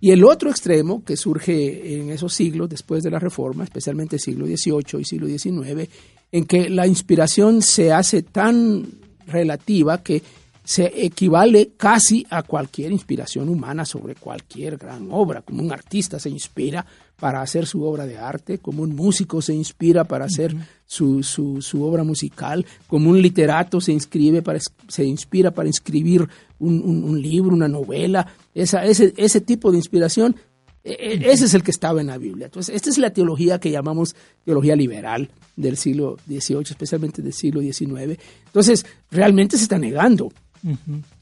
Y 0.00 0.10
el 0.12 0.24
otro 0.24 0.48
extremo 0.50 1.02
que 1.04 1.16
surge 1.16 1.96
en 2.00 2.10
esos 2.10 2.32
siglos 2.32 2.68
después 2.68 3.02
de 3.02 3.10
la 3.10 3.18
Reforma, 3.18 3.64
especialmente 3.64 4.18
siglo 4.18 4.46
XVIII 4.46 5.00
y 5.00 5.04
siglo 5.04 5.26
XIX, 5.26 5.88
en 6.30 6.44
que 6.44 6.68
la 6.70 6.86
inspiración 6.86 7.62
se 7.62 7.92
hace 7.92 8.22
tan 8.22 8.86
relativa 9.26 10.02
que 10.02 10.22
se 10.62 11.04
equivale 11.04 11.70
casi 11.76 12.26
a 12.30 12.42
cualquier 12.42 12.92
inspiración 12.92 13.48
humana 13.48 13.84
sobre 13.86 14.14
cualquier 14.14 14.76
gran 14.76 15.08
obra, 15.10 15.40
como 15.42 15.62
un 15.62 15.72
artista 15.72 16.18
se 16.18 16.28
inspira 16.30 16.84
para 17.18 17.42
hacer 17.42 17.66
su 17.66 17.82
obra 17.82 18.06
de 18.06 18.16
arte, 18.18 18.58
como 18.58 18.82
un 18.82 18.94
músico 18.94 19.42
se 19.42 19.52
inspira 19.54 20.04
para 20.04 20.26
hacer 20.26 20.54
su, 20.86 21.22
su- 21.22 21.60
su 21.60 21.82
obra 21.82 22.04
musical, 22.04 22.64
como 22.86 23.10
un 23.10 23.20
literato 23.20 23.80
se, 23.80 23.92
inscribe 23.92 24.40
para, 24.42 24.60
se 24.88 25.04
inspira 25.04 25.50
para 25.50 25.68
escribir 25.68 26.28
un, 26.58 26.80
un- 26.82 27.02
un 27.04 27.20
libro, 27.20 27.54
una 27.54 27.68
novela, 27.68 28.26
esa, 28.54 28.84
ese, 28.84 29.12
ese 29.16 29.40
tipo 29.40 29.70
de 29.72 29.78
inspiración, 29.78 30.36
e- 30.84 30.92
e- 30.92 31.30
ese 31.32 31.46
es 31.46 31.54
el 31.54 31.62
que 31.64 31.72
estaba 31.72 32.00
en 32.00 32.06
la 32.06 32.18
Biblia. 32.18 32.46
Entonces, 32.46 32.74
esta 32.74 32.88
es 32.88 32.98
la 32.98 33.10
teología 33.12 33.58
que 33.58 33.70
llamamos 33.72 34.14
teología 34.44 34.76
liberal 34.76 35.28
del 35.56 35.76
siglo 35.76 36.18
XVIII, 36.28 36.62
especialmente 36.70 37.20
del 37.20 37.32
siglo 37.32 37.60
XIX. 37.60 38.16
Entonces, 38.46 38.86
realmente 39.10 39.56
se 39.56 39.64
está 39.64 39.76
negando 39.78 40.32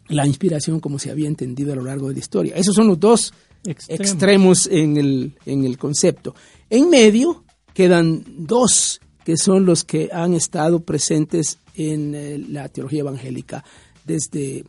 la 0.08 0.26
inspiración 0.26 0.78
como 0.80 0.98
se 0.98 1.10
había 1.10 1.26
entendido 1.28 1.72
a 1.72 1.76
lo 1.76 1.84
largo 1.84 2.08
de 2.08 2.14
la 2.14 2.20
historia. 2.20 2.54
Esos 2.56 2.74
son 2.74 2.86
los 2.86 3.00
dos 3.00 3.32
Extremos. 3.66 4.00
extremos 4.00 4.66
en 4.70 4.96
el, 4.96 5.32
en 5.44 5.64
el 5.64 5.78
concepto. 5.78 6.34
En 6.70 6.88
medio 6.90 7.44
quedan 7.74 8.24
dos 8.26 9.00
que 9.24 9.36
son 9.36 9.66
los 9.66 9.84
que 9.84 10.08
han 10.12 10.34
estado 10.34 10.80
presentes 10.80 11.58
en 11.74 12.14
eh, 12.14 12.38
la 12.38 12.68
teología 12.68 13.00
evangélica 13.00 13.64
desde 14.04 14.64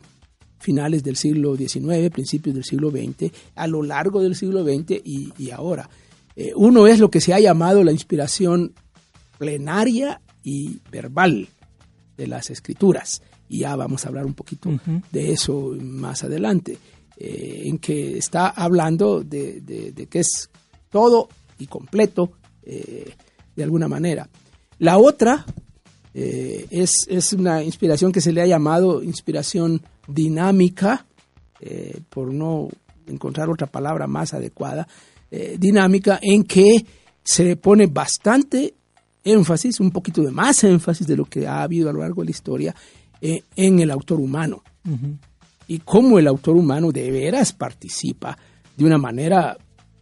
finales 0.58 1.04
del 1.04 1.16
siglo 1.16 1.56
XIX, 1.56 2.10
principios 2.12 2.54
del 2.54 2.64
siglo 2.64 2.90
XX, 2.90 3.32
a 3.54 3.66
lo 3.68 3.82
largo 3.82 4.20
del 4.20 4.34
siglo 4.34 4.64
XX 4.64 5.00
y, 5.04 5.32
y 5.38 5.50
ahora. 5.50 5.88
Eh, 6.34 6.52
uno 6.54 6.86
es 6.86 6.98
lo 6.98 7.10
que 7.10 7.20
se 7.20 7.34
ha 7.34 7.40
llamado 7.40 7.82
la 7.82 7.92
inspiración 7.92 8.72
plenaria 9.38 10.20
y 10.42 10.78
verbal 10.90 11.48
de 12.16 12.26
las 12.26 12.50
escrituras. 12.50 13.22
Y 13.48 13.60
ya 13.60 13.76
vamos 13.76 14.04
a 14.04 14.08
hablar 14.08 14.26
un 14.26 14.34
poquito 14.34 14.70
de 15.10 15.32
eso 15.32 15.74
más 15.80 16.22
adelante, 16.22 16.78
eh, 17.20 17.62
en 17.66 17.78
que 17.78 18.16
está 18.18 18.48
hablando 18.48 19.22
de, 19.24 19.60
de- 19.60 20.06
que 20.06 20.20
es 20.20 20.48
todo 20.88 21.28
y 21.58 21.66
completo 21.66 22.32
eh, 22.62 23.12
de 23.56 23.62
alguna 23.64 23.88
manera. 23.88 24.28
La 24.78 24.98
otra 24.98 25.44
eh, 26.14 26.66
es, 26.70 26.92
es 27.08 27.32
una 27.32 27.62
inspiración 27.64 28.12
que 28.12 28.20
se 28.20 28.32
le 28.32 28.40
ha 28.42 28.46
llamado 28.46 29.02
inspiración 29.02 29.82
dinámica, 30.06 31.04
por 32.08 32.32
no 32.32 32.68
encontrar 33.08 33.50
otra 33.50 33.66
palabra 33.66 34.06
más 34.06 34.32
adecuada, 34.32 34.86
dinámica 35.58 36.20
en 36.22 36.44
que 36.44 36.86
se 37.24 37.56
pone 37.56 37.86
bastante 37.88 38.74
énfasis, 39.24 39.80
un 39.80 39.90
poquito 39.90 40.22
de 40.22 40.30
más 40.30 40.62
énfasis 40.62 41.04
de 41.08 41.16
lo 41.16 41.24
que 41.24 41.48
ha 41.48 41.62
habido 41.62 41.90
a 41.90 41.92
lo 41.92 41.98
largo 42.00 42.22
de 42.22 42.26
la 42.26 42.30
historia 42.30 42.74
en 43.20 43.80
el 43.80 43.90
autor 43.90 44.20
humano. 44.20 44.62
Y 45.68 45.78
cómo 45.78 46.18
el 46.18 46.26
autor 46.26 46.56
humano 46.56 46.90
de 46.90 47.10
veras 47.12 47.52
participa 47.52 48.36
de 48.76 48.84
una 48.84 48.98
manera 48.98 49.56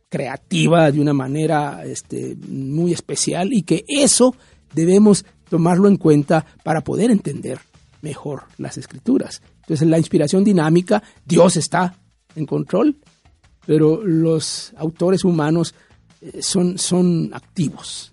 creativa, 0.08 0.90
de 0.90 1.00
una 1.00 1.12
manera 1.12 1.84
este, 1.84 2.36
muy 2.48 2.92
especial 2.92 3.52
y 3.52 3.62
que 3.62 3.84
eso 3.86 4.34
debemos 4.72 5.26
tomarlo 5.50 5.88
en 5.88 5.96
cuenta 5.96 6.46
para 6.62 6.80
poder 6.82 7.10
entender 7.10 7.58
mejor 8.02 8.44
las 8.58 8.78
escrituras. 8.78 9.42
Entonces, 9.62 9.88
la 9.88 9.98
inspiración 9.98 10.44
dinámica, 10.44 11.02
Dios 11.24 11.56
está 11.56 11.98
en 12.34 12.46
control, 12.46 12.96
pero 13.66 14.02
los 14.02 14.72
autores 14.76 15.24
humanos 15.24 15.74
eh, 16.20 16.40
son, 16.40 16.78
son 16.78 17.30
activos. 17.32 18.12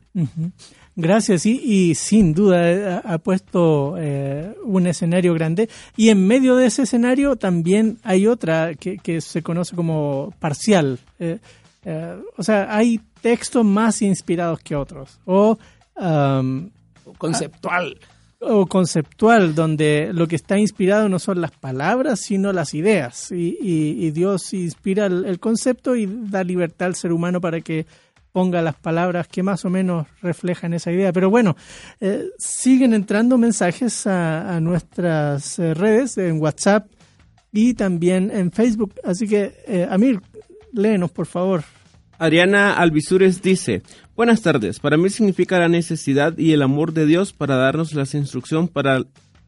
Gracias, 0.96 1.46
y, 1.48 1.60
y 1.64 1.96
sin 1.96 2.34
duda 2.36 2.72
eh, 2.72 2.86
ha, 3.04 3.14
ha 3.14 3.18
puesto 3.18 3.96
eh, 3.98 4.54
un 4.64 4.86
escenario 4.86 5.34
grande. 5.34 5.68
Y 5.98 6.10
en 6.10 6.28
medio 6.28 6.56
de 6.56 6.68
ese 6.68 6.84
escenario 6.84 7.36
también 7.36 7.98
hay 8.04 8.28
otra 8.28 8.76
que, 8.76 8.98
que 8.98 9.20
se 9.22 9.42
conoce 9.42 9.76
como 9.76 10.34
parcial. 10.40 11.00
Eh, 11.20 11.40
eh, 11.86 12.16
o 12.38 12.44
sea, 12.44 12.68
hay 12.76 13.00
textos 13.22 13.66
más 13.66 14.02
inspirados 14.04 14.60
que 14.60 14.76
otros. 14.76 15.20
O, 15.26 15.58
Conceptual. 17.18 17.98
o 18.40 18.66
conceptual, 18.66 19.56
donde 19.56 20.12
lo 20.14 20.28
que 20.28 20.36
está 20.36 20.58
inspirado 20.60 21.08
no 21.10 21.18
son 21.20 21.42
las 21.42 21.52
palabras, 21.52 22.20
sino 22.20 22.52
las 22.54 22.74
ideas. 22.74 23.32
Y, 23.32 23.58
y- 23.62 24.06
y 24.06 24.12
Dios 24.12 24.54
inspira 24.54 25.06
el, 25.08 25.26
el 25.26 25.40
concepto 25.40 25.96
y 25.96 26.06
da 26.30 26.44
libertad 26.44 26.88
al 26.88 26.96
ser 26.96 27.12
humano 27.14 27.40
para 27.42 27.62
que 27.62 27.86
ponga 28.34 28.64
las 28.64 28.76
palabras 28.76 29.28
que 29.28 29.44
más 29.44 29.64
o 29.64 29.70
menos 29.70 30.08
reflejan 30.22 30.74
esa 30.74 30.92
idea. 30.92 31.14
Pero 31.14 31.30
bueno, 31.30 31.56
eh, 32.02 32.26
siguen 32.38 32.94
entrando 32.94 33.38
mensajes 33.38 34.06
a, 34.08 34.60
nuestras 34.60 35.60
eh, 35.60 35.74
redes, 35.74 36.18
en 36.18 36.42
WhatsApp 36.42 36.88
y 37.54 37.76
también 37.76 38.32
en 38.34 38.52
Facebook. 38.52 38.96
Así 39.04 39.28
que, 39.28 39.54
eh, 39.68 39.88
Amir, 39.90 40.20
léenos, 40.74 41.12
por 41.12 41.28
favor. 41.28 41.64
Ariana 42.18 42.74
Alvisures 42.74 43.42
dice, 43.42 43.84
buenas 44.16 44.42
tardes, 44.42 44.80
para 44.80 44.98
mí 44.98 45.10
significa 45.10 45.60
la 45.60 45.68
necesidad 45.68 46.38
y 46.38 46.54
el 46.54 46.62
amor 46.62 46.94
de 46.94 47.06
Dios 47.06 47.34
para 47.34 47.56
darnos 47.56 47.94
las 47.94 48.14
instrucciones 48.16 48.70
para 48.70 49.04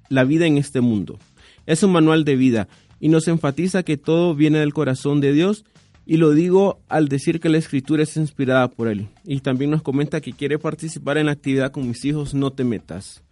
la 0.09 0.23
vida 0.23 0.45
en 0.45 0.57
este 0.57 0.81
mundo. 0.81 1.17
Es 1.65 1.81
un 1.83 1.91
manual 1.91 2.25
de 2.25 2.35
vida 2.35 2.67
y 2.99 3.09
nos 3.09 3.27
enfatiza 3.27 3.83
que 3.83 3.97
todo 3.97 4.35
viene 4.35 4.59
del 4.59 4.73
corazón 4.73 5.21
de 5.21 5.33
Dios 5.33 5.65
y 6.05 6.17
lo 6.17 6.31
digo 6.31 6.79
al 6.87 7.07
decir 7.07 7.39
que 7.39 7.49
la 7.49 7.57
escritura 7.57 8.03
es 8.03 8.15
inspirada 8.17 8.67
por 8.67 8.87
él. 8.87 9.07
Y 9.23 9.39
también 9.39 9.71
nos 9.71 9.81
comenta 9.81 10.21
que 10.21 10.33
quiere 10.33 10.59
participar 10.59 11.17
en 11.17 11.25
la 11.27 11.31
actividad 11.33 11.71
con 11.71 11.87
mis 11.87 12.05
hijos, 12.05 12.33
no 12.33 12.51
te 12.51 12.63
metas. 12.63 13.23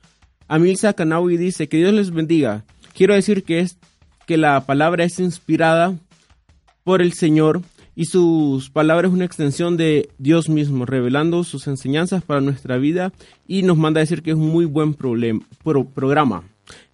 Amilsa 0.47 0.93
Kanawi 0.93 1.37
dice 1.37 1.67
que 1.67 1.77
Dios 1.77 1.93
les 1.93 2.11
bendiga. 2.11 2.65
Quiero 2.93 3.13
decir 3.13 3.43
que 3.43 3.59
es 3.59 3.77
que 4.27 4.37
la 4.37 4.65
palabra 4.65 5.03
es 5.03 5.19
inspirada 5.19 5.95
por 6.83 7.01
el 7.01 7.13
Señor 7.13 7.61
y 7.95 8.05
sus 8.05 8.69
palabras 8.69 9.09
es 9.09 9.15
una 9.15 9.25
extensión 9.25 9.77
de 9.77 10.09
Dios 10.17 10.49
mismo, 10.49 10.85
revelando 10.85 11.43
sus 11.43 11.67
enseñanzas 11.67 12.23
para 12.23 12.41
nuestra 12.41 12.77
vida 12.77 13.13
y 13.47 13.63
nos 13.63 13.77
manda 13.77 13.99
a 13.99 14.03
decir 14.03 14.23
que 14.23 14.31
es 14.31 14.35
un 14.35 14.49
muy 14.49 14.65
buen 14.65 14.93
pro- 14.95 15.85
programa. 15.93 16.43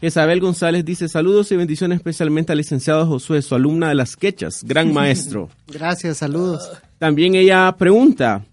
Isabel 0.02 0.40
González 0.40 0.86
dice 0.86 1.08
saludos 1.08 1.52
y 1.52 1.56
bendiciones 1.56 1.98
especialmente 1.98 2.52
al 2.52 2.58
licenciado 2.58 3.06
Josué, 3.06 3.42
su 3.42 3.56
alumna 3.56 3.90
de 3.90 3.96
las 3.96 4.16
quechas, 4.16 4.64
gran 4.64 4.94
maestro. 4.94 5.50
Gracias, 5.68 6.18
saludos. 6.18 6.70
También 6.98 7.36
ella 7.36 7.76
pregunta, 7.78 8.46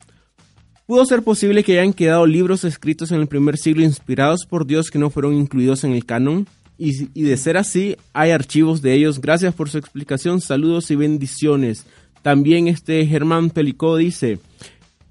¿pudo 0.87 1.05
ser 1.05 1.23
posible 1.23 1.65
que 1.65 1.79
hayan 1.79 1.93
quedado 1.93 2.27
libros 2.27 2.65
escritos 2.65 3.13
en 3.13 3.21
el 3.21 3.27
primer 3.27 3.57
siglo 3.59 3.85
inspirados 3.85 4.47
por 4.47 4.67
Dios 4.67 4.91
que 4.91 4.99
no 4.99 5.11
fueron 5.11 5.35
incluidos 5.35 5.85
en 5.85 5.93
el 5.93 6.05
canon? 6.05 6.47
Y, 6.79 7.09
y 7.19 7.23
de 7.23 7.37
ser 7.39 7.57
así, 7.57 7.97
hay 8.13 8.33
archivos 8.33 8.83
de 8.83 8.93
ellos. 8.93 9.21
Gracias 9.21 9.55
por 9.55 9.71
su 9.71 9.79
explicación, 9.79 10.41
saludos 10.41 10.91
y 10.91 10.97
bendiciones. 10.97 11.87
También 12.21 12.69
este 12.69 13.07
Germán 13.07 13.51
Pelicó 13.51 13.97
dice, 13.97 14.41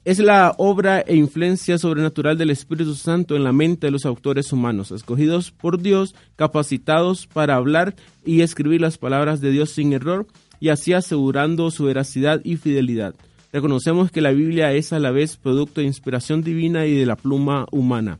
es 0.05 0.19
la 0.19 0.53
obra 0.59 1.01
e 1.01 1.15
influencia 1.15 1.79
sobrenatural 1.79 2.37
del 2.37 2.51
Espíritu 2.51 2.93
Santo 2.93 3.35
en 3.35 3.43
la 3.43 3.51
mente 3.51 3.87
de 3.87 3.91
los 3.91 4.05
autores 4.05 4.53
humanos, 4.53 4.91
escogidos 4.91 5.49
por 5.49 5.81
Dios, 5.81 6.13
capacitados 6.35 7.25
para 7.25 7.55
hablar 7.55 7.95
y 8.23 8.41
escribir 8.41 8.81
las 8.81 8.99
palabras 8.99 9.41
de 9.41 9.49
Dios 9.49 9.71
sin 9.71 9.93
error 9.93 10.27
y 10.59 10.69
así 10.69 10.93
asegurando 10.93 11.71
su 11.71 11.85
veracidad 11.85 12.39
y 12.43 12.57
fidelidad. 12.57 13.15
Reconocemos 13.51 14.11
que 14.11 14.21
la 14.21 14.31
Biblia 14.31 14.73
es 14.73 14.93
a 14.93 14.99
la 14.99 15.09
vez 15.09 15.37
producto 15.37 15.81
de 15.81 15.87
inspiración 15.87 16.43
divina 16.43 16.85
y 16.85 16.93
de 16.93 17.07
la 17.07 17.15
pluma 17.15 17.65
humana. 17.71 18.19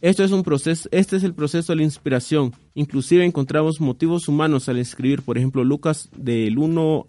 Esto 0.00 0.24
es 0.24 0.32
un 0.32 0.42
proceso, 0.42 0.88
este 0.90 1.14
es 1.14 1.22
el 1.22 1.34
proceso 1.34 1.72
de 1.72 1.76
la 1.76 1.84
inspiración. 1.84 2.52
Inclusive 2.74 3.24
encontramos 3.24 3.80
motivos 3.80 4.26
humanos 4.26 4.68
al 4.68 4.78
escribir, 4.78 5.22
por 5.22 5.38
ejemplo, 5.38 5.62
Lucas 5.62 6.08
del 6.16 6.58
1 6.58 7.06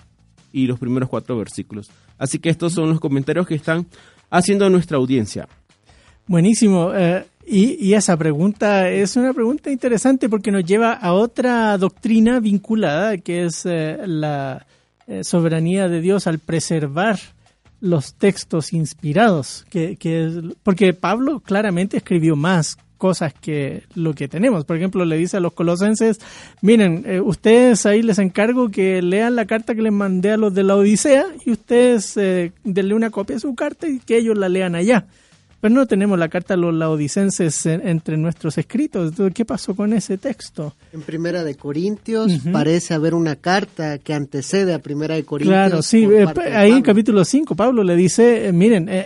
y 0.53 0.67
los 0.67 0.79
primeros 0.79 1.09
cuatro 1.09 1.37
versículos. 1.37 1.91
Así 2.17 2.39
que 2.39 2.49
estos 2.49 2.71
son 2.71 2.89
los 2.89 3.01
comentarios 3.01 3.45
que 3.45 3.55
están 3.55 3.85
haciendo 4.29 4.69
nuestra 4.69 4.97
audiencia. 4.97 5.49
Buenísimo. 6.27 6.93
eh, 6.93 7.25
y, 7.45 7.93
esa 7.93 8.15
pregunta 8.15 8.89
es 8.89 9.17
una 9.17 9.33
pregunta 9.33 9.69
interesante 9.69 10.29
porque 10.29 10.51
nos 10.51 10.63
lleva 10.63 10.93
a 10.93 11.11
otra 11.11 11.77
doctrina 11.77 12.39
vinculada, 12.39 13.17
que 13.17 13.43
es 13.43 13.65
eh, 13.65 13.97
la 14.05 14.65
eh, 15.07 15.25
soberanía 15.25 15.89
de 15.89 15.99
Dios 15.99 16.25
al 16.25 16.39
preservar 16.39 17.19
los 17.81 18.13
textos 18.13 18.71
inspirados, 18.71 19.65
que, 19.69 19.97
porque 20.63 20.93
Pablo 20.93 21.41
claramente 21.41 21.97
escribió 21.97 22.37
más 22.37 22.77
cosas 23.03 23.33
que 23.33 23.83
lo 23.95 24.13
que 24.13 24.29
tenemos. 24.29 24.63
Por 24.63 24.77
ejemplo, 24.77 25.03
le 25.03 25.17
dice 25.17 25.35
a 25.35 25.39
los 25.41 25.51
colosenses, 25.51 26.19
miren, 26.61 27.03
eh, 27.05 27.19
ustedes 27.19 27.85
ahí 27.85 28.01
les 28.01 28.17
encargo 28.17 28.69
que 28.69 29.01
lean 29.01 29.35
la 29.35 29.45
carta 29.45 29.75
que 29.75 29.81
les 29.81 29.91
mandé 29.91 30.31
a 30.31 30.37
los 30.37 30.53
de 30.53 30.63
la 30.63 30.77
Odisea 30.77 31.25
y 31.45 31.51
ustedes 31.51 32.15
eh, 32.15 32.53
denle 32.63 32.93
una 32.93 33.09
copia 33.09 33.35
de 33.35 33.41
su 33.41 33.53
carta 33.55 33.87
y 33.89 33.99
que 33.99 34.15
ellos 34.17 34.37
la 34.37 34.47
lean 34.47 34.73
allá. 34.75 35.05
Pero 35.59 35.75
no 35.75 35.85
tenemos 35.85 36.17
la 36.17 36.29
carta 36.29 36.55
de 36.55 36.61
los 36.61 36.73
laodicenses 36.73 37.65
en- 37.65 37.85
entre 37.87 38.15
nuestros 38.17 38.57
escritos. 38.57 39.09
Entonces, 39.09 39.33
¿qué 39.33 39.43
pasó 39.45 39.75
con 39.75 39.91
ese 39.93 40.17
texto? 40.17 40.73
En 40.93 41.01
Primera 41.01 41.43
de 41.43 41.55
Corintios 41.55 42.31
parece 42.53 42.93
haber 42.93 43.13
una 43.13 43.35
carta 43.35 43.97
que 43.97 44.13
antecede 44.13 44.73
a 44.73 44.79
Primera 44.79 45.15
de 45.15 45.23
Corintios. 45.25 45.53
Claro, 45.53 45.81
sí, 45.81 46.05
eh, 46.05 46.25
ahí 46.53 46.71
en 46.71 46.81
capítulo 46.81 47.23
5 47.25 47.53
Pablo 47.55 47.83
le 47.83 47.95
dice, 47.97 48.47
eh, 48.47 48.51
miren, 48.53 48.87
eh, 48.89 49.05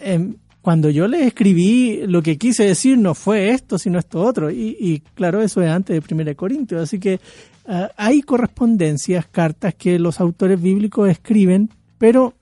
cuando 0.67 0.89
yo 0.89 1.07
les 1.07 1.27
escribí, 1.27 2.01
lo 2.07 2.21
que 2.21 2.37
quise 2.37 2.65
decir 2.65 2.97
no 2.97 3.15
fue 3.15 3.51
esto, 3.51 3.79
sino 3.79 3.99
esto 3.99 4.21
otro. 4.21 4.51
Y, 4.51 5.01
claro, 5.13 5.41
eso 5.41 5.61
es 5.61 5.69
antes 5.69 6.05
de 6.05 6.13
1 6.13 6.35
Corintios. 6.35 6.81
Así 6.81 6.99
que 6.99 7.21
ah, 7.65 7.89
hay 7.95 8.21
correspondencias, 8.21 9.25
cartas 9.27 9.75
que 9.75 9.97
los 9.97 10.19
autores 10.19 10.61
bíblicos 10.61 11.09
escriben, 11.09 11.69
pero 11.97 12.33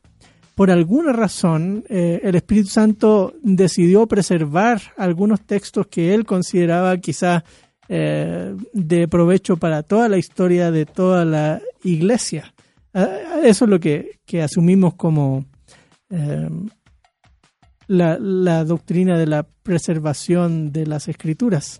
por 0.55 0.71
alguna 0.71 1.13
razón 1.13 1.83
eh, 1.87 2.19
el 2.23 2.33
Espíritu 2.33 2.69
Santo 2.69 3.35
decidió 3.43 4.07
preservar 4.07 4.81
algunos 4.97 5.41
textos 5.41 5.85
que 5.85 6.15
él 6.15 6.25
consideraba 6.25 6.97
quizás 6.97 7.43
eh, 7.89 8.55
de 8.73 9.07
provecho 9.07 9.57
para 9.57 9.83
toda 9.83 10.09
la 10.09 10.17
historia 10.17 10.71
de 10.71 10.87
toda 10.87 11.25
la 11.25 11.61
iglesia. 11.83 12.55
Ah, 12.91 13.39
Eso 13.43 13.65
es 13.65 13.69
lo 13.69 13.79
que, 13.79 14.17
que 14.25 14.41
asumimos 14.41 14.95
como 14.95 15.45
eh, 16.09 16.49
la, 17.87 18.17
la 18.19 18.63
doctrina 18.63 19.17
de 19.17 19.27
la 19.27 19.43
preservación 19.43 20.71
de 20.71 20.85
las 20.85 21.07
escrituras. 21.07 21.79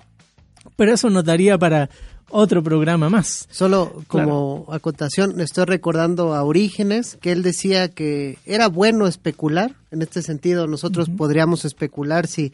Pero 0.75 0.93
eso 0.93 1.09
nos 1.09 1.23
daría 1.23 1.57
para 1.57 1.89
otro 2.29 2.63
programa 2.63 3.09
más. 3.09 3.47
Solo 3.51 4.03
como 4.07 4.65
acotación, 4.71 5.39
estoy 5.39 5.65
recordando 5.65 6.33
a 6.33 6.43
Orígenes, 6.43 7.17
que 7.21 7.31
él 7.31 7.43
decía 7.43 7.89
que 7.89 8.37
era 8.45 8.67
bueno 8.67 9.07
especular. 9.07 9.75
En 9.91 10.01
este 10.01 10.21
sentido, 10.21 10.67
nosotros 10.67 11.09
podríamos 11.09 11.65
especular 11.65 12.27
si 12.27 12.51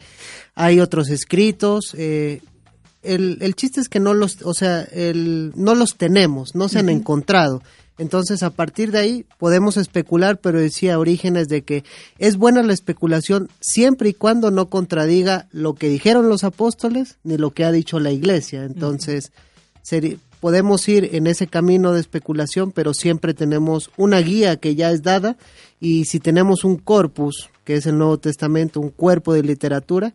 hay 0.54 0.80
otros 0.80 1.08
escritos. 1.08 1.94
eh, 1.96 2.42
el, 3.02 3.38
el 3.40 3.56
chiste 3.56 3.80
es 3.80 3.88
que 3.88 3.98
no 3.98 4.14
los, 4.14 4.42
o 4.42 4.54
sea, 4.54 4.82
el, 4.82 5.52
no 5.56 5.74
los 5.74 5.96
tenemos, 5.96 6.54
no 6.54 6.68
se 6.68 6.78
han 6.78 6.88
encontrado. 6.88 7.62
Entonces, 7.98 8.42
a 8.42 8.50
partir 8.50 8.90
de 8.90 8.98
ahí 8.98 9.26
podemos 9.38 9.76
especular, 9.76 10.38
pero 10.38 10.58
decía 10.60 10.98
Orígenes 10.98 11.48
de 11.48 11.62
que 11.62 11.84
es 12.18 12.36
buena 12.36 12.62
la 12.62 12.72
especulación 12.72 13.48
siempre 13.60 14.10
y 14.10 14.14
cuando 14.14 14.50
no 14.50 14.68
contradiga 14.70 15.46
lo 15.52 15.74
que 15.74 15.88
dijeron 15.88 16.28
los 16.28 16.44
apóstoles 16.44 17.18
ni 17.22 17.36
lo 17.36 17.50
que 17.50 17.64
ha 17.64 17.72
dicho 17.72 18.00
la 18.00 18.10
iglesia. 18.10 18.64
Entonces, 18.64 19.32
podemos 20.40 20.88
ir 20.88 21.10
en 21.12 21.26
ese 21.26 21.46
camino 21.46 21.92
de 21.92 22.00
especulación, 22.00 22.72
pero 22.72 22.94
siempre 22.94 23.34
tenemos 23.34 23.90
una 23.96 24.18
guía 24.20 24.56
que 24.56 24.74
ya 24.74 24.90
es 24.90 25.02
dada 25.02 25.36
y 25.78 26.06
si 26.06 26.18
tenemos 26.18 26.64
un 26.64 26.78
corpus, 26.78 27.50
que 27.64 27.76
es 27.76 27.86
el 27.86 27.98
Nuevo 27.98 28.18
Testamento, 28.18 28.80
un 28.80 28.90
cuerpo 28.90 29.34
de 29.34 29.42
literatura, 29.42 30.14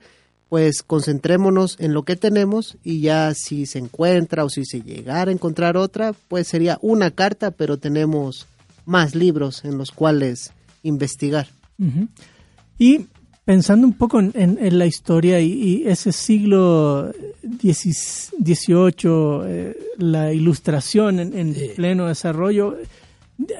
pues 0.49 0.81
concentrémonos 0.83 1.75
en 1.79 1.93
lo 1.93 2.03
que 2.03 2.15
tenemos 2.15 2.77
y 2.83 3.01
ya 3.01 3.33
si 3.33 3.65
se 3.65 3.79
encuentra 3.79 4.45
o 4.45 4.49
si 4.49 4.63
se 4.65 4.81
llegara 4.81 5.29
a 5.29 5.33
encontrar 5.33 5.75
otra, 5.77 6.13
pues 6.29 6.47
sería 6.47 6.77
una 6.81 7.11
carta, 7.11 7.51
pero 7.51 7.77
tenemos 7.77 8.47
más 8.85 9.13
libros 9.15 9.65
en 9.65 9.77
los 9.77 9.91
cuales 9.91 10.51
investigar. 10.83 11.47
Y 12.79 13.07
pensando 13.43 13.85
un 13.87 13.93
poco 13.93 14.19
en, 14.19 14.31
en- 14.35 14.57
en 14.61 14.77
la 14.79 14.85
historia 14.85 15.39
y, 15.41 15.51
y 15.51 15.83
ese 15.87 16.11
siglo 16.13 17.11
XVIII, 17.61 19.41
eh, 19.45 19.77
la 19.97 20.33
ilustración 20.33 21.19
en, 21.19 21.37
en 21.37 21.55
pleno 21.75 22.07
desarrollo, 22.07 22.77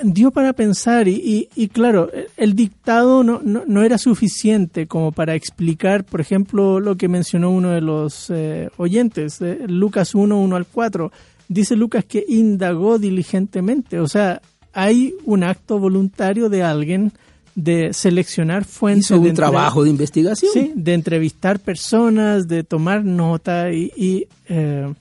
dio 0.03 0.31
para 0.31 0.53
pensar 0.53 1.07
y, 1.07 1.15
y- 1.15 1.49
y 1.55 1.67
claro, 1.69 2.09
el 2.38 2.53
dictado 2.55 3.23
no, 3.23 3.41
no, 3.43 3.63
no 3.67 3.83
era 3.83 3.97
suficiente 3.97 4.88
como 4.88 5.11
para 5.11 5.35
explicar, 5.35 6.03
por 6.03 6.21
ejemplo, 6.21 6.79
lo 6.79 6.95
que 6.95 7.07
mencionó 7.07 7.51
uno 7.51 7.69
de 7.71 7.81
los 7.81 8.29
eh, 8.29 8.69
oyentes, 8.77 9.41
eh, 9.41 9.59
Lucas 9.67 10.15
1, 10.15 10.39
1 10.39 10.55
al 10.55 10.65
4. 10.65 11.11
Dice 11.49 11.75
Lucas 11.75 12.05
que 12.05 12.25
indagó 12.27 12.99
diligentemente, 12.99 13.99
o 13.99 14.07
sea, 14.07 14.41
hay 14.73 15.15
un 15.25 15.43
acto 15.43 15.79
voluntario 15.79 16.49
de 16.49 16.63
alguien 16.63 17.11
de 17.55 17.91
seleccionar 17.93 18.65
fuentes. 18.65 19.05
Hizo 19.05 19.19
de 19.19 19.29
un 19.29 19.35
trabajo 19.35 19.83
de 19.83 19.89
investigación. 19.89 20.51
Sí, 20.53 20.71
de 20.75 20.93
entrevistar 20.93 21.59
personas, 21.59 22.47
de 22.47 22.63
tomar 22.63 23.03
nota 23.03 23.71
y, 23.71 23.91
y, 23.95 24.27
eh, 24.47 24.93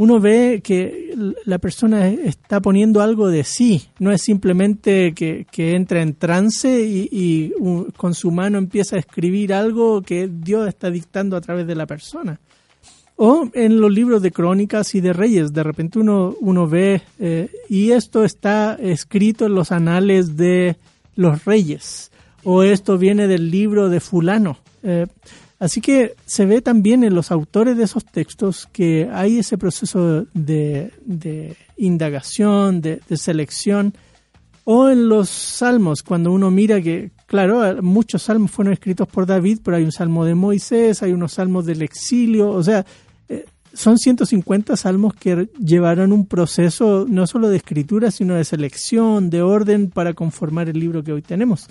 uno 0.00 0.18
ve 0.18 0.62
que 0.64 1.14
la 1.44 1.58
persona 1.58 2.08
está 2.08 2.62
poniendo 2.62 3.02
algo 3.02 3.28
de 3.28 3.44
sí, 3.44 3.88
no 3.98 4.12
es 4.12 4.22
simplemente 4.22 5.12
que, 5.12 5.46
entra 5.74 6.00
en 6.00 6.14
trance 6.14 6.80
y, 6.82 7.52
con 7.98 8.14
su 8.14 8.30
mano 8.30 8.56
empieza 8.56 8.96
a 8.96 8.98
escribir 8.98 9.52
algo 9.52 10.00
que 10.00 10.26
Dios 10.32 10.66
está 10.68 10.90
dictando 10.90 11.36
a 11.36 11.42
través 11.42 11.66
de 11.66 11.74
la 11.74 11.84
persona. 11.84 12.40
O 13.16 13.50
en 13.52 13.78
los 13.78 13.92
libros 13.92 14.22
de 14.22 14.30
crónicas 14.30 14.94
y 14.94 15.02
de 15.02 15.12
reyes, 15.12 15.52
de 15.52 15.62
repente 15.62 15.98
uno, 15.98 16.34
uno 16.40 16.66
ve, 16.66 17.02
eh, 17.18 17.50
y 17.68 17.90
esto 17.90 18.24
está 18.24 18.78
escrito 18.80 19.44
en 19.44 19.54
los 19.54 19.70
anales 19.70 20.34
de 20.34 20.76
los 21.14 21.44
reyes, 21.44 22.10
o 22.42 22.62
esto 22.62 22.96
viene 22.96 23.26
del 23.26 23.50
libro 23.50 23.90
de 23.90 24.00
fulano. 24.00 24.56
Eh, 24.82 25.06
así 25.60 25.80
que 25.80 26.16
se 26.26 26.46
ve 26.46 26.60
también 26.60 27.04
en 27.04 27.14
los 27.14 27.30
autores 27.30 27.76
de 27.76 27.84
esos 27.84 28.04
textos 28.04 28.68
que 28.72 29.08
hay 29.12 29.38
ese 29.38 29.56
proceso 29.56 30.26
de, 30.34 31.56
indagación, 31.76 32.80
de, 32.80 33.00
de 33.08 33.16
selección, 33.16 33.94
o 34.64 34.88
en 34.88 35.08
los 35.08 35.28
salmos, 35.28 36.02
cuando 36.02 36.32
uno 36.32 36.50
mira 36.50 36.80
que, 36.80 37.10
claro, 37.26 37.82
muchos 37.82 38.22
salmos 38.22 38.50
fueron 38.50 38.72
escritos 38.72 39.08
por 39.08 39.26
David, 39.26 39.60
pero 39.64 39.76
hay 39.76 39.84
un 39.84 39.92
salmo 39.92 40.24
de 40.24 40.34
Moisés, 40.34 41.02
hay 41.02 41.12
unos 41.12 41.32
salmos 41.32 41.66
del 41.66 41.82
exilio, 41.82 42.50
o 42.50 42.62
sea, 42.62 42.84
eh, 43.28 43.46
son 43.72 43.98
150 43.98 44.76
salmos 44.76 45.14
que 45.14 45.48
llevaron 45.58 46.12
un 46.12 46.26
proceso 46.26 47.06
no 47.08 47.26
solo 47.26 47.48
de 47.48 47.56
escritura, 47.56 48.10
sino 48.10 48.34
de 48.34 48.44
selección, 48.44 49.30
de 49.30 49.42
orden 49.42 49.90
para 49.90 50.14
conformar 50.14 50.68
el 50.68 50.78
libro 50.78 51.02
que 51.02 51.12
hoy 51.12 51.22
tenemos. 51.22 51.68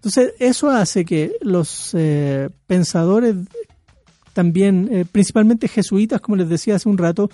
Entonces, 0.00 0.32
eso 0.38 0.70
hace 0.70 1.04
que 1.04 1.32
los 1.42 1.90
eh, 1.92 2.48
pensadores, 2.66 3.36
también, 4.32 4.88
eh, 4.90 5.04
principalmente 5.04 5.68
jesuitas, 5.68 6.22
como 6.22 6.36
les 6.36 6.48
decía 6.48 6.76
hace 6.76 6.88
un 6.88 6.96
rato, 6.96 7.30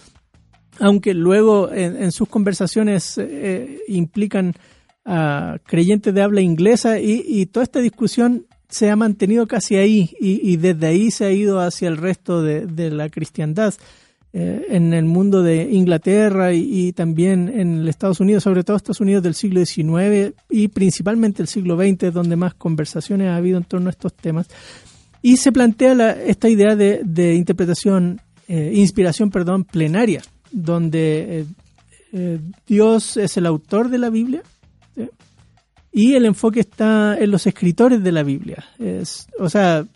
aunque 0.80 1.14
luego 1.14 1.70
en, 1.72 2.10
sus 2.10 2.28
conversaciones 2.28 3.18
eh, 3.18 3.78
implican 3.86 4.52
a 5.04 5.58
creyentes 5.64 6.12
de 6.12 6.22
habla 6.22 6.40
inglesa 6.40 6.98
y, 6.98 7.46
toda 7.46 7.62
esta 7.62 7.78
discusión 7.80 8.46
se 8.68 8.90
ha 8.90 8.96
mantenido 8.96 9.46
casi 9.46 9.76
ahí 9.76 10.10
y, 10.20 10.40
y 10.50 10.56
desde 10.56 10.88
ahí 10.88 11.12
se 11.12 11.24
ha 11.24 11.30
ido 11.30 11.60
hacia 11.60 11.86
el 11.86 11.96
resto 11.96 12.42
de, 12.42 12.66
de 12.66 12.90
la 12.90 13.08
cristiandad 13.08 13.74
eh, 14.38 14.66
en 14.68 14.92
el 14.92 15.06
mundo 15.06 15.42
de 15.42 15.62
Inglaterra 15.72 16.52
y, 16.52 16.88
y 16.88 16.92
también 16.92 17.48
en 17.48 17.88
Estados 17.88 18.20
Unidos, 18.20 18.42
sobre 18.42 18.64
todo 18.64 18.76
Estados 18.76 19.00
Unidos 19.00 19.22
del 19.22 19.34
siglo 19.34 19.64
XIX 19.64 20.34
y 20.50 20.68
principalmente 20.68 21.40
el 21.40 21.48
siglo 21.48 21.74
XX, 21.78 22.12
donde 22.12 22.36
más 22.36 22.52
conversaciones 22.52 23.28
ha 23.28 23.36
habido 23.36 23.56
en 23.56 23.64
torno 23.64 23.86
a 23.86 23.92
estos 23.92 24.12
temas. 24.12 24.46
Y 25.22 25.38
se 25.38 25.52
plantea 25.52 25.94
la, 25.94 26.10
esta 26.12 26.50
idea 26.50 26.76
de, 26.76 27.00
de 27.02 27.34
interpretación, 27.34 28.20
eh, 28.46 28.72
inspiración, 28.74 29.30
perdón, 29.30 29.64
plenaria, 29.64 30.20
donde 30.52 31.40
eh, 31.40 31.46
eh, 32.12 32.40
Dios 32.66 33.16
es 33.16 33.38
el 33.38 33.46
autor 33.46 33.88
de 33.88 33.96
la 33.96 34.10
Biblia 34.10 34.42
¿sí? 34.94 35.08
y 35.92 36.12
el 36.12 36.26
enfoque 36.26 36.60
está 36.60 37.16
en 37.18 37.30
los 37.30 37.46
escritores 37.46 38.04
de 38.04 38.12
la 38.12 38.22
Biblia. 38.22 38.66
Es, 38.78 39.28
o 39.38 39.48
sea, 39.48 39.86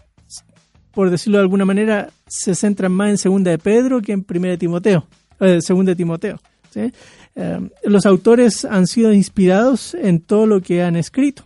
por 0.93 1.11
decirlo 1.11 1.38
de 1.38 1.43
alguna 1.43 1.64
manera, 1.64 2.11
se 2.26 2.55
centran 2.55 2.93
más 2.93 3.11
en 3.11 3.18
Segunda 3.18 3.51
de 3.51 3.59
Pedro 3.59 4.01
que 4.01 4.12
en 4.12 4.24
Primera 4.24 4.53
de 4.53 4.59
Timoteo, 4.59 5.07
eh, 5.41 5.61
Segunda 5.61 5.91
de 5.93 5.97
Timoteo. 5.97 6.41
Eh, 6.74 6.91
los 7.84 8.07
autores 8.07 8.64
han 8.64 8.86
sido 8.86 9.12
inspirados 9.12 9.95
en 9.95 10.20
todo 10.20 10.47
lo 10.47 10.61
que 10.61 10.82
han 10.82 10.97
escrito, 10.97 11.45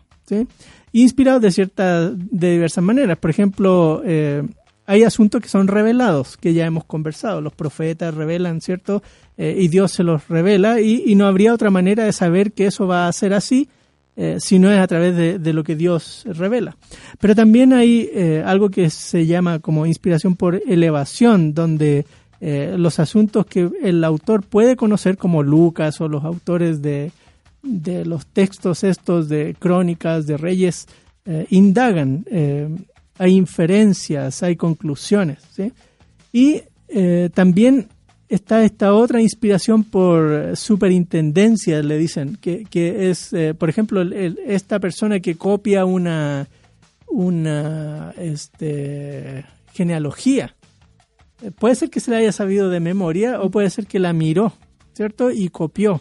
inspirados 0.92 1.42
de 1.42 1.51
ciertas, 1.51 2.12
de 2.16 2.53
diversas 2.53 2.84
maneras. 2.84 3.18
Por 3.18 3.30
ejemplo, 3.30 4.03
eh, 4.05 4.42
hay 4.86 5.03
asuntos 5.03 5.40
que 5.40 5.49
son 5.49 5.68
revelados, 5.68 6.36
que 6.36 6.53
ya 6.53 6.66
hemos 6.66 6.84
conversado. 6.84 7.40
Los 7.40 7.55
profetas 7.55 8.14
revelan, 8.14 8.61
¿cierto? 8.61 9.03
Eh, 9.36 9.57
y 9.59 9.68
Dios 9.68 9.92
se 9.92 10.05
los 10.05 10.28
revela, 10.28 10.80
y, 10.80 11.14
no 11.14 11.26
habría 11.26 11.55
otra 11.55 11.70
manera 11.70 12.05
de 12.05 12.12
saber 12.12 12.53
que 12.53 12.66
eso 12.66 12.86
va 12.86 13.09
a 13.09 13.12
ser 13.12 13.34
así 13.34 13.68
eh, 14.17 14.37
si 14.39 14.59
no 14.59 14.71
es 14.71 14.79
a 14.79 14.87
través 14.87 15.43
de, 15.43 15.53
lo 15.53 15.65
que 15.65 15.75
Dios 15.75 16.25
revela. 16.27 16.77
Pero 17.19 17.35
también 17.35 17.73
hay 17.73 18.09
eh, 18.12 18.43
algo 18.45 18.71
que 18.71 18.91
se 18.91 19.27
llama 19.27 19.59
como 19.59 19.87
inspiración 19.87 20.37
por 20.37 20.62
elevación, 20.67 21.53
donde 21.53 22.07
eh, 22.41 22.77
los 22.79 23.01
asuntos 23.01 23.47
que 23.47 23.69
el 23.83 24.05
autor 24.05 24.45
puede 24.45 24.77
conocer, 24.77 25.17
como 25.17 25.43
Lucas 25.43 26.01
o 26.01 26.09
los 26.09 26.25
autores 26.25 26.81
de, 26.81 27.11
de 27.62 28.05
los 28.05 28.27
textos 28.27 28.85
estos 28.85 29.29
de 29.29 29.57
crónicas, 29.59 30.27
de 30.27 30.37
reyes, 30.37 30.87
eh, 31.27 31.47
indagan, 31.51 32.25
hay 33.19 33.33
inferencias, 33.33 34.43
hay 34.43 34.57
conclusiones. 34.57 35.39
Y 36.33 36.62
también 37.33 37.89
está 38.35 38.64
esta 38.64 38.93
otra 38.95 39.20
inspiración 39.22 39.85
por 39.85 40.57
superintendencia, 40.57 41.82
le 41.82 41.97
dicen, 41.99 42.37
que, 42.41 42.64
que 42.64 43.11
es, 43.11 43.32
eh, 43.32 43.55
por 43.55 43.68
ejemplo, 43.68 44.03
esta 44.03 44.78
persona 44.80 45.20
que 45.20 45.37
copia 45.37 45.85
una, 45.85 46.49
una 47.09 48.12
este, 48.18 49.45
genealogía. 49.72 50.55
Eh, 51.43 51.51
Puede 51.51 51.74
ser 51.74 51.91
que 51.91 52.01
se 52.01 52.11
la 52.11 52.18
haya 52.18 52.32
sabido 52.32 52.70
de 52.70 52.80
memoria 52.80 53.41
o 53.41 53.51
puede 53.51 53.70
ser 53.70 53.87
que 53.87 53.99
la 53.99 54.12
miró, 54.12 54.53
¿cierto? 54.95 55.30
Y 55.30 55.49
copió. 55.49 56.01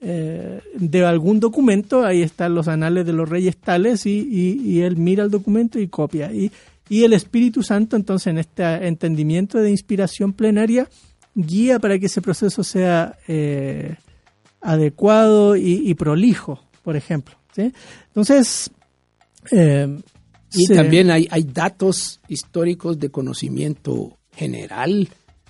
Eh, 0.00 0.60
de 0.74 1.04
algún 1.06 1.40
documento, 1.40 2.04
ahí 2.04 2.22
están 2.22 2.54
los 2.54 2.68
anales 2.68 3.06
de 3.06 3.12
los 3.14 3.28
reyes 3.28 3.56
tales 3.56 4.04
y, 4.06 4.18
y- 4.30 4.60
y 4.62 4.80
él 4.82 4.96
mira 4.96 5.24
el 5.24 5.30
documento 5.30 5.78
y 5.78 5.88
copia. 5.88 6.30
Y, 6.32 6.52
y 6.88 7.02
el 7.04 7.14
Espíritu 7.14 7.62
Santo, 7.62 7.96
entonces, 7.96 8.28
en 8.28 8.38
este 8.38 8.62
entendimiento 8.86 9.58
de 9.58 9.70
inspiración 9.70 10.32
plenaria, 10.34 10.88
guía 11.36 11.78
para 11.78 11.98
que 11.98 12.06
ese 12.06 12.20
proceso 12.22 12.64
sea 12.64 13.16
eh, 13.28 13.94
adecuado 14.60 15.54
y, 15.56 15.88
y 15.88 15.94
prolijo, 15.94 16.60
por 16.82 16.96
ejemplo. 16.96 17.34
¿sí? 17.54 17.72
Entonces, 18.08 18.70
eh, 19.52 19.98
Y 20.54 20.66
también 20.76 21.10
hay, 21.10 21.28
hay 21.30 21.42
datos 21.44 22.20
históricos 22.28 22.98
de 22.98 23.10
conocimiento 23.10 24.16
general, 24.34 25.08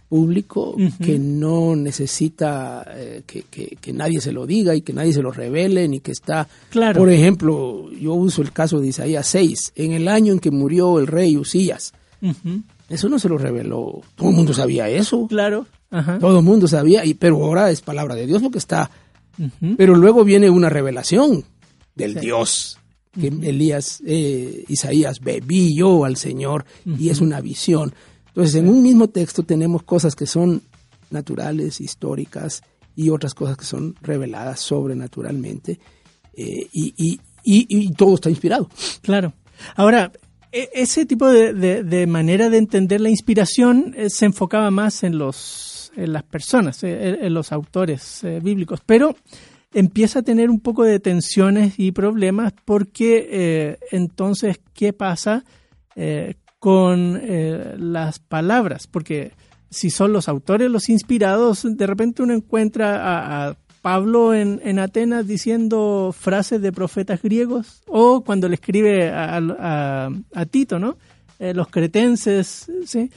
público, 0.08 0.76
que 1.04 1.18
no 1.18 1.74
necesita 1.74 2.86
eh, 2.94 3.22
que, 3.26 3.42
que- 3.42 3.76
que 3.80 3.92
nadie 3.92 4.20
se 4.20 4.30
lo 4.32 4.46
diga 4.46 4.72
y 4.74 4.82
que 4.82 4.92
nadie 4.92 5.12
se 5.12 5.20
lo 5.22 5.32
revele, 5.32 5.88
ni 5.88 5.98
que 6.00 6.12
está... 6.12 6.46
Claro. 6.70 7.00
Por 7.00 7.10
ejemplo, 7.10 7.90
yo 7.90 8.14
uso 8.14 8.40
el 8.42 8.52
caso 8.52 8.80
de 8.80 8.86
Isaías 8.88 9.26
6, 9.26 9.72
en 9.74 9.92
el 9.92 10.06
año 10.06 10.32
en 10.32 10.38
que 10.38 10.52
murió 10.52 11.00
el 11.00 11.08
rey 11.08 11.36
Usías. 11.36 11.92
Eso 12.88 13.08
no 13.08 13.18
se 13.18 13.28
lo 13.28 13.36
reveló. 13.38 14.00
Todo 14.14 14.30
el 14.30 14.36
mundo 14.36 14.52
sabía 14.54 14.88
eso. 14.88 15.26
claro. 15.28 15.66
Ajá. 15.90 16.18
Todo 16.18 16.38
el 16.40 16.44
mundo 16.44 16.66
sabía, 16.68 17.04
y, 17.04 17.14
pero 17.14 17.36
ahora 17.44 17.70
es 17.70 17.80
palabra 17.80 18.14
de 18.16 18.26
Dios 18.26 18.42
lo 18.42 18.50
que 18.50 18.58
está. 18.58 18.90
Pero 19.76 19.94
luego 19.94 20.24
viene 20.24 20.48
una 20.50 20.68
revelación 20.68 21.44
del 21.94 22.14
Sí. 22.14 22.20
Dios 22.20 22.78
que 23.18 23.28
Elías, 23.28 24.02
eh, 24.06 24.64
Isaías 24.68 25.20
ve, 25.20 25.42
vi 25.44 25.74
yo 25.74 26.04
al 26.04 26.16
Señor 26.16 26.64
y 26.84 27.08
es 27.08 27.20
una 27.20 27.40
visión. 27.40 27.94
Entonces, 28.28 28.54
en 28.56 28.68
un 28.68 28.82
mismo 28.82 29.08
texto 29.08 29.42
tenemos 29.42 29.82
cosas 29.84 30.14
que 30.16 30.26
son 30.26 30.60
naturales, 31.10 31.80
históricas 31.80 32.62
y 32.94 33.08
otras 33.10 33.32
cosas 33.34 33.56
que 33.56 33.64
son 33.64 33.94
reveladas 34.02 34.60
sobrenaturalmente 34.60 35.78
eh, 36.34 36.66
y, 36.72 36.94
y- 36.96 37.20
y- 37.44 37.66
y 37.68 37.90
todo 37.92 38.16
está 38.16 38.28
inspirado. 38.28 38.68
Claro. 39.02 39.32
Ahora, 39.76 40.12
ese 40.52 41.06
tipo 41.06 41.28
de, 41.28 41.52
de- 41.52 42.06
manera 42.06 42.48
de 42.48 42.58
entender 42.58 43.00
la 43.00 43.10
inspiración 43.10 43.94
eh, 43.96 44.10
se 44.10 44.26
enfocaba 44.26 44.70
más 44.70 45.02
en 45.02 45.18
los 45.18 45.92
en 45.96 46.12
las 46.12 46.24
personas, 46.24 46.84
eh, 46.84 47.18
en, 47.22 47.32
los 47.32 47.52
autores 47.52 48.22
eh, 48.22 48.38
bíblicos, 48.42 48.80
pero 48.84 49.16
empieza 49.72 50.18
a 50.18 50.22
tener 50.22 50.50
un 50.50 50.60
poco 50.60 50.84
de 50.84 51.00
tensiones 51.00 51.78
y 51.78 51.92
problemas 51.92 52.52
porque 52.66 53.78
entonces, 53.92 54.60
¿qué 54.74 54.92
pasa 54.92 55.44
con 56.58 57.20
las 57.92 58.18
palabras? 58.18 58.86
Porque 58.86 59.32
si 59.70 59.90
son 59.90 60.12
los 60.12 60.28
autores 60.28 60.70
los 60.70 60.88
inspirados, 60.90 61.66
de 61.68 61.86
repente 61.86 62.22
uno 62.22 62.34
encuentra 62.34 63.48
a 63.48 63.56
Pablo 63.86 64.34
en, 64.34 64.60
en 64.64 64.80
Atenas 64.80 65.28
diciendo 65.28 66.12
frases 66.12 66.60
de 66.60 66.72
profetas 66.72 67.22
griegos, 67.22 67.84
o 67.86 68.24
cuando 68.24 68.48
le 68.48 68.56
escribe 68.56 69.10
a, 69.10 69.36
a- 69.38 70.46
Tito, 70.46 70.80
¿no? 70.80 70.96
Eh, 71.38 71.54
los 71.54 71.68
cretenses, 71.68 72.66
¿sí? 72.84 73.12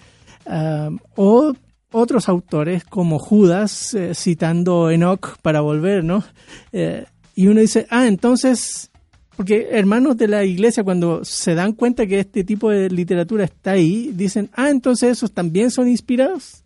Ah, 0.46 0.92
o 1.16 1.54
otros 1.92 2.30
autores 2.30 2.84
como 2.84 3.18
Judas 3.18 3.96
eh, 3.96 4.14
citando 4.14 4.92
Enoch 4.92 5.38
para 5.42 5.62
volver, 5.62 6.04
¿no? 6.04 6.24
Eh, 6.72 7.04
y 7.34 7.48
uno 7.48 7.62
dice, 7.62 7.88
ah, 7.90 8.06
entonces, 8.06 8.92
porque 9.38 9.70
hermanos 9.72 10.18
de 10.18 10.28
la 10.28 10.46
iglesia 10.46 10.84
cuando 10.84 11.26
se 11.26 11.56
dan 11.56 11.74
cuenta 11.74 12.06
que 12.06 12.20
este 12.20 12.44
tipo 12.44 12.70
de 12.70 12.92
literatura 12.92 13.44
está 13.46 13.72
ahí, 13.72 14.12
dicen, 14.14 14.52
ah, 14.54 14.70
entonces 14.70 15.14
esos 15.14 15.32
también 15.32 15.72
son 15.72 15.88
inspirados, 15.88 16.64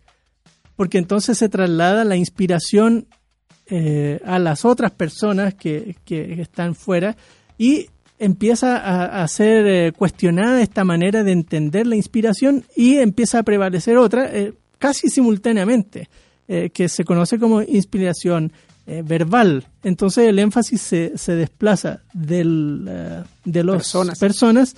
porque 0.76 0.98
entonces 0.98 1.38
se 1.38 1.48
traslada 1.48 2.04
la 2.04 2.16
inspiración 2.16 3.06
eh, 3.68 4.20
a 4.24 4.38
las 4.38 4.64
otras 4.64 4.90
personas 4.92 5.54
que, 5.54 5.96
que 6.04 6.40
están 6.40 6.74
fuera 6.74 7.16
y 7.56 7.88
empieza 8.18 8.76
a, 8.76 9.22
a 9.22 9.28
ser 9.28 9.66
eh, 9.66 9.92
cuestionada 9.92 10.62
esta 10.62 10.84
manera 10.84 11.24
de 11.24 11.32
entender 11.32 11.86
la 11.86 11.96
inspiración 11.96 12.64
y 12.76 12.96
empieza 12.96 13.40
a 13.40 13.42
prevalecer 13.42 13.96
otra 13.96 14.30
eh, 14.32 14.54
casi 14.78 15.08
simultáneamente, 15.08 16.08
eh, 16.48 16.70
que 16.70 16.88
se 16.88 17.04
conoce 17.04 17.38
como 17.38 17.62
inspiración 17.62 18.52
verbal. 18.86 19.66
Entonces 19.82 20.28
el 20.28 20.38
énfasis 20.38 20.78
se, 20.82 21.12
se 21.16 21.34
desplaza 21.34 22.02
del, 22.12 22.84
de 23.42 23.64
las 23.64 23.76
Personas. 23.76 24.18
personas 24.18 24.76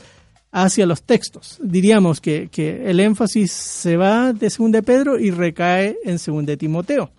hacia 0.52 0.86
los 0.86 1.02
textos. 1.02 1.58
Diríamos 1.60 2.20
que, 2.20 2.48
que 2.48 2.88
el 2.88 3.00
énfasis 3.00 3.50
se 3.50 3.96
va 3.96 4.32
de 4.32 4.48
2 4.48 4.70
de 4.70 4.82
Pedro 4.84 5.18
y 5.18 5.32
recae 5.32 5.96
en 6.04 6.18
2 6.24 6.46
de 6.46 6.56
Timoteo. 6.56 7.10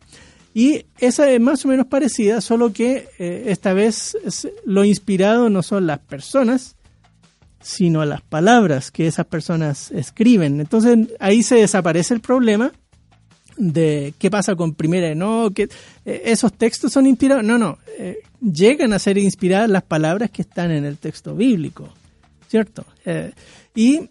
Y 0.58 0.88
esa 0.98 1.30
es 1.30 1.40
más 1.40 1.64
o 1.66 1.68
menos 1.68 1.86
parecida, 1.86 2.42
solo 2.42 2.74
que 2.74 3.10
eh, 3.20 3.44
esta 3.46 3.74
vez 3.74 4.18
lo 4.66 4.84
inspirado 4.84 5.52
no 5.52 5.62
son 5.62 5.86
las 5.86 6.00
personas, 6.00 6.76
sino 7.62 8.04
las 8.06 8.24
palabras 8.24 8.90
que 8.90 9.06
esas 9.06 9.28
personas 9.28 9.92
escriben. 9.92 10.60
Entonces 10.60 11.10
ahí 11.20 11.44
se 11.44 11.58
desaparece 11.58 12.16
el 12.16 12.22
problema 12.22 12.72
de 13.56 14.16
qué 14.18 14.32
pasa 14.32 14.56
con 14.56 14.74
primera, 14.74 15.14
no, 15.14 15.52
que 15.54 15.70
eh, 16.06 16.24
esos 16.26 16.52
textos 16.54 16.92
son 16.92 17.06
inspirados, 17.06 17.44
no, 17.44 17.60
no, 17.60 17.78
eh, 18.00 18.24
llegan 18.42 18.94
a 18.94 18.98
ser 18.98 19.20
inspiradas 19.20 19.70
las 19.70 19.84
palabras 19.84 20.32
que 20.32 20.42
están 20.42 20.72
en 20.72 20.86
el 20.86 20.98
texto 20.98 21.36
bíblico, 21.36 21.88
¿cierto? 22.48 22.84
Y 23.76 24.10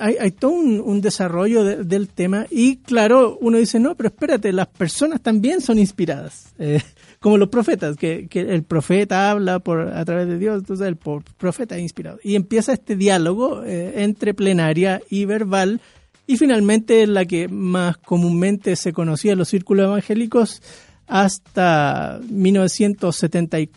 hay, 0.00 0.16
hay 0.20 0.30
todo 0.30 0.52
un, 0.52 1.00
desarrollo 1.00 1.64
de- 1.64 1.84
del 1.84 2.08
tema 2.08 2.46
y 2.50 2.76
claro, 2.76 3.38
uno 3.40 3.58
dice, 3.58 3.78
no, 3.78 3.94
pero 3.94 4.08
espérate, 4.08 4.52
las 4.52 4.68
personas 4.68 5.20
también 5.20 5.60
son 5.60 5.78
inspiradas, 5.78 6.52
eh, 6.58 6.80
como 7.20 7.38
los 7.38 7.48
profetas, 7.48 7.96
que, 7.96 8.28
el 8.32 8.62
profeta 8.62 9.30
habla 9.30 9.58
por 9.58 9.80
a 9.80 10.04
través 10.04 10.28
de 10.28 10.38
Dios, 10.38 10.58
entonces 10.58 10.86
el 10.86 10.96
profeta 10.96 11.76
es 11.76 11.82
inspirado. 11.82 12.18
Y 12.22 12.34
empieza 12.34 12.72
este 12.72 12.96
diálogo 12.96 13.62
eh, 13.64 14.02
entre 14.02 14.34
plenaria 14.34 15.00
y 15.10 15.24
verbal 15.24 15.80
y 16.26 16.36
finalmente 16.36 17.06
la 17.06 17.24
que 17.24 17.48
más 17.48 17.96
comúnmente 17.98 18.76
se 18.76 18.92
conocía 18.92 19.32
en 19.32 19.38
los 19.38 19.48
círculos 19.48 19.84
evangélicos 19.84 20.62
hasta 21.06 22.20
1970 22.30 23.60
y 23.60 23.70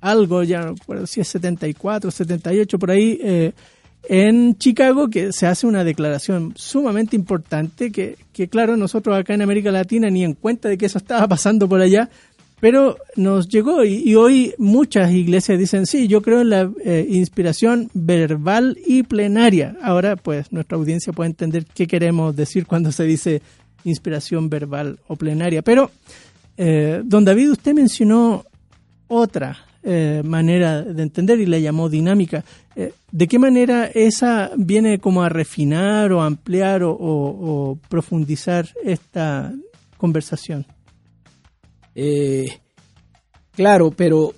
algo, 0.00 0.42
ya 0.44 0.60
no 0.60 0.74
recuerdo 0.74 1.06
si 1.06 1.20
es 1.20 1.28
74, 1.28 2.10
78, 2.10 2.78
por 2.78 2.90
ahí, 2.90 3.18
eh, 3.20 3.52
en 4.08 4.56
Chicago, 4.56 5.08
que 5.08 5.32
se 5.32 5.46
hace 5.46 5.66
una 5.66 5.84
declaración 5.84 6.54
sumamente 6.56 7.14
importante, 7.14 7.92
que, 7.92 8.16
que 8.32 8.48
claro, 8.48 8.76
nosotros 8.76 9.16
acá 9.16 9.34
en 9.34 9.42
América 9.42 9.70
Latina 9.70 10.08
ni 10.08 10.24
en 10.24 10.32
cuenta 10.32 10.68
de 10.68 10.78
que 10.78 10.86
eso 10.86 10.96
estaba 10.96 11.28
pasando 11.28 11.68
por 11.68 11.80
allá, 11.82 12.08
pero 12.60 12.96
nos 13.16 13.48
llegó 13.48 13.84
y, 13.84 14.14
hoy 14.16 14.54
muchas 14.58 15.12
iglesias 15.12 15.58
dicen, 15.58 15.86
sí, 15.86 16.08
yo 16.08 16.22
creo 16.22 16.40
en 16.40 16.50
la 16.50 16.70
eh, 16.84 17.06
inspiración 17.08 17.90
verbal 17.92 18.78
y 18.84 19.04
plenaria. 19.04 19.76
Ahora, 19.82 20.16
pues, 20.16 20.50
nuestra 20.52 20.76
audiencia 20.76 21.12
puede 21.12 21.30
entender 21.30 21.66
qué 21.66 21.86
queremos 21.86 22.34
decir 22.34 22.66
cuando 22.66 22.90
se 22.90 23.04
dice 23.04 23.42
inspiración 23.84 24.48
verbal 24.48 24.98
o 25.06 25.16
plenaria. 25.16 25.62
Pero, 25.62 25.90
eh, 26.56 27.02
don 27.04 27.24
David, 27.24 27.52
usted 27.52 27.74
mencionó 27.74 28.44
otra 29.06 29.67
eh, 29.82 30.22
manera 30.24 30.82
de 30.82 31.02
entender 31.02 31.40
y 31.40 31.46
la 31.46 31.58
llamó 31.58 31.88
dinámica. 31.88 32.44
Eh, 32.76 32.92
¿De 33.10 33.26
qué 33.28 33.38
manera 33.38 33.86
esa 33.86 34.50
viene 34.56 34.98
como 34.98 35.22
a 35.22 35.28
refinar 35.28 36.12
o 36.12 36.22
ampliar 36.22 36.82
o, 36.82 36.90
o- 36.92 37.70
o 37.72 37.76
profundizar 37.88 38.68
esta 38.84 39.52
conversación? 39.96 40.66
Eh, 41.94 42.60
claro, 43.52 43.90
pero 43.90 44.34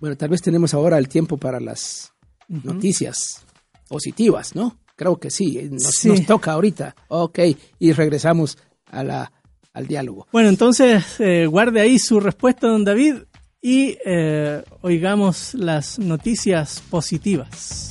bueno, 0.00 0.16
tal 0.16 0.30
vez 0.30 0.42
tenemos 0.42 0.74
ahora 0.74 0.98
el 0.98 1.08
tiempo 1.08 1.36
para 1.36 1.60
las 1.60 2.12
noticias 2.48 3.44
positivas, 3.88 4.54
¿no? 4.54 4.76
Creo 4.96 5.18
que 5.18 5.30
sí, 5.30 5.58
eh, 5.58 5.68
nos, 5.70 5.82
Sí. 5.82 6.08
nos 6.08 6.26
toca 6.26 6.52
ahorita. 6.52 6.94
Ok, 7.08 7.38
y 7.78 7.92
regresamos 7.92 8.58
a 8.86 9.02
la, 9.04 9.32
al 9.72 9.86
diálogo. 9.86 10.26
Bueno, 10.32 10.48
entonces 10.48 11.04
eh, 11.20 11.46
guarde 11.46 11.80
ahí 11.80 11.98
su 11.98 12.20
respuesta, 12.20 12.66
don 12.68 12.84
David, 12.84 13.16
y 13.62 13.96
eh, 14.04 14.64
oigamos 14.80 15.54
las 15.54 16.00
noticias 16.00 16.82
positivas. 16.90 17.88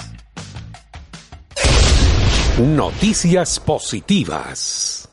Noticias 2.59 3.57
positivas. 3.59 5.09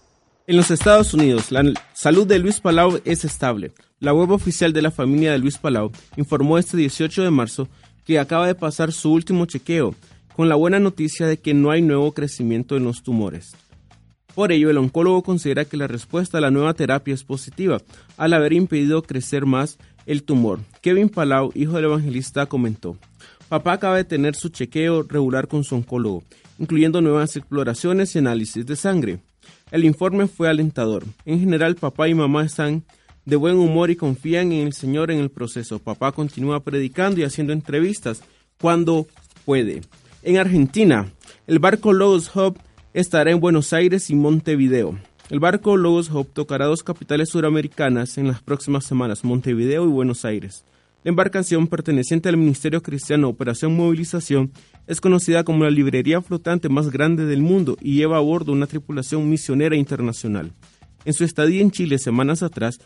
En 0.49 0.57
los 0.57 0.73
Estados 0.73 1.15
Unidos, 1.15 1.53
la 1.53 1.63
salud 1.93 2.27
de 2.27 2.41
Luis 2.41 2.59
Palau 2.59 3.01
es 3.05 3.25
estable. 3.25 3.71
La 4.01 4.13
web 4.13 4.33
oficial 4.33 4.73
de 4.73 4.83
la 4.83 4.91
familia 4.91 5.31
de 5.31 5.39
Luis 5.39 5.59
Palau 5.59 5.93
informó 6.17 6.59
este 6.59 6.77
18 6.77 7.23
de 7.23 7.31
marzo 7.31 7.69
que 8.05 8.19
acaba 8.19 8.49
de 8.49 8.55
pasar 8.57 8.91
su 8.93 9.13
último 9.13 9.47
chequeo, 9.47 9.95
con 10.35 10.49
la 10.49 10.57
buena 10.57 10.81
noticia 10.81 11.27
de 11.27 11.37
que 11.37 11.55
no 11.55 11.71
hay 11.71 11.83
nuevo 11.83 12.13
crecimiento 12.13 12.77
en 12.77 12.85
los 12.85 13.03
tumores. 13.03 13.55
Por 14.35 14.53
ello, 14.53 14.71
el 14.71 14.79
oncólogo 14.79 15.23
considera 15.23 15.65
que 15.65 15.77
la 15.77 15.89
respuesta 15.89 16.39
a 16.39 16.41
la 16.41 16.51
nueva 16.51 16.73
terapia 16.75 17.13
es 17.13 17.25
positiva, 17.25 17.81
al 18.17 18.33
haber 18.33 18.53
impedido 18.53 19.03
crecer 19.03 19.47
más 19.47 19.79
el 20.09 20.25
tumor. 20.25 20.61
Kevin 20.81 21.11
Palau, 21.11 21.53
hijo 21.55 21.75
del 21.75 21.85
evangelista, 21.85 22.47
comentó, 22.47 22.97
Papá 23.49 23.75
acaba 23.75 23.97
de 23.97 24.05
tener 24.05 24.35
su 24.35 24.49
chequeo 24.49 25.05
regular 25.05 25.49
con 25.49 25.65
su 25.65 25.75
oncólogo, 25.75 26.23
incluyendo 26.59 27.01
nuevas 27.01 27.37
exploraciones 27.37 28.15
y 28.15 28.19
análisis 28.19 28.67
de 28.67 28.77
sangre. 28.77 29.21
El 29.71 29.85
informe 29.85 30.27
fue 30.27 30.49
alentador. 30.49 31.05
En 31.25 31.41
general, 31.41 31.77
papá 31.77 32.09
y 32.09 32.15
mamá 32.15 32.45
están 32.45 32.85
de 33.25 33.37
buen 33.37 33.57
humor 33.57 33.91
y 33.91 33.97
confían 33.97 34.53
en 34.53 34.67
el 34.67 34.73
Señor 34.73 35.11
en 35.11 35.21
el 35.21 35.31
proceso. 35.31 35.79
Papá 35.79 36.13
continúa 36.13 36.61
predicando 36.61 37.21
y 37.21 37.25
haciendo 37.25 37.53
entrevistas 37.53 38.23
cuando 38.61 39.07
puede. 39.45 39.83
En 40.23 40.39
Argentina, 40.39 41.11
el 41.47 41.59
barco 41.59 41.93
Logos 41.93 42.35
Hub 42.35 42.59
estará 42.93 43.31
en 43.31 43.41
Buenos 43.41 43.73
Aires 43.73 44.11
y 44.11 44.15
Montevideo. 44.15 44.99
El 45.31 45.41
barco 45.41 45.77
Logos 45.77 46.11
Hub 46.11 46.27
tocará 46.33 46.65
dos 46.65 46.83
capitales 46.83 47.29
suramericanas 47.29 48.17
en 48.17 48.29
las 48.29 48.41
próximas 48.41 48.87
semanas, 48.87 49.25
Montevideo 49.25 49.85
y 49.85 49.89
Buenos 49.89 50.25
Aires. 50.25 50.65
La 51.05 51.11
embarcación 51.11 51.67
perteneciente 51.67 52.31
al 52.31 52.39
Ministerio 52.39 52.83
Cristiano 52.83 53.29
Operación 53.29 53.77
Movilización 53.77 54.53
es 54.87 55.03
conocida 55.03 55.45
como 55.45 55.65
la 55.65 55.71
librería 55.71 56.23
flotante 56.23 56.71
más 56.71 56.91
grande 56.91 57.27
del 57.27 57.43
mundo 57.43 57.77
y 57.83 57.97
lleva 57.97 58.17
a 58.17 58.21
bordo 58.21 58.53
una 58.53 58.67
tripulación 58.67 59.29
misionera 59.29 59.77
internacional. 59.77 60.53
En 61.05 61.13
su 61.13 61.25
estadía 61.25 61.61
en 61.61 61.73
Chile 61.73 61.99
semanas 61.99 62.43
atrás, 62.43 62.79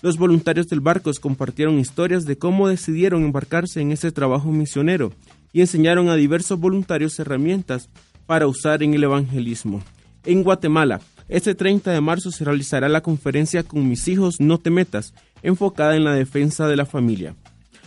los 0.00 0.18
voluntarios 0.18 0.68
del 0.68 0.80
barco 0.80 1.10
compartieron 1.20 1.80
historias 1.80 2.24
de 2.26 2.38
cómo 2.38 2.68
decidieron 2.68 3.24
embarcarse 3.24 3.80
en 3.80 3.90
ese 3.90 4.12
trabajo 4.12 4.52
misionero 4.52 5.12
y 5.52 5.62
enseñaron 5.62 6.10
a 6.10 6.14
diversos 6.14 6.60
voluntarios 6.60 7.18
herramientas 7.18 7.90
para 8.24 8.46
usar 8.46 8.84
en 8.84 8.94
el 8.94 9.02
evangelismo. 9.02 9.82
En 10.24 10.44
Guatemala, 10.44 11.00
este 11.28 11.54
30 11.54 11.90
de 11.90 12.00
marzo 12.00 12.30
se 12.30 12.44
realizará 12.44 12.88
la 12.88 13.02
conferencia 13.02 13.62
Con 13.62 13.88
mis 13.88 14.08
hijos 14.08 14.40
no 14.40 14.58
te 14.58 14.70
metas, 14.70 15.12
enfocada 15.42 15.96
en 15.96 16.04
la 16.04 16.14
defensa 16.14 16.66
de 16.68 16.76
la 16.76 16.86
familia. 16.86 17.34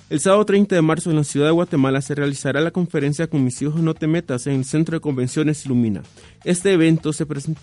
El 0.10 0.20
sábado 0.20 0.46
30 0.46 0.76
de 0.76 0.82
marzo 0.82 1.10
en 1.10 1.16
la 1.16 1.24
ciudad 1.24 1.48
de 1.48 1.52
Guatemala 1.54 2.02
se 2.02 2.16
realizará 2.16 2.60
la 2.62 2.72
conferencia 2.72 3.28
Con 3.28 3.44
mis 3.44 3.62
hijos 3.62 3.82
no 3.82 3.94
te 3.94 4.08
metas 4.08 4.46
en 4.48 4.56
el 4.56 4.66
Centro 4.66 4.96
de 4.98 5.02
Convenciones 5.02 5.66
Ilumina. 5.66 6.04
Este 6.44 6.74
evento 6.74 7.14
se 7.14 7.28
presen- 7.28 7.56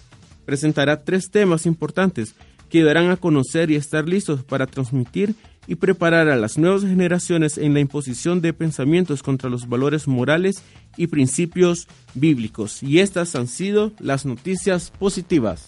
presentará 0.45 1.05
tres 1.05 1.31
temas 1.31 1.67
importantes 1.67 2.35
que 2.71 2.79
ayudarán 2.79 3.11
a 3.11 3.17
conocer 3.17 3.71
y 3.71 3.77
estar 3.77 4.09
listos 4.09 4.45
para 4.45 4.67
transmitir 4.67 5.35
y 5.69 5.75
preparar 5.75 6.31
a 6.31 6.37
las 6.37 6.57
nuevas 6.57 6.81
generaciones 6.81 7.59
en 7.59 7.75
la 7.75 7.81
imposición 7.81 8.41
de 8.41 8.55
pensamientos 8.55 9.23
contra 9.23 9.51
los 9.51 9.69
valores 9.69 10.09
morales 10.09 10.63
y 10.97 11.09
principios 11.09 11.87
bíblicos. 12.15 12.83
Y 12.83 13.01
estas 13.01 13.37
han 13.37 13.47
sido 13.47 13.93
las 14.01 14.25
noticias 14.25 14.91
positivas. 14.99 15.67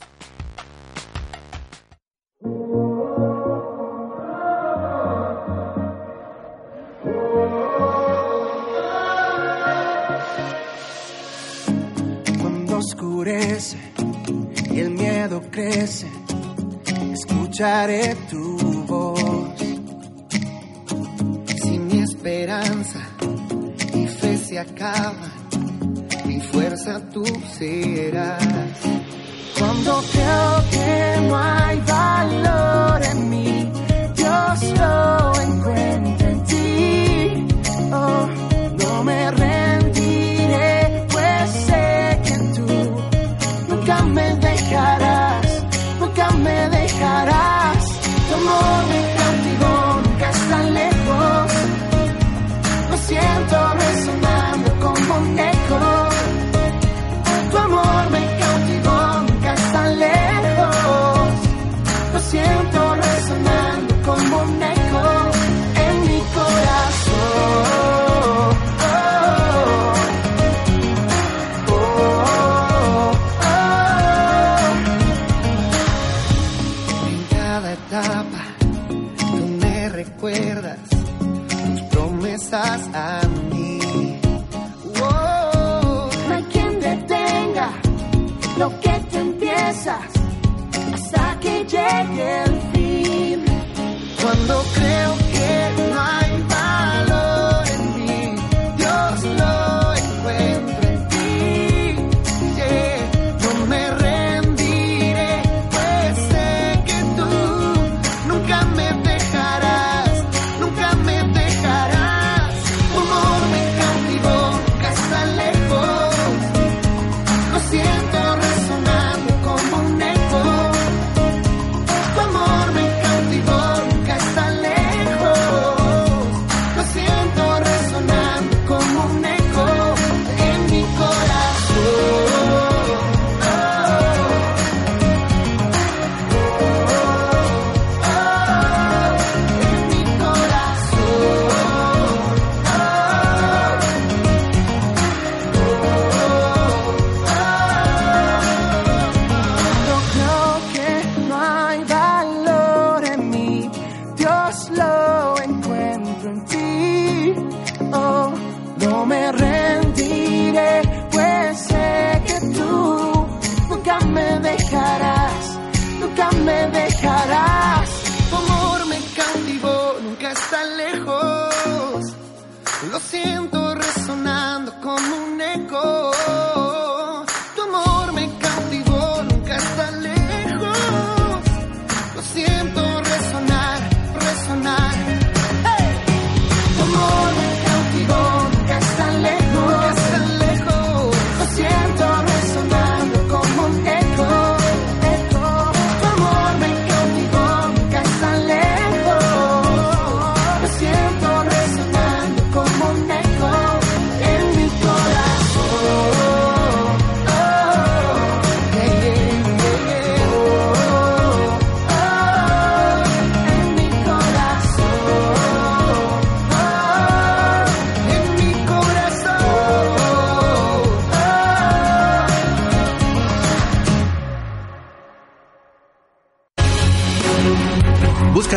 Cuando 12.41 12.79
oscurece 12.79 13.77
y 14.73 14.79
el 14.79 14.91
miedo 14.93 15.43
crece, 15.51 16.07
escucharé 17.13 18.17
tu 18.31 18.57
voz. 18.87 19.60
Esperanza 22.23 22.99
y 23.95 24.07
fe 24.07 24.37
se 24.37 24.59
acaban, 24.59 25.33
mi 26.27 26.39
fuerza 26.39 27.01
tú 27.09 27.25
serás. 27.59 28.45
Cuando 29.59 30.03
creo 30.13 30.71
que 30.71 31.27
no 31.27 31.39
hay 31.39 31.81
valor 31.81 33.03
en 33.11 33.31
mí, 33.31 33.73
Dios 34.15 34.63
lo 34.79 35.41
encuentra 35.41 35.90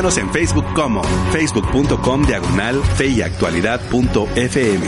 En 0.04 0.30
Facebook 0.32 0.66
como 0.76 1.02
facebook.com 1.32 2.26
diagonal 2.26 2.84
fe 2.98 3.08
y 3.08 3.22
actualidad 3.22 3.80
punto 3.90 4.28
FM. 4.36 4.86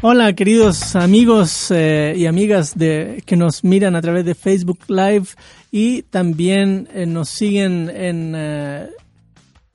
Hola, 0.00 0.32
queridos 0.32 0.96
amigos 0.96 1.70
eh, 1.70 2.14
y 2.16 2.24
amigas 2.24 2.74
de, 2.74 3.22
que 3.26 3.36
nos 3.36 3.64
miran 3.64 3.96
a 3.96 4.00
través 4.00 4.24
de 4.24 4.34
Facebook 4.34 4.78
Live 4.88 5.26
y 5.70 6.04
también 6.04 6.88
eh, 6.94 7.04
nos 7.04 7.28
siguen 7.28 7.90
en 7.90 8.32
eh, 8.34 8.88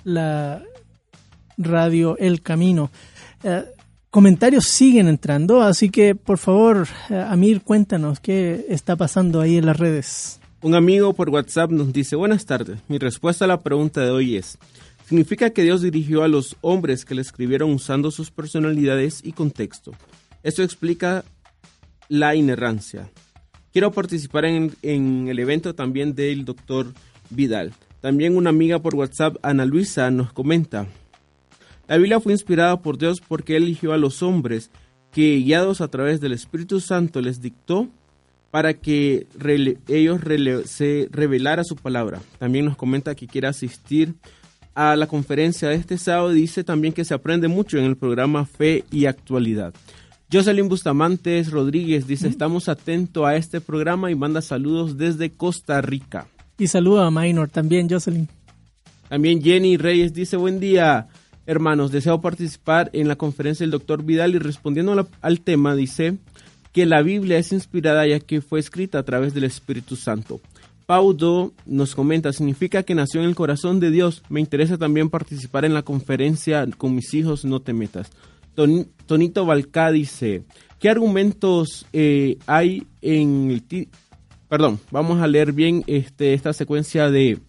la 0.04 0.64
radio 1.60 2.18
El 2.18 2.42
Camino. 2.42 2.90
Comentarios 4.10 4.66
siguen 4.66 5.08
entrando, 5.08 5.62
así 5.62 5.92
que 5.92 6.16
por 6.16 6.40
favor, 6.40 6.88
Amir, 7.30 7.62
cuéntanos 7.62 8.20
qué 8.20 8.66
está 8.68 8.96
pasando 8.96 9.40
ahí 9.42 9.58
en 9.58 9.68
las 9.68 9.78
redes. 9.78 10.40
Un 10.60 10.74
amigo 10.74 11.14
por 11.14 11.30
WhatsApp 11.30 11.70
nos 11.70 11.94
dice, 11.94 12.16
buenas 12.16 12.48
tardes, 12.48 12.80
mi 12.88 12.98
respuesta 12.98 13.46
a 13.46 13.48
la 13.48 13.60
pregunta 13.60 14.02
de 14.02 14.10
hoy 14.10 14.38
es, 14.38 14.58
significa 15.06 15.52
que 15.52 15.62
Dios 15.62 15.84
dirigió 15.84 16.24
a 16.24 16.28
los 16.28 16.56
hombres 16.62 17.06
que 17.06 17.14
le 17.14 17.22
escribieron 17.22 17.72
usando 17.72 18.10
sus 18.10 18.32
personalidades 18.32 19.22
y 19.24 19.34
contexto. 19.34 19.92
Eso 20.42 20.64
explica 20.64 21.24
la 22.10 22.34
inerrancia. 22.34 23.08
Quiero 23.72 23.92
participar 23.92 24.46
en, 24.46 25.28
el 25.28 25.38
evento 25.38 25.76
también 25.76 26.16
del 26.16 26.44
doctor 26.44 26.92
Vidal. 27.30 27.74
También 28.02 28.36
una 28.36 28.50
amiga 28.50 28.80
por 28.80 28.96
WhatsApp, 28.96 29.38
Ana 29.44 29.64
Luisa, 29.64 30.10
nos 30.10 30.34
comenta, 30.34 30.88
la 31.88 31.98
Biblia 31.98 32.20
fue 32.20 32.34
inspirada 32.34 32.82
por 32.82 32.98
Dios 32.98 33.22
porque 33.22 33.58
eligió 33.58 33.94
a 33.94 33.98
los 33.98 34.24
hombres 34.24 34.72
que, 35.12 35.38
guiados 35.38 35.82
a 35.82 35.88
través 35.88 36.20
del 36.20 36.34
Espíritu 36.34 36.80
Santo, 36.80 37.22
les 37.22 37.42
dictó 37.42 37.90
para 38.52 38.74
que 38.74 39.28
rele- 39.38 39.78
ellos 39.88 40.22
rele- 40.22 40.64
se 40.66 41.08
revelara 41.12 41.64
su 41.64 41.76
palabra. 41.76 42.22
También 42.40 42.66
nos 42.66 42.78
comenta 42.78 43.16
que 43.16 43.28
quiere 43.28 43.48
asistir 43.48 44.16
a 44.76 44.96
la 44.96 45.08
conferencia 45.08 45.70
de 45.70 45.76
este 45.76 45.98
sábado 45.98 46.30
dice 46.30 46.64
también 46.64 46.94
que 46.94 47.04
se 47.04 47.14
aprende 47.14 47.48
mucho 47.48 47.78
en 47.78 47.86
el 47.86 47.98
programa 47.98 48.46
Fe 48.46 48.84
y 48.92 49.06
Actualidad. 49.06 49.74
Jocelyn 50.32 50.68
Bustamantes 50.70 51.52
Rodríguez 51.52 52.06
dice, 52.06 52.28
estamos 52.28 52.68
atentos 52.70 53.26
a 53.26 53.36
este 53.38 53.62
programa 53.62 54.12
y 54.12 54.16
manda 54.16 54.42
saludos 54.42 54.98
desde 54.98 55.32
Costa 55.32 55.82
Rica. 55.82 56.28
Y 56.60 56.68
saludo 56.68 57.02
a 57.02 57.10
Minor 57.12 57.50
también, 57.50 57.90
Jocelyn. 57.90 58.28
También 59.10 59.42
Jenny 59.42 59.78
Reyes 59.78 60.14
dice, 60.14 60.36
buen 60.38 60.60
día, 60.60 61.08
hermanos, 61.46 61.92
deseo 61.92 62.20
participar 62.20 62.90
en 62.94 63.08
la 63.08 63.16
conferencia 63.16 63.64
del 63.64 63.72
doctor 63.72 64.04
Vidal 64.04 64.36
y 64.36 64.40
respondiendo 64.40 65.08
al 65.22 65.42
tema 65.42 65.76
dice 65.76 66.18
que 66.78 66.86
la 66.86 67.02
Biblia 67.02 67.40
es 67.40 67.52
inspirada 67.54 68.06
ya 68.06 68.20
que 68.20 68.40
fue 68.40 68.60
escrita 68.60 69.00
a 69.00 69.04
través 69.04 69.34
del 69.34 69.46
Espíritu 69.46 69.96
Santo. 69.96 70.40
Paudo 70.86 71.52
nos 71.66 71.96
comenta, 71.96 72.32
significa 72.32 72.84
que 72.84 72.94
nació 72.94 73.20
en 73.20 73.28
el 73.28 73.34
corazón 73.34 73.80
de 73.80 73.90
Dios. 73.90 74.22
Me 74.30 74.42
interesa 74.42 74.78
también 74.78 75.10
participar 75.10 75.66
en 75.66 75.74
la 75.74 75.82
conferencia 75.82 76.68
con 76.78 76.94
mis 76.94 77.16
hijos, 77.16 77.46
no 77.46 77.62
te 77.62 77.74
metas. 77.74 78.12
Ton- 78.56 78.86
Tonito 79.08 79.44
Balcá 79.44 79.92
dice, 79.92 80.44
¿qué 80.80 80.92
argumentos 80.92 81.88
eh, 81.94 82.38
hay 82.46 82.86
en 83.02 83.50
el... 83.50 83.64
ti- 83.64 83.90
Perdón, 84.48 84.80
vamos 84.92 85.20
a 85.20 85.26
leer 85.26 85.54
bien 85.54 85.84
este, 85.88 86.36
esta 86.36 86.54
secuencia 86.54 87.10
de, 87.10 87.40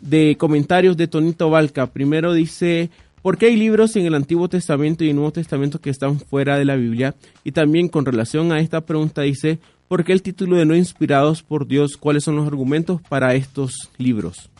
de 0.00 0.36
comentarios 0.38 0.96
de 0.96 1.06
Tonito 1.06 1.50
Balca. 1.50 1.86
Primero 1.88 2.32
dice, 2.32 2.88
¿por 3.22 3.38
qué 3.38 3.46
hay 3.46 3.56
libros 3.56 3.96
en 3.96 4.06
el 4.06 4.14
Antiguo 4.14 4.48
Testamento 4.48 5.04
y 5.04 5.10
el 5.10 5.16
Nuevo 5.16 5.32
Testamento 5.32 5.80
que 5.80 5.90
están 5.90 6.18
fuera 6.18 6.58
de 6.58 6.64
la 6.64 6.76
Biblia? 6.76 7.14
Y 7.44 7.52
también 7.52 7.88
con 7.88 8.04
relación 8.04 8.52
a 8.52 8.60
esta 8.60 8.80
pregunta 8.80 9.22
dice, 9.22 9.58
¿por 9.88 10.04
qué 10.04 10.12
el 10.12 10.22
título 10.22 10.56
de 10.56 10.66
no 10.66 10.76
inspirados 10.76 11.42
por 11.42 11.66
Dios? 11.66 11.96
¿Cuáles 11.96 12.24
son 12.24 12.36
los 12.36 12.46
argumentos 12.46 13.00
para 13.02 13.34
estos 13.34 13.90
libros? 13.98 14.50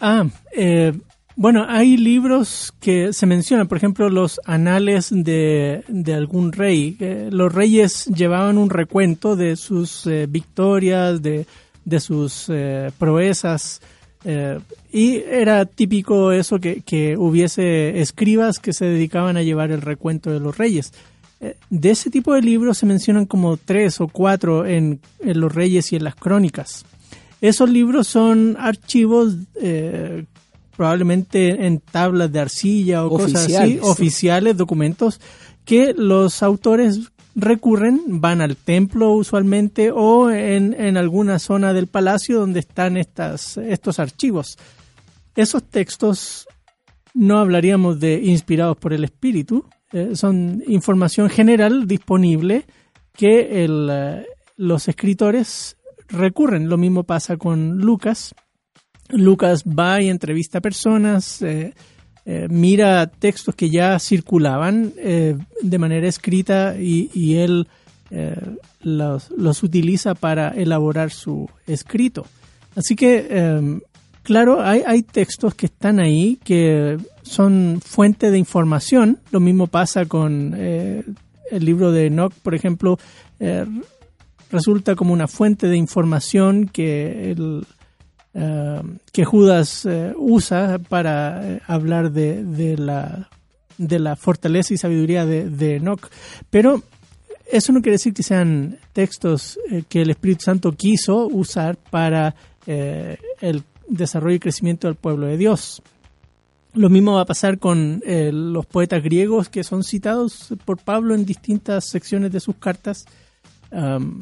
Ah, 0.00 0.26
eh, 0.56 0.92
bueno, 1.36 1.66
hay 1.68 1.96
libros 1.96 2.72
que 2.80 3.12
se 3.12 3.26
mencionan, 3.26 3.68
por 3.68 3.78
ejemplo, 3.78 4.08
los 4.08 4.40
anales 4.44 5.08
de, 5.10 5.84
de 5.88 6.14
algún 6.14 6.52
rey. 6.52 6.96
Eh, 7.00 7.28
los 7.30 7.52
reyes 7.52 8.06
llevaban 8.06 8.58
un 8.58 8.70
recuento 8.70 9.36
de 9.36 9.56
sus 9.56 10.06
eh, 10.06 10.26
victorias, 10.26 11.22
de, 11.22 11.46
de 11.84 12.00
sus 12.00 12.50
proezas, 12.98 13.80
y 14.96 15.22
era 15.30 15.66
típico 15.66 16.32
eso 16.32 16.58
que, 16.58 16.80
que 16.80 17.18
hubiese 17.18 18.00
escribas 18.00 18.58
que 18.58 18.72
se 18.72 18.86
dedicaban 18.86 19.36
a 19.36 19.42
llevar 19.42 19.70
el 19.70 19.82
recuento 19.82 20.30
de 20.30 20.40
los 20.40 20.56
reyes. 20.56 20.90
Eh, 21.42 21.54
de 21.68 21.90
ese 21.90 22.08
tipo 22.08 22.32
de 22.32 22.40
libros 22.40 22.78
se 22.78 22.86
mencionan 22.86 23.26
como 23.26 23.58
tres 23.58 24.00
o 24.00 24.08
cuatro 24.08 24.64
en, 24.64 25.00
en 25.20 25.38
los 25.38 25.54
reyes 25.54 25.92
y 25.92 25.96
en 25.96 26.04
las 26.04 26.14
crónicas. 26.14 26.86
Esos 27.42 27.68
libros 27.68 28.08
son 28.08 28.56
archivos 28.58 29.34
eh, 29.60 30.24
probablemente 30.74 31.66
en 31.66 31.80
tablas 31.80 32.32
de 32.32 32.40
arcilla 32.40 33.04
o 33.04 33.10
cosas 33.10 33.34
así, 33.34 33.52
Oficiales. 33.52 33.80
oficiales, 33.82 34.56
documentos 34.56 35.20
que 35.66 35.92
los 35.92 36.42
autores 36.42 37.00
recurren, 37.34 38.00
van 38.06 38.40
al 38.40 38.56
templo 38.56 39.10
usualmente 39.12 39.90
o 39.90 40.30
en, 40.30 40.72
en 40.72 40.96
alguna 40.96 41.38
zona 41.38 41.74
del 41.74 41.86
palacio 41.86 42.40
donde 42.40 42.60
están 42.60 42.96
estas, 42.96 43.58
estos 43.58 43.98
archivos. 43.98 44.56
Esos 45.36 45.62
textos 45.64 46.48
no 47.14 47.38
hablaríamos 47.38 48.00
de 48.00 48.20
inspirados 48.22 48.76
por 48.76 48.92
el 48.92 49.04
espíritu, 49.04 49.64
eh, 49.92 50.16
son 50.16 50.62
información 50.66 51.28
general 51.30 51.86
disponible 51.86 52.64
que 53.12 53.64
eh, 53.64 54.26
los 54.56 54.88
escritores 54.88 55.76
recurren. 56.08 56.68
Lo 56.68 56.76
mismo 56.76 57.04
pasa 57.04 57.36
con 57.36 57.78
Lucas. 57.78 58.34
Lucas 59.10 59.62
va 59.64 60.02
y 60.02 60.08
entrevista 60.08 60.58
a 60.58 60.62
personas, 60.62 61.40
eh, 61.42 61.72
mira 62.48 63.06
textos 63.06 63.54
que 63.54 63.70
ya 63.70 63.98
circulaban 64.00 64.92
de 64.96 65.78
manera 65.78 66.08
escrita 66.08 66.74
y, 66.76 67.36
él 67.36 67.68
los, 68.82 69.62
utiliza 69.62 70.14
para 70.14 70.48
elaborar 70.48 71.10
su 71.10 71.48
escrito. 71.66 72.26
Así 72.76 72.94
que, 72.94 73.26
eh, 73.28 73.80
claro, 74.26 74.60
hay, 74.60 75.04
textos 75.04 75.54
que 75.54 75.66
están 75.66 76.00
ahí 76.00 76.40
que 76.42 76.98
son 77.22 77.80
fuente 77.80 78.32
de 78.32 78.38
información. 78.38 79.20
Lo 79.30 79.38
mismo 79.38 79.68
pasa 79.68 80.06
con 80.06 80.52
eh, 80.56 81.04
el 81.52 81.64
libro 81.64 81.92
de 81.92 82.06
Enoch, 82.06 82.32
por 82.42 82.56
ejemplo, 82.56 82.98
eh, 83.38 83.64
resulta 84.50 84.96
como 84.96 85.12
una 85.12 85.28
fuente 85.28 85.68
de 85.68 85.76
información 85.76 86.66
que 86.66 87.36
eh, 88.34 88.82
que 89.12 89.24
Judas 89.24 89.86
usa 90.16 90.80
para 90.80 91.60
hablar 91.68 92.10
de, 92.10 92.74
la 92.76 93.30
de 93.78 93.98
la 94.00 94.16
fortaleza 94.16 94.74
y 94.74 94.76
sabiduría 94.76 95.24
de, 95.24 95.48
de 95.48 95.76
Enoch. 95.76 96.10
Pero 96.50 96.82
eso 97.46 97.72
no 97.72 97.80
quiere 97.80 97.94
decir 97.94 98.12
que 98.12 98.24
sean 98.24 98.76
textos 98.92 99.56
que 99.88 100.02
el 100.02 100.10
Espíritu 100.10 100.42
Santo 100.42 100.72
quiso 100.72 101.28
usar 101.28 101.76
para 101.76 102.34
el 102.66 103.62
desarrollo 103.88 104.36
y 104.36 104.40
crecimiento 104.40 104.86
del 104.86 104.96
pueblo 104.96 105.26
de 105.26 105.36
Dios. 105.36 105.82
Lo 106.74 106.90
mismo 106.90 107.14
va 107.14 107.22
a 107.22 107.26
pasar 107.26 107.58
con 107.58 108.02
eh, 108.04 108.30
los 108.32 108.66
poetas 108.66 109.02
griegos 109.02 109.48
que 109.48 109.64
son 109.64 109.82
citados 109.82 110.54
por 110.64 110.78
Pablo 110.78 111.14
en 111.14 111.24
distintas 111.24 111.86
secciones 111.86 112.32
de 112.32 112.40
sus 112.40 112.56
cartas, 112.56 113.06
um, 113.70 114.20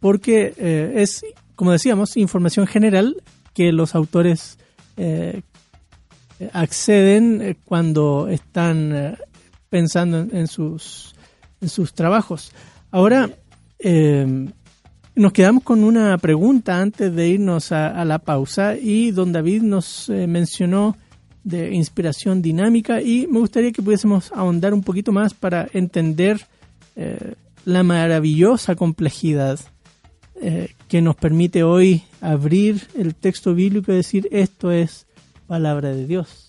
porque 0.00 0.52
eh, 0.56 0.94
es, 0.96 1.24
como 1.54 1.72
decíamos, 1.72 2.16
información 2.16 2.66
general 2.66 3.22
que 3.54 3.70
los 3.70 3.94
autores 3.94 4.58
eh, 4.96 5.42
acceden 6.52 7.56
cuando 7.64 8.26
están 8.28 9.16
pensando 9.68 10.18
en, 10.20 10.36
en 10.36 10.48
sus, 10.48 11.14
en 11.60 11.68
sus 11.68 11.94
trabajos. 11.94 12.52
Ahora, 12.90 13.30
eh, 13.78 14.48
nos 15.14 15.32
quedamos 15.32 15.62
con 15.62 15.84
una 15.84 16.16
pregunta 16.18 16.80
antes 16.80 17.14
de 17.14 17.28
irnos 17.28 17.72
a, 17.72 18.04
la 18.04 18.18
pausa 18.18 18.76
y 18.76 19.10
don 19.10 19.32
David 19.32 19.62
nos 19.62 20.08
eh, 20.08 20.26
mencionó 20.26 20.96
de 21.44 21.74
inspiración 21.74 22.40
dinámica 22.40 23.02
y 23.02 23.26
me 23.26 23.40
gustaría 23.40 23.72
que 23.72 23.82
pudiésemos 23.82 24.32
ahondar 24.32 24.72
un 24.72 24.82
poquito 24.82 25.12
más 25.12 25.34
para 25.34 25.68
entender 25.72 26.40
eh, 26.96 27.34
la 27.64 27.82
maravillosa 27.82 28.74
complejidad 28.74 29.60
eh, 30.40 30.70
que 30.88 31.02
nos 31.02 31.16
permite 31.16 31.62
hoy 31.62 32.02
abrir 32.20 32.88
el 32.96 33.14
texto 33.14 33.54
bíblico 33.54 33.92
y 33.92 33.96
decir 33.96 34.28
esto 34.30 34.72
es 34.72 35.06
palabra 35.46 35.90
de 35.90 36.06
Dios. 36.06 36.48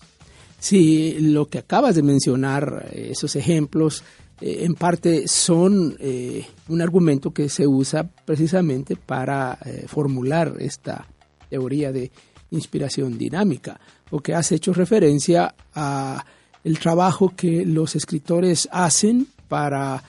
Sí, 0.58 1.16
lo 1.20 1.46
que 1.46 1.58
acabas 1.58 1.94
de 1.94 2.02
mencionar, 2.02 2.88
esos 2.94 3.36
ejemplos, 3.36 4.02
eh, 4.40 4.64
en 4.64 4.74
parte 4.74 5.28
son 5.28 5.96
eh, 6.00 6.44
un 6.68 6.80
argumento 6.80 7.30
que 7.30 7.48
se 7.48 7.66
usa 7.66 8.02
precisamente 8.02 8.96
para 8.96 9.58
eh, 9.64 9.84
formular 9.86 10.54
esta 10.58 11.06
teoría 11.48 11.92
de 11.92 12.10
inspiración 12.50 13.16
dinámica, 13.16 13.78
porque 14.10 14.34
has 14.34 14.50
hecho 14.52 14.72
referencia 14.72 15.54
a 15.74 16.24
el 16.62 16.78
trabajo 16.78 17.32
que 17.36 17.64
los 17.66 17.94
escritores 17.94 18.68
hacen 18.72 19.26
para 19.48 20.02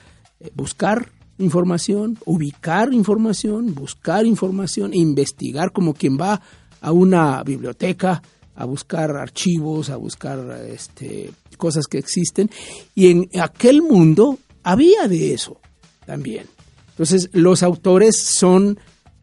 buscar 0.54 1.10
información, 1.38 2.18
ubicar 2.24 2.92
información, 2.92 3.74
buscar 3.74 4.24
información, 4.24 4.94
investigar 4.94 5.72
como 5.72 5.92
quien 5.92 6.16
va 6.18 6.40
a 6.80 6.92
una 6.92 7.42
biblioteca 7.42 8.22
a 8.54 8.64
buscar 8.64 9.10
archivos, 9.16 9.90
a 9.90 9.96
buscar 9.96 10.38
este, 10.66 11.30
cosas 11.56 11.86
que 11.86 11.98
existen. 11.98 12.50
Y 12.94 13.10
en 13.10 13.28
aquel 13.40 13.82
mundo 13.82 14.38
había 14.62 15.08
de 15.08 15.34
eso 15.34 15.60
también. 16.06 16.46
Entonces, 16.90 17.28
los 17.32 17.62
autores 17.62 18.16
son 18.16 18.78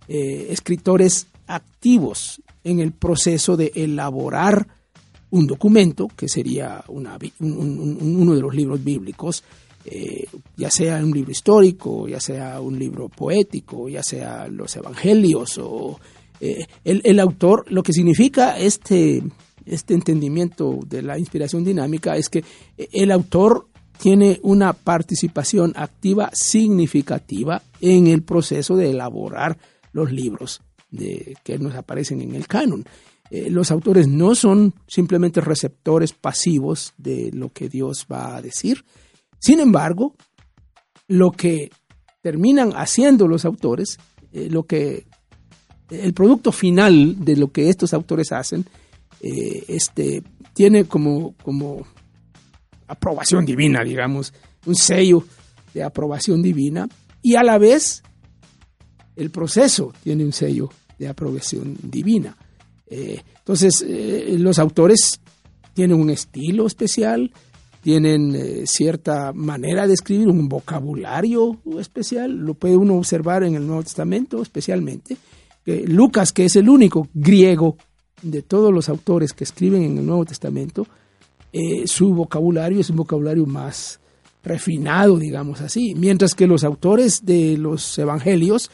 eh, 0.08 0.48
escritores 0.50 1.28
activos 1.48 2.42
en 2.64 2.80
el 2.80 2.92
proceso 2.92 3.58
de 3.58 3.72
elaborar 3.76 4.68
un 5.32 5.48
documento, 5.48 6.08
que 6.16 6.30
sería 6.30 6.84
uno 6.88 7.18
de 8.36 8.42
los 8.42 8.54
libros 8.54 8.84
bíblicos, 8.84 9.44
eh, 9.86 10.26
ya 10.56 10.70
sea 10.70 10.98
un 10.98 11.12
libro 11.12 11.32
histórico, 11.32 12.08
ya 12.08 12.20
sea 12.20 12.62
un 12.62 12.78
libro 12.78 13.10
poético, 13.10 13.90
ya 13.90 14.04
sea 14.04 14.48
los 14.48 14.76
evangelios 14.76 15.58
o 15.58 16.00
eh, 16.40 16.68
el 16.84 17.20
autor, 17.20 17.66
lo 17.70 17.82
que 17.82 17.94
significa 17.94 18.58
este, 18.60 19.24
este 19.66 19.94
entendimiento 19.94 20.80
de 20.86 21.02
la 21.02 21.18
inspiración 21.18 21.64
dinámica 21.64 22.16
es 22.18 22.30
que 22.30 22.44
el 22.78 23.12
autor 23.12 23.68
tiene 24.00 24.40
una 24.44 24.74
participación 24.74 25.74
activa 25.76 26.30
significativa 26.34 27.62
en 27.80 28.08
el 28.08 28.24
proceso 28.24 28.76
de 28.76 28.92
elaborar 28.92 29.58
los 29.92 30.12
libros 30.12 30.62
de, 30.92 31.38
que 31.44 31.58
nos 31.58 31.76
aparecen 31.76 32.22
en 32.22 32.36
el 32.36 32.48
canon. 32.48 32.86
Eh, 33.30 33.50
los 33.50 33.72
autores 33.72 34.08
no 34.08 34.36
son 34.36 34.74
simplemente 34.88 35.42
receptores 35.42 36.14
pasivos 36.14 36.94
de 36.98 37.32
lo 37.34 37.50
que 37.50 37.70
Dios 37.70 38.06
va 38.12 38.36
a 38.36 38.42
decir. 38.42 38.84
Sin 39.40 39.60
embargo, 39.60 40.16
lo 41.08 41.32
que 41.32 41.72
terminan 42.22 42.74
haciendo 42.76 43.28
los 43.28 43.46
autores, 43.46 44.00
eh, 44.32 44.50
lo 44.50 44.64
que 44.64 45.06
el 45.90 46.14
producto 46.14 46.52
final 46.52 47.24
de 47.24 47.38
lo 47.38 47.52
que 47.52 47.70
estos 47.70 47.94
autores 47.94 48.32
hacen, 48.32 48.66
eh, 49.26 49.64
este, 49.70 50.22
tiene 50.52 50.84
como, 50.84 51.34
como 51.42 51.88
aprobación 52.88 53.46
divina, 53.46 53.82
digamos, 53.82 54.34
un 54.66 54.76
sello 54.76 55.24
de 55.74 55.82
aprobación 55.82 56.42
divina, 56.42 56.90
y 57.22 57.36
a 57.36 57.44
la 57.44 57.58
vez 57.58 58.04
el 59.16 59.30
proceso 59.30 59.94
tiene 60.04 60.26
un 60.26 60.34
sello 60.34 60.70
de 61.00 61.08
aprobación 61.08 61.78
divina. 61.82 62.36
Eh, 62.86 63.22
entonces, 63.38 63.82
eh, 63.88 64.36
los 64.40 64.60
autores 64.60 65.22
tienen 65.74 66.02
un 66.02 66.10
estilo 66.10 66.68
especial, 66.68 67.32
tienen 67.82 68.68
cierta 68.68 69.32
manera 69.32 69.88
de 69.88 69.94
escribir, 69.94 70.28
un 70.28 70.50
vocabulario 70.50 71.62
especial, 71.80 72.32
lo 72.32 72.56
puede 72.56 72.76
uno 72.76 72.96
observar 72.96 73.44
en 73.44 73.56
el 73.56 73.66
Nuevo 73.66 73.84
Testamento 73.84 74.42
especialmente. 74.42 75.16
Lucas, 75.66 76.34
que 76.34 76.46
es 76.46 76.56
el 76.58 76.70
único 76.70 77.08
griego 77.14 77.78
de 78.24 78.42
todos 78.42 78.74
los 78.74 78.90
autores 78.90 79.34
que 79.34 79.44
escriben 79.44 79.84
en 79.84 79.98
el 80.00 80.06
Nuevo 80.06 80.26
Testamento, 80.26 80.88
eh, 81.52 81.84
su 81.86 82.14
vocabulario 82.14 82.80
es 82.80 82.90
un 82.90 82.96
vocabulario 82.96 83.46
más 83.46 84.00
refinado, 84.44 85.18
digamos 85.20 85.62
así, 85.62 85.94
mientras 85.96 86.34
que 86.36 86.48
los 86.48 86.64
autores 86.64 87.26
de 87.26 87.58
los 87.58 87.98
evangelios 88.00 88.72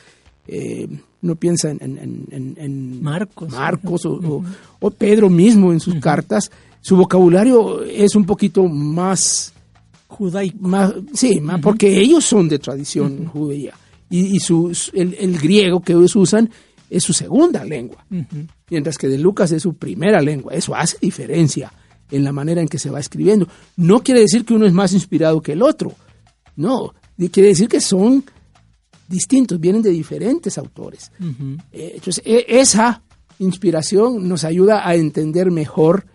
eh, 0.48 0.88
no 1.22 1.36
piensan 1.36 1.78
en, 1.82 1.98
en- 1.98 2.26
en- 2.32 2.56
en 2.58 3.04
Marcos. 3.04 3.50
Marcos 3.52 4.06
o, 4.06 4.14
o- 4.14 4.44
o 4.80 4.92
Pedro 4.92 5.30
mismo 5.30 5.72
en 5.74 5.80
sus 5.80 5.96
cartas, 5.96 6.50
su 6.82 6.96
vocabulario 6.96 7.84
es 7.84 8.16
un 8.16 8.26
poquito 8.26 8.64
más 8.68 9.54
Judaico. 10.08 10.58
más, 10.62 10.94
sí, 11.14 11.40
más 11.42 11.60
porque 11.62 12.00
ellos 12.00 12.24
son 12.26 12.48
de 12.50 12.58
tradición 12.58 13.26
judía. 13.28 13.74
Y, 14.10 14.38
y 14.38 14.40
el, 14.94 15.14
el 15.20 15.38
griego 15.38 15.82
que 15.82 15.94
ellos 15.94 16.16
usan 16.16 16.50
es 16.90 17.04
su 17.04 17.14
segunda 17.14 17.64
lengua, 17.64 18.06
mientras 18.70 18.98
que 18.98 19.08
de 19.08 19.18
Lucas 19.18 19.52
es 19.52 19.62
su 19.64 19.76
primera 19.76 20.22
lengua. 20.22 20.54
Eso 20.54 20.76
hace 20.76 20.98
diferencia 21.02 21.72
en 22.12 22.24
la 22.24 22.32
manera 22.32 22.62
en 22.62 22.68
que 22.68 22.80
se 22.80 22.90
va 22.90 23.00
escribiendo. 23.00 23.48
No 23.78 24.02
quiere 24.04 24.22
decir 24.22 24.44
que 24.46 24.54
uno 24.56 24.66
es 24.66 24.74
más 24.74 24.94
inspirado 24.94 25.42
que 25.42 25.52
el 25.54 25.62
otro, 25.62 25.94
no, 26.56 26.94
quiere 27.32 27.50
decir 27.50 27.68
que 27.70 27.80
son 27.82 28.24
distintos, 29.08 29.60
vienen 29.60 29.82
de 29.82 29.90
diferentes 29.92 30.58
autores. 30.58 31.12
Eh, 31.72 31.94
Entonces, 31.96 32.22
e- 32.26 32.46
esa 32.48 33.02
inspiración 33.40 34.28
nos 34.28 34.44
ayuda 34.44 34.88
a 34.88 34.96
entender 34.96 35.52
mejor 35.52 36.06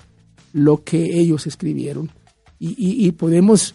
lo 0.52 0.84
que 0.84 1.18
ellos 1.18 1.46
escribieron 1.46 2.10
y, 2.58 2.68
y- 2.70 3.06
y 3.06 3.12
podemos 3.12 3.74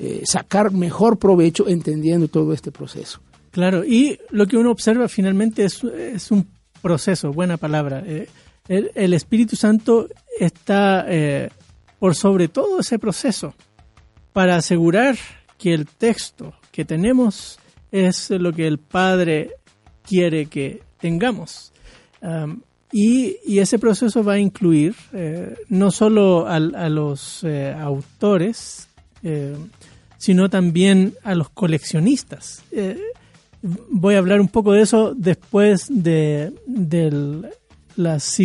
eh, 0.00 0.22
sacar 0.24 0.72
mejor 0.72 1.18
provecho 1.18 1.66
entendiendo 1.68 2.28
todo 2.28 2.52
este 2.52 2.70
proceso. 2.70 3.20
Claro, 3.58 3.84
y 3.84 4.20
lo 4.30 4.46
que 4.46 4.56
uno 4.56 4.70
observa 4.70 5.08
finalmente 5.08 5.64
es, 5.64 5.82
es 5.82 6.30
un 6.30 6.46
proceso, 6.80 7.32
buena 7.32 7.56
palabra. 7.56 8.04
Eh, 8.06 8.28
el, 8.68 9.12
Espíritu 9.14 9.56
Santo 9.56 10.06
está 10.38 11.04
eh, 11.08 11.48
por 11.98 12.14
sobre 12.14 12.46
todo 12.46 12.78
ese 12.78 13.00
proceso 13.00 13.56
para 14.32 14.54
asegurar 14.54 15.16
que 15.58 15.74
el 15.74 15.88
texto 15.88 16.54
que 16.70 16.84
tenemos 16.84 17.58
es 17.90 18.30
lo 18.30 18.52
que 18.52 18.68
el 18.68 18.78
Padre 18.78 19.56
quiere 20.06 20.46
que 20.46 20.80
tengamos. 21.00 21.72
Y, 22.92 23.38
y 23.44 23.58
ese 23.58 23.80
proceso 23.80 24.22
va 24.22 24.34
a 24.34 24.38
incluir 24.38 24.94
eh, 25.12 25.56
no 25.68 25.90
solo 25.90 26.46
a, 26.46 26.60
los 26.60 27.44
autores, 27.76 28.86
sino 30.16 30.48
también 30.48 31.14
a 31.24 31.34
los 31.34 31.50
coleccionistas. 31.50 32.62
Voy 33.62 34.14
a 34.14 34.18
hablar 34.18 34.40
un 34.40 34.48
poco 34.48 34.72
de 34.72 34.82
eso 34.82 35.14
después 35.16 35.86
de, 35.88 36.52
del- 36.66 37.46
las, 37.96 38.38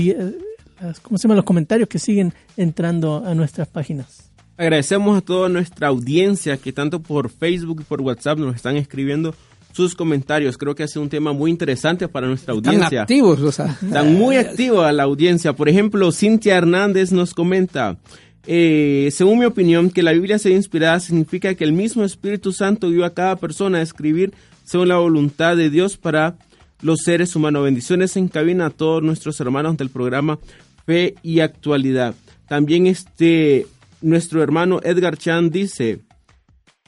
¿cómo 1.04 1.18
se 1.18 1.24
llaman? 1.24 1.38
los 1.38 1.46
comentarios 1.46 1.88
que 1.88 2.00
siguen 2.00 2.34
entrando 2.58 3.24
a 3.26 3.36
nuestras 3.36 3.68
páginas. 3.68 4.32
Agradecemos 4.58 5.18
a 5.18 5.22
toda 5.22 5.50
nuestra 5.50 5.88
audiencia 5.88 6.58
que 6.58 6.72
tanto 6.74 7.00
por 7.02 7.30
Facebook 7.30 7.82
y 7.82 7.84
por 7.84 8.02
WhatsApp 8.02 8.38
nos 8.40 8.56
están 8.56 8.76
escribiendo 8.78 9.34
sus 9.72 9.96
comentarios. 9.96 10.58
Creo 10.58 10.76
que 10.76 10.84
ha 10.84 10.88
sido 10.88 11.02
un 11.04 11.10
tema 11.10 11.34
muy 11.34 11.50
interesante 11.52 12.08
para 12.08 12.28
nuestra 12.28 12.54
Están 12.54 12.74
audiencia. 12.76 13.02
activos, 13.02 13.40
o 13.42 13.52
sea, 13.52 13.78
Están 13.84 14.14
muy 14.16 14.36
activa 14.38 14.92
la 14.92 15.04
audiencia. 15.04 15.54
Por 15.54 15.70
ejemplo, 15.70 16.12
Cintia 16.12 16.56
Hernández 16.58 17.12
nos 17.12 17.34
comenta, 17.34 17.98
eh, 18.46 19.10
según 19.12 19.40
mi 19.40 19.46
opinión, 19.46 19.90
que 19.90 20.04
la 20.04 20.12
Biblia 20.12 20.38
sea 20.38 20.56
inspirada 20.56 21.00
significa 21.00 21.56
que 21.56 21.64
el 21.64 21.74
mismo 21.74 22.04
Espíritu 22.04 22.52
Santo 22.52 22.90
guió 22.90 23.06
a 23.06 23.14
cada 23.14 23.36
persona 23.38 23.80
a 23.80 23.82
escribir 23.82 24.34
según 24.64 24.90
la 24.90 24.98
voluntad 24.98 25.58
de 25.58 25.70
Dios 25.70 25.98
para 25.98 26.38
los 26.82 27.00
seres 27.04 27.36
humanos. 27.36 27.64
Bendiciones 27.64 28.18
en 28.18 28.28
cabina 28.28 28.68
a 28.68 28.70
todos 28.70 29.02
nuestros 29.02 29.40
hermanos 29.40 29.78
del 29.78 29.90
programa 29.90 30.40
Fe 30.86 31.16
y 31.24 31.40
Actualidad. 31.40 32.16
También 32.48 32.88
este, 32.88 33.68
nuestro 34.02 34.44
hermano 34.44 34.80
Edgar 34.84 35.18
Chan 35.18 35.50
dice, 35.50 36.02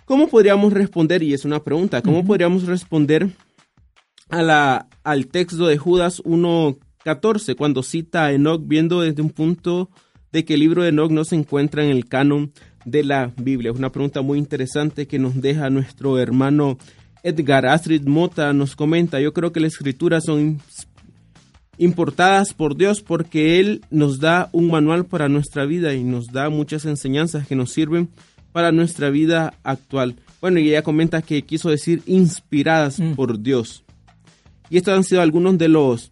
¿cómo 0.06 0.28
podríamos 0.28 0.74
responder? 0.74 1.24
Y 1.24 1.34
es 1.34 1.46
una 1.46 1.64
pregunta, 1.64 2.02
¿cómo 2.02 2.26
podríamos 2.26 2.66
responder 2.66 3.30
a 4.30 4.42
la, 4.42 4.88
al 5.04 5.28
texto 5.28 5.68
de 5.68 5.78
Judas 5.78 6.22
1.14, 6.24 7.56
cuando 7.56 7.84
cita 7.84 8.26
a 8.26 8.32
Enoch, 8.34 8.62
viendo 8.66 9.02
desde 9.02 9.22
un 9.22 9.30
punto 9.30 9.90
de 10.32 10.44
que 10.44 10.56
el 10.56 10.60
libro 10.60 10.84
de 10.84 10.90
Enoch 10.90 11.12
no 11.12 11.24
se 11.24 11.36
encuentra 11.36 11.84
en 11.84 11.92
el 11.92 12.08
canon 12.08 12.52
de 12.84 13.04
la 13.04 13.32
Biblia. 13.38 13.72
Es 13.72 13.78
una 13.78 13.92
pregunta 13.92 14.22
muy 14.22 14.38
interesante 14.38 15.08
que 15.08 15.20
nos 15.20 15.42
deja 15.42 15.70
nuestro 15.70 16.20
hermano 16.20 16.78
Edgar 17.26 17.66
Astrid 17.66 18.04
Mota. 18.04 18.54
Nos 18.54 18.76
comenta, 18.76 19.20
yo 19.20 19.34
creo 19.34 19.52
que 19.52 19.60
las 19.60 19.74
escrituras 19.74 20.24
son 20.26 20.62
importadas 21.78 22.54
por 22.54 22.78
Dios 22.78 23.02
porque 23.02 23.60
Él 23.60 23.82
nos 23.90 24.20
da 24.20 24.50
un 24.54 24.70
manual 24.70 25.06
para 25.06 25.28
nuestra 25.28 25.66
vida 25.66 25.94
y 25.94 26.04
nos 26.04 26.28
da 26.28 26.50
muchas 26.50 26.86
enseñanzas 26.86 27.48
que 27.48 27.56
nos 27.56 27.72
sirven 27.72 28.10
para 28.52 28.72
nuestra 28.72 29.10
vida 29.10 29.56
actual. 29.64 30.16
Bueno, 30.40 30.60
y 30.60 30.70
ella 30.70 30.84
comenta 30.84 31.22
que 31.22 31.42
quiso 31.42 31.70
decir 31.70 32.02
inspiradas 32.06 33.00
Mm. 33.00 33.16
por 33.16 33.42
Dios. 33.42 33.84
Y 34.70 34.78
estos 34.78 34.94
han 34.96 35.04
sido 35.04 35.22
algunos 35.22 35.58
de 35.58 35.68
los 35.68 36.12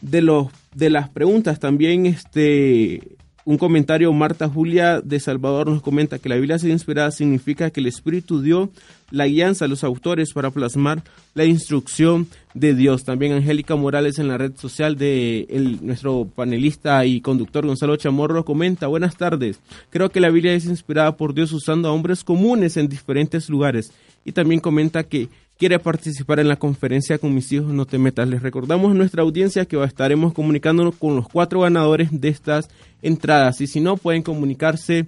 de 0.00 0.22
los 0.22 0.48
de 0.74 0.90
las 0.90 1.08
preguntas. 1.10 1.60
También 1.60 2.06
este 2.06 3.16
un 3.44 3.56
comentario 3.56 4.12
Marta 4.12 4.48
Julia 4.48 5.00
de 5.00 5.20
Salvador 5.20 5.68
nos 5.68 5.80
comenta 5.82 6.18
que 6.18 6.28
la 6.28 6.34
Biblia 6.34 6.58
sea 6.58 6.70
inspirada 6.70 7.10
significa 7.10 7.70
que 7.70 7.80
el 7.80 7.86
Espíritu 7.86 8.42
dio 8.42 8.70
la 9.10 9.26
guianza 9.26 9.64
a 9.64 9.68
los 9.68 9.84
autores 9.84 10.32
para 10.32 10.50
plasmar 10.50 11.02
la 11.34 11.44
instrucción 11.44 12.26
de 12.54 12.74
Dios. 12.74 13.04
También 13.04 13.32
Angélica 13.32 13.76
Morales 13.76 14.18
en 14.18 14.28
la 14.28 14.38
red 14.38 14.56
social 14.56 14.96
de 14.96 15.78
nuestro 15.82 16.28
panelista 16.34 17.04
y 17.04 17.20
conductor 17.20 17.66
Gonzalo 17.66 17.96
Chamorro 17.96 18.44
comenta, 18.44 18.86
buenas 18.86 19.16
tardes, 19.16 19.60
creo 19.90 20.10
que 20.10 20.20
la 20.20 20.30
Biblia 20.30 20.54
es 20.54 20.66
inspirada 20.66 21.16
por 21.16 21.34
Dios 21.34 21.52
usando 21.52 21.88
a 21.88 21.92
hombres 21.92 22.24
comunes 22.24 22.76
en 22.76 22.88
diferentes 22.88 23.48
lugares. 23.48 23.92
Y 24.24 24.32
también 24.32 24.60
comenta 24.60 25.04
que 25.04 25.28
quiere 25.58 25.78
participar 25.78 26.38
en 26.38 26.48
la 26.48 26.56
conferencia 26.56 27.18
con 27.18 27.34
mis 27.34 27.50
hijos, 27.52 27.68
no 27.68 27.86
te 27.86 27.98
metas. 27.98 28.28
Les 28.28 28.42
recordamos 28.42 28.90
a 28.90 28.94
nuestra 28.94 29.22
audiencia 29.22 29.64
que 29.64 29.82
estaremos 29.82 30.32
comunicándonos 30.32 30.96
con 30.96 31.16
los 31.16 31.28
cuatro 31.28 31.60
ganadores 31.60 32.08
de 32.12 32.28
estas 32.28 32.68
entradas. 33.02 33.60
Y 33.60 33.66
si 33.66 33.80
no, 33.80 33.96
pueden 33.96 34.22
comunicarse 34.22 35.06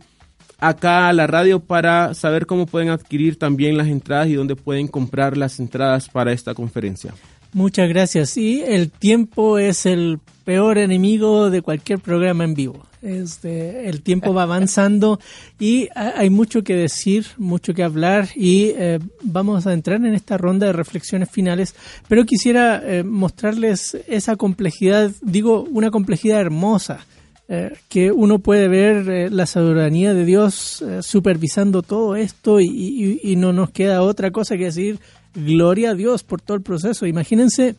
acá 0.61 1.09
a 1.09 1.13
la 1.13 1.27
radio 1.27 1.61
para 1.61 2.15
saber 2.15 2.47
cómo 2.47 2.67
pueden 2.67 2.91
adquirir 2.91 3.39
también 3.39 3.77
las 3.77 3.89
entradas 3.89 4.29
y 4.29 4.35
dónde 4.35 4.57
pueden 4.57 4.87
comprar 4.89 5.37
las 5.37 5.59
entradas 5.61 6.09
para 6.09 6.33
esta 6.33 6.55
conferencia. 6.55 7.15
Muchas 7.53 7.89
gracias. 7.89 8.31
Sí, 8.31 8.63
el 8.65 8.91
tiempo 8.91 9.59
es 9.59 9.85
el 9.85 10.21
peor 10.45 10.79
enemigo 10.79 11.51
de 11.51 11.63
cualquier 11.63 11.99
programa 11.99 12.45
en 12.45 12.55
vivo. 12.55 12.87
Este, 13.03 13.89
el 13.89 14.03
tiempo 14.03 14.35
va 14.35 14.43
avanzando 14.43 15.19
y 15.59 15.89
ha- 15.97 16.13
hay 16.19 16.29
mucho 16.31 16.63
que 16.63 16.75
decir, 16.77 17.25
mucho 17.39 17.73
que 17.73 17.83
hablar 17.83 18.29
y 18.37 18.73
eh, 18.77 18.99
vamos 19.23 19.67
a 19.67 19.73
entrar 19.73 19.97
en 20.05 20.15
esta 20.15 20.37
ronda 20.37 20.67
de 20.67 20.75
reflexiones 20.75 21.31
finales, 21.31 21.75
pero 22.09 22.25
quisiera 22.27 22.83
eh, 22.85 23.03
mostrarles 23.03 23.97
esa 24.07 24.37
complejidad, 24.37 25.11
digo, 25.23 25.63
una 25.73 25.91
complejidad 25.91 26.41
hermosa, 26.41 27.07
eh, 27.53 27.73
que 27.89 28.13
uno 28.13 28.39
puede 28.39 28.69
ver 28.69 29.09
eh, 29.09 29.29
la 29.29 29.45
soberanía 29.45 30.15
de 30.15 30.25
Dios 30.25 30.83
eh, 30.83 31.03
supervisando 31.03 31.83
todo 31.83 32.15
esto 32.15 32.61
y, 32.61 33.35
no 33.39 33.53
nos 33.53 33.71
queda 33.71 34.03
otra 34.03 34.31
cosa 34.31 34.57
que 34.57 34.67
decir 34.67 35.01
gloria 35.35 35.91
a 35.91 35.95
Dios 35.95 36.23
por 36.23 36.41
todo 36.41 36.57
el 36.57 36.63
proceso. 36.63 37.07
Imagínense 37.07 37.75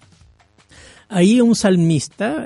ahí 1.08 1.40
un 1.40 1.56
salmista, 1.56 2.46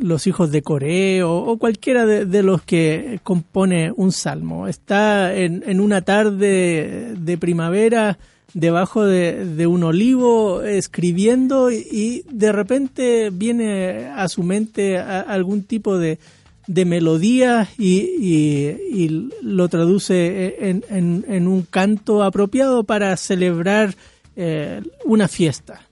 los 0.00 0.26
hijos 0.26 0.50
de 0.50 0.62
Coré 0.62 1.22
o, 1.22 1.58
cualquiera 1.58 2.06
de, 2.06 2.42
los 2.42 2.62
que 2.62 3.20
compone 3.22 3.92
un 3.94 4.10
salmo. 4.10 4.66
Está 4.66 5.34
en 5.34 5.80
una 5.80 6.00
tarde 6.00 7.16
de 7.18 7.38
primavera 7.38 8.18
debajo 8.54 9.04
de, 9.04 9.44
de 9.44 9.66
un 9.66 9.84
olivo 9.84 10.62
escribiendo 10.62 11.70
y, 11.70 12.24
de 12.30 12.52
repente 12.52 13.30
viene 13.30 14.06
a 14.06 14.28
su 14.28 14.42
mente 14.42 14.98
a- 14.98 15.20
algún 15.20 15.62
tipo 15.62 15.98
de, 15.98 16.18
de 16.66 16.84
melodía 16.84 17.68
y, 17.78 17.98
y- 18.20 19.30
lo 19.42 19.68
traduce 19.68 20.56
en, 20.68 20.84
en- 20.90 21.48
un 21.48 21.62
canto 21.62 22.22
apropiado 22.22 22.84
para 22.84 23.16
celebrar 23.16 23.94
eh, 24.36 24.80
una 25.04 25.28
fiesta. 25.28 25.82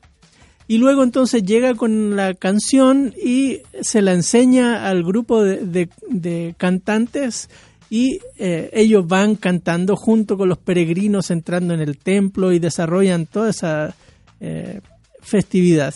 Y 0.67 0.77
luego 0.79 1.03
entonces 1.03 1.43
llega 1.45 1.75
con 1.75 2.15
la 2.15 2.35
canción 2.35 3.15
y 3.25 3.61
se 3.81 4.03
la 4.03 4.13
enseña 4.13 4.87
al 4.89 5.03
grupo 5.03 5.43
de- 5.43 5.89
de 6.09 6.55
cantantes 6.59 7.49
y 7.91 8.21
eh, 8.39 8.71
ellos 8.73 9.07
van 9.07 9.35
cantando 9.35 9.97
junto 9.97 10.37
con 10.37 10.49
los 10.49 10.59
peregrinos 10.59 11.31
entrando 11.31 11.75
en 11.75 11.81
el 11.81 11.99
templo 11.99 12.53
y 12.53 12.59
desarrollan 12.59 13.27
toda 13.27 13.51
esa 13.51 13.95
eh, 14.41 14.81
festividad. 15.21 15.95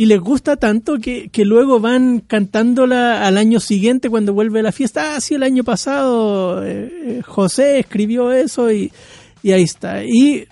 Y 0.00 0.06
les 0.06 0.18
gusta 0.18 0.56
tanto 0.56 0.96
que, 0.96 1.28
que 1.28 1.44
luego 1.44 1.78
van 1.78 2.20
cantándola 2.20 3.26
al 3.26 3.36
año 3.36 3.60
siguiente 3.60 4.08
cuando 4.08 4.32
vuelve 4.32 4.62
la 4.62 4.72
fiesta. 4.72 5.14
Ah, 5.14 5.20
sí, 5.20 5.34
el 5.34 5.42
año 5.42 5.62
pasado 5.62 6.64
eh, 6.64 6.90
eh, 6.90 7.22
José 7.22 7.80
escribió 7.80 8.32
eso 8.32 8.72
y, 8.72 8.90
y 9.42 9.52
ahí 9.52 9.64
está. 9.64 10.02
Y 10.02 10.46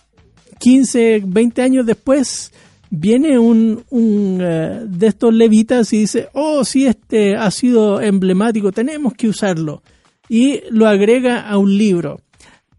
15, 0.58 1.22
20 1.24 1.62
años 1.62 1.86
después 1.86 2.52
viene 2.90 3.38
un, 3.38 3.84
un, 3.88 4.38
eh, 4.42 4.82
de 4.84 5.06
estos 5.06 5.32
levitas 5.32 5.94
y 5.94 6.00
dice, 6.00 6.28
oh, 6.34 6.62
sí, 6.62 6.86
este 6.86 7.34
ha 7.34 7.50
sido 7.50 8.02
emblemático, 8.02 8.70
tenemos 8.70 9.14
que 9.14 9.28
usarlo. 9.28 9.82
Y 10.28 10.60
lo 10.70 10.86
agrega 10.86 11.48
a 11.48 11.56
un 11.58 11.76
libro. 11.76 12.20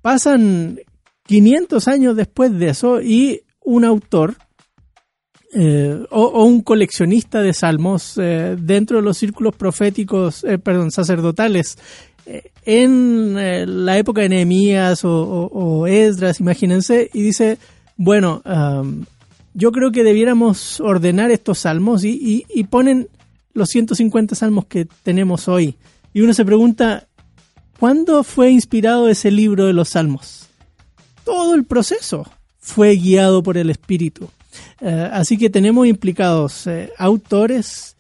Pasan 0.02 0.80
500 1.28 1.88
años 1.88 2.16
después 2.16 2.58
de 2.58 2.70
eso 2.70 3.02
y 3.02 3.42
un 3.64 3.86
autor 3.86 4.36
eh, 5.54 6.06
o, 6.12 6.44
un 6.46 6.62
coleccionista 6.62 7.42
de 7.42 7.54
salmos 7.54 8.14
eh, 8.18 8.56
dentro 8.60 8.98
de 8.98 9.04
los 9.04 9.18
círculos 9.18 9.56
proféticos, 9.56 10.44
eh, 10.44 10.60
perdón, 10.60 10.92
sacerdotales, 10.92 11.78
en 12.64 13.86
la 13.86 13.98
época 13.98 14.22
de 14.22 14.30
Nehemías 14.30 15.02
o, 15.04 15.88
Esdras, 15.88 16.40
imagínense, 16.40 17.10
y 17.12 17.24
dice, 17.24 17.58
bueno, 17.98 18.44
yo 19.56 19.72
creo 19.72 19.92
que 19.92 20.04
debiéramos 20.04 20.80
ordenar 20.80 21.32
estos 21.32 21.58
salmos 21.60 22.04
y, 22.04 22.10
y- 22.12 22.46
y 22.54 22.66
ponen 22.66 23.08
los 23.54 23.70
150 23.70 24.36
salmos 24.36 24.68
que 24.68 24.86
tenemos 25.02 25.48
hoy. 25.48 25.76
Y 26.14 26.22
uno 26.22 26.34
se 26.36 26.46
pregunta, 26.46 27.08
¿cuándo 27.80 28.24
fue 28.24 28.52
inspirado 28.52 29.08
ese 29.10 29.32
libro 29.32 29.66
de 29.66 29.74
los 29.74 29.90
salmos? 29.90 30.48
Todo 31.24 31.56
el 31.56 31.64
proceso 31.64 32.30
fue 32.60 32.96
guiado 32.96 33.42
por 33.42 33.58
el 33.58 33.70
Espíritu. 33.70 34.30
Eh, 34.82 35.10
así 35.12 35.38
que 35.38 35.50
tenemos 35.50 35.88
implicados 35.88 36.68
eh, 36.68 36.92
autores, 36.98 37.96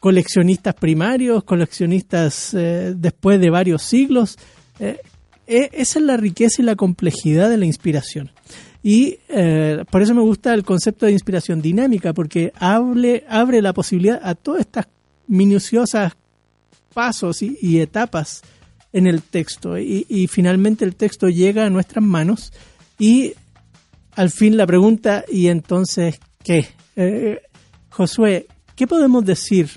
coleccionistas 0.00 0.74
primarios, 0.74 1.44
coleccionistas 1.44 2.54
eh, 2.54 2.94
después 2.96 3.40
de 3.40 3.50
varios 3.50 3.82
siglos. 3.82 4.38
E- 4.80 5.00
esa 5.46 5.98
es 5.98 6.04
la 6.04 6.16
riqueza 6.16 6.62
y 6.62 6.64
la 6.64 6.76
complejidad 6.76 7.50
de 7.50 7.58
la 7.58 7.66
inspiración. 7.66 8.30
Y 8.84 9.18
por 9.92 10.02
eso 10.02 10.12
me 10.12 10.22
gusta 10.22 10.54
el 10.54 10.64
concepto 10.64 11.06
de 11.06 11.12
inspiración 11.12 11.62
dinámica, 11.62 12.12
porque 12.12 12.52
abre 12.58 13.62
la 13.62 13.72
posibilidad 13.72 14.20
a 14.24 14.34
todas 14.34 14.62
estas 14.62 14.88
minuciosas 15.28 16.14
pasos 16.92 17.42
y 17.42 17.78
etapas 17.78 18.42
en 18.92 19.06
el 19.06 19.22
texto. 19.22 19.78
Y, 19.78 20.26
finalmente 20.28 20.84
el 20.84 20.94
texto 20.94 21.28
llega 21.28 21.66
a 21.66 21.70
nuestras 21.70 22.04
manos 22.04 22.52
y 22.98 23.34
al 24.14 24.30
fin 24.30 24.56
la 24.56 24.66
pregunta, 24.66 25.24
¿y 25.30 25.48
entonces 25.48 26.20
qué? 26.44 26.68
Eh, 26.96 27.40
Josué, 27.90 28.46
¿qué 28.76 28.86
podemos 28.86 29.24
decir? 29.24 29.70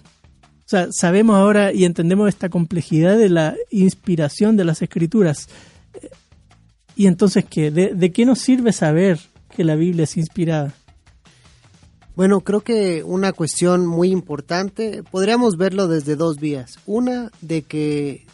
O 0.65 0.67
sea, 0.67 0.87
sabemos 0.91 1.35
ahora 1.35 1.71
y 1.71 1.85
entendemos 1.85 2.27
esta 2.27 2.49
complejidad 2.49 3.17
de 3.17 3.29
la 3.29 3.55
inspiración 3.69 4.57
de 4.57 4.65
las 4.65 4.81
escrituras. 4.81 5.47
Eh, 5.93 6.09
¿Y 6.95 7.07
entonces 7.07 7.45
qué? 7.49 7.71
¿De, 7.71 7.93
de 7.93 8.11
qué 8.11 8.25
nos 8.25 8.39
sirve 8.39 8.73
saber 8.73 9.19
que 9.55 9.63
la 9.63 9.75
Biblia 9.75 10.03
es 10.03 10.17
inspirada? 10.17 10.73
Bueno, 12.15 12.41
creo 12.41 12.61
que 12.61 13.03
una 13.03 13.33
cuestión 13.33 13.85
muy 13.85 14.09
importante, 14.09 15.03
podríamos 15.11 15.57
verlo 15.57 15.87
desde 15.87 16.15
dos 16.15 16.39
vías. 16.39 16.79
Una, 16.85 17.29
de 17.41 17.63
que 17.63 18.25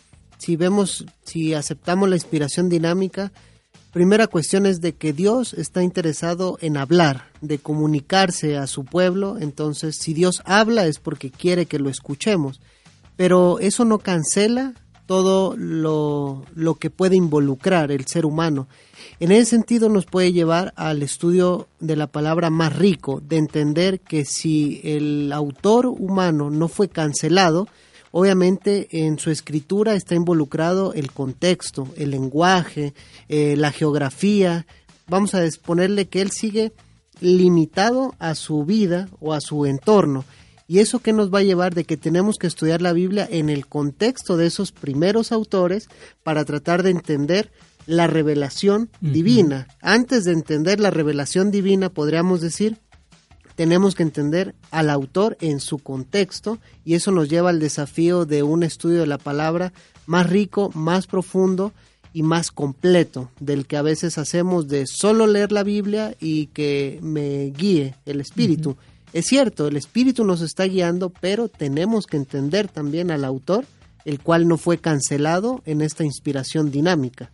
si 0.42 0.56
vemos, 0.56 1.06
si 1.24 1.54
aceptamos 1.54 2.10
la 2.10 2.16
inspiración 2.16 2.68
dinámica, 2.68 3.32
primera 3.92 4.26
cuestión 4.26 4.66
es 4.66 4.82
de 4.82 4.94
que 4.94 5.14
Dios 5.14 5.54
está 5.54 5.84
interesado 5.84 6.58
en 6.62 6.78
hablar, 6.78 7.26
de 7.42 7.60
comunicarse 7.60 8.58
a 8.58 8.66
su 8.66 8.84
pueblo, 8.84 9.38
entonces 9.40 9.98
si 9.98 10.16
Dios 10.16 10.42
habla 10.46 10.88
es 10.88 10.98
porque 10.98 11.30
quiere 11.30 11.68
que 11.68 11.78
lo 11.78 11.92
escuchemos, 11.92 12.60
pero 13.18 13.60
eso 13.60 13.86
no 13.86 14.00
cancela 14.00 14.74
todo 15.06 15.56
lo, 15.56 16.44
lo 16.56 16.74
que 16.74 16.90
puede 16.90 17.16
involucrar 17.16 17.92
el 17.92 18.08
ser 18.08 18.26
humano. 18.26 18.68
En 19.20 19.32
ese 19.32 19.46
sentido 19.46 19.90
nos 19.90 20.08
puede 20.08 20.34
llevar 20.34 20.74
al 20.76 21.04
estudio 21.04 21.68
de 21.80 21.96
la 21.96 22.08
palabra 22.08 22.50
más 22.50 22.76
rico, 22.76 23.22
de 23.22 23.38
entender 23.38 24.00
que 24.00 24.26
si 24.26 24.82
el 24.84 25.32
autor 25.34 25.86
humano 25.86 26.50
no 26.50 26.68
fue 26.68 26.90
cancelado, 26.90 27.68
obviamente 28.12 28.88
en 28.92 29.18
su 29.20 29.32
escritura 29.32 29.96
está 29.96 30.16
involucrado 30.16 30.94
el 30.94 31.12
contexto, 31.12 31.88
el 31.98 32.12
lenguaje, 32.12 32.94
eh, 33.30 33.56
la 33.58 33.72
geografía. 33.72 34.66
Vamos 35.08 35.34
a 35.34 35.44
ponerle 35.64 36.08
que 36.08 36.22
él 36.22 36.32
sigue 36.32 36.74
limitado 37.20 38.16
a 38.20 38.36
su 38.36 38.66
vida 38.66 39.10
o 39.20 39.34
a 39.34 39.42
su 39.42 39.66
entorno. 39.66 40.26
¿Y 40.68 40.80
eso 40.80 41.00
qué 41.00 41.12
nos 41.12 41.34
va 41.34 41.40
a 41.40 41.44
llevar 41.44 41.76
de 41.76 41.84
que 41.84 41.98
tenemos 41.98 42.38
que 42.38 42.48
estudiar 42.48 42.82
la 42.82 42.94
Biblia 42.94 43.28
en 43.30 43.50
el 43.50 43.68
contexto 43.68 44.38
de 44.38 44.48
esos 44.48 44.72
primeros 44.72 45.34
autores 45.34 45.90
para 46.24 46.46
tratar 46.46 46.82
de 46.82 46.92
entender 46.92 47.52
la 47.86 48.08
revelación 48.08 48.90
divina? 49.02 49.68
Antes 49.82 50.24
de 50.24 50.32
entender 50.32 50.80
la 50.80 50.90
revelación 50.90 51.52
divina, 51.52 51.90
podríamos 51.90 52.40
decir, 52.40 52.78
tenemos 53.56 53.96
que 53.96 54.04
entender 54.04 54.56
al 54.72 54.90
autor 54.90 55.38
en 55.42 55.60
su 55.60 55.80
contexto 55.80 56.60
y 56.86 56.96
eso 56.96 57.12
nos 57.12 57.30
lleva 57.30 57.50
al 57.50 57.60
desafío 57.60 58.26
de 58.26 58.44
un 58.44 58.64
estudio 58.64 59.02
de 59.02 59.08
la 59.08 59.18
palabra 59.18 59.74
más 60.06 60.30
rico, 60.30 60.72
más 60.74 61.08
profundo 61.08 61.74
y 62.14 62.24
más 62.24 62.52
completo 62.52 63.30
del 63.40 63.66
que 63.66 63.78
a 63.78 63.82
veces 63.82 64.18
hacemos 64.18 64.68
de 64.68 64.86
solo 64.86 65.28
leer 65.28 65.52
la 65.52 65.64
Biblia 65.64 66.16
y 66.20 66.48
que 66.48 67.00
me 67.02 67.52
guíe 67.52 67.96
el 68.06 68.20
Espíritu. 68.20 68.78
Es 69.14 69.26
cierto, 69.28 69.68
el 69.68 69.78
Espíritu 69.78 70.24
nos 70.24 70.42
está 70.42 70.66
guiando, 70.66 71.10
pero 71.10 71.48
tenemos 71.48 72.08
que 72.08 72.18
entender 72.18 72.68
también 72.68 73.12
al 73.12 73.26
autor, 73.26 73.66
el 74.06 74.20
cual 74.20 74.48
no 74.48 74.58
fue 74.58 74.78
cancelado 74.78 75.62
en 75.66 75.82
esta 75.82 76.04
inspiración 76.04 76.72
dinámica. 76.72 77.32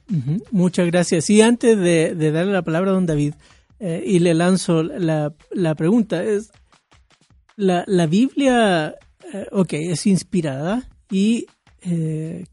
Muchas 0.52 0.88
gracias. 0.88 1.30
Y 1.30 1.41
antes 1.41 1.77
de, 1.77 2.14
de 2.15 2.31
darle 2.31 2.53
la 2.53 2.64
palabra 2.64 2.91
a 2.91 2.94
don 2.94 3.06
David, 3.06 3.34
y 3.80 4.20
le 4.20 4.34
lanzo 4.34 4.84
la, 4.84 5.34
la 5.52 5.76
pregunta, 5.76 6.24
es, 6.24 6.52
la, 7.58 7.84
la 7.88 8.06
Biblia, 8.06 8.95
eh, 9.34 9.48
es 9.72 10.08
inspirada 10.08 10.88
y, 11.10 11.48
eh, 11.82 12.45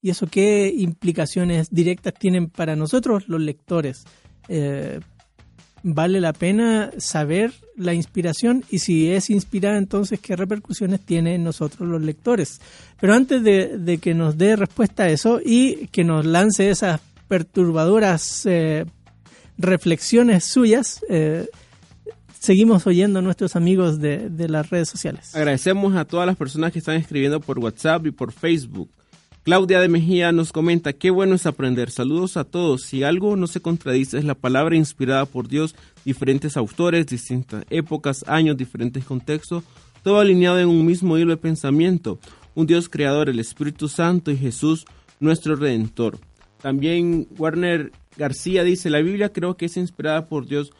y 0.00 0.10
eso 0.10 0.26
qué 0.26 0.72
implicaciones 0.74 1.68
directas 1.70 2.14
tienen 2.14 2.48
para 2.48 2.76
nosotros 2.76 3.28
los 3.28 3.40
lectores. 3.40 4.04
Eh, 4.48 5.00
vale 5.82 6.20
la 6.20 6.32
pena 6.32 6.92
saber 6.96 7.52
la 7.76 7.92
inspiración 7.92 8.64
y 8.70 8.78
si 8.78 9.10
es 9.10 9.28
inspirada 9.28 9.76
entonces 9.76 10.20
qué 10.20 10.34
repercusiones 10.36 11.00
tiene 11.00 11.34
en 11.34 11.44
nosotros 11.44 11.86
los 11.88 12.00
lectores. 12.00 12.60
Pero 13.00 13.14
antes 13.14 13.42
de, 13.42 13.76
de 13.76 13.98
que 13.98 14.14
nos 14.14 14.38
dé 14.38 14.56
respuesta 14.56 15.04
a 15.04 15.08
eso 15.08 15.40
y 15.44 15.88
que 15.88 16.04
nos 16.04 16.24
lance 16.24 16.70
esas 16.70 17.00
perturbadoras 17.28 18.46
eh, 18.46 18.86
reflexiones 19.58 20.44
suyas, 20.44 21.04
eh, 21.08 21.48
seguimos 22.38 22.86
oyendo 22.86 23.20
a 23.20 23.22
nuestros 23.22 23.56
amigos 23.56 24.00
de, 24.00 24.28
de 24.28 24.48
las 24.48 24.70
redes 24.70 24.88
sociales. 24.88 25.34
Agradecemos 25.34 25.94
a 25.96 26.04
todas 26.04 26.26
las 26.26 26.36
personas 26.36 26.72
que 26.72 26.78
están 26.78 26.96
escribiendo 26.96 27.40
por 27.40 27.58
WhatsApp 27.58 28.06
y 28.06 28.10
por 28.10 28.32
Facebook. 28.32 28.90
Claudia 29.44 29.78
de 29.78 29.88
Mejía 29.88 30.32
nos 30.32 30.52
comenta, 30.52 30.94
qué 30.94 31.10
bueno 31.10 31.34
es 31.34 31.44
aprender. 31.44 31.90
Saludos 31.90 32.38
a 32.38 32.44
todos. 32.44 32.82
Si 32.84 33.02
algo 33.02 33.36
no 33.36 33.46
se 33.46 33.60
contradice 33.60 34.16
es 34.16 34.24
la 34.24 34.34
palabra 34.34 34.74
inspirada 34.74 35.26
por 35.26 35.48
Dios, 35.48 35.74
diferentes 36.02 36.56
autores, 36.56 37.06
distintas 37.06 37.66
épocas, 37.68 38.24
años, 38.26 38.56
diferentes 38.56 39.04
contextos, 39.04 39.62
todo 40.02 40.18
alineado 40.18 40.60
en 40.60 40.68
un 40.68 40.86
mismo 40.86 41.18
hilo 41.18 41.32
de 41.32 41.36
pensamiento. 41.36 42.18
Un 42.54 42.66
Dios 42.66 42.88
creador, 42.88 43.28
el 43.28 43.38
Espíritu 43.38 43.86
Santo 43.88 44.30
y 44.30 44.38
Jesús, 44.38 44.86
nuestro 45.20 45.56
Redentor. 45.56 46.18
También 46.62 47.28
Warner 47.36 47.92
García 48.16 48.64
dice, 48.64 48.90
la 48.90 49.00
Biblia 49.00 49.32
creo 49.32 49.56
que 49.56 49.66
es 49.66 49.76
inspirada 49.76 50.26
por 50.26 50.46
Dios 50.46 50.72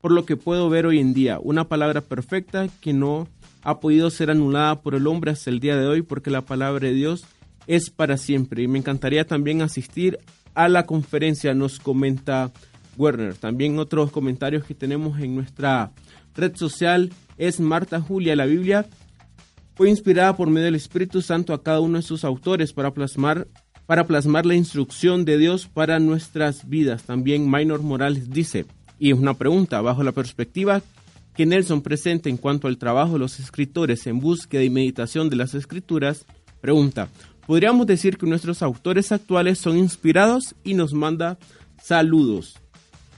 por 0.00 0.12
lo 0.12 0.24
que 0.24 0.36
puedo 0.36 0.68
ver 0.68 0.86
hoy 0.86 0.98
en 0.98 1.14
día. 1.14 1.38
Una 1.40 1.68
palabra 1.68 2.00
perfecta 2.00 2.68
que 2.80 2.92
no 2.92 3.28
ha 3.62 3.78
podido 3.78 4.10
ser 4.10 4.30
anulada 4.30 4.82
por 4.82 4.94
el 4.94 5.06
hombre 5.06 5.30
hasta 5.30 5.50
el 5.50 5.60
día 5.60 5.76
de 5.76 5.86
hoy 5.86 6.02
porque 6.02 6.30
la 6.30 6.42
palabra 6.42 6.88
de 6.88 6.94
Dios 6.94 7.24
es 7.66 7.90
para 7.90 8.16
siempre. 8.16 8.62
Y 8.62 8.68
me 8.68 8.78
encantaría 8.78 9.26
también 9.26 9.62
asistir 9.62 10.18
a 10.54 10.68
la 10.68 10.86
conferencia, 10.86 11.54
nos 11.54 11.78
comenta 11.78 12.50
Werner. 12.96 13.34
También 13.34 13.78
otros 13.78 14.10
comentarios 14.10 14.64
que 14.64 14.74
tenemos 14.74 15.20
en 15.20 15.36
nuestra 15.36 15.92
red 16.34 16.56
social 16.56 17.10
es 17.38 17.60
Marta 17.60 18.00
Julia. 18.00 18.36
La 18.36 18.46
Biblia 18.46 18.86
fue 19.74 19.88
inspirada 19.88 20.36
por 20.36 20.50
medio 20.50 20.66
del 20.66 20.74
Espíritu 20.74 21.22
Santo 21.22 21.54
a 21.54 21.62
cada 21.62 21.80
uno 21.80 21.98
de 21.98 22.02
sus 22.02 22.24
autores 22.24 22.72
para 22.72 22.92
plasmar 22.92 23.46
para 23.92 24.06
plasmar 24.06 24.46
la 24.46 24.54
instrucción 24.54 25.26
de 25.26 25.36
Dios 25.36 25.68
para 25.68 26.00
nuestras 26.00 26.66
vidas. 26.66 27.02
También 27.02 27.50
Minor 27.50 27.82
Morales 27.82 28.30
dice, 28.30 28.64
y 28.98 29.12
es 29.12 29.18
una 29.18 29.34
pregunta, 29.34 29.82
bajo 29.82 30.02
la 30.02 30.12
perspectiva 30.12 30.80
que 31.36 31.44
Nelson 31.44 31.82
presenta 31.82 32.30
en 32.30 32.38
cuanto 32.38 32.68
al 32.68 32.78
trabajo 32.78 33.12
de 33.12 33.18
los 33.18 33.38
escritores 33.38 34.06
en 34.06 34.18
búsqueda 34.18 34.62
y 34.62 34.70
meditación 34.70 35.28
de 35.28 35.36
las 35.36 35.52
escrituras, 35.52 36.24
pregunta, 36.62 37.10
podríamos 37.46 37.86
decir 37.86 38.16
que 38.16 38.24
nuestros 38.24 38.62
autores 38.62 39.12
actuales 39.12 39.58
son 39.58 39.76
inspirados 39.76 40.54
y 40.64 40.72
nos 40.72 40.94
manda 40.94 41.36
saludos. 41.82 42.54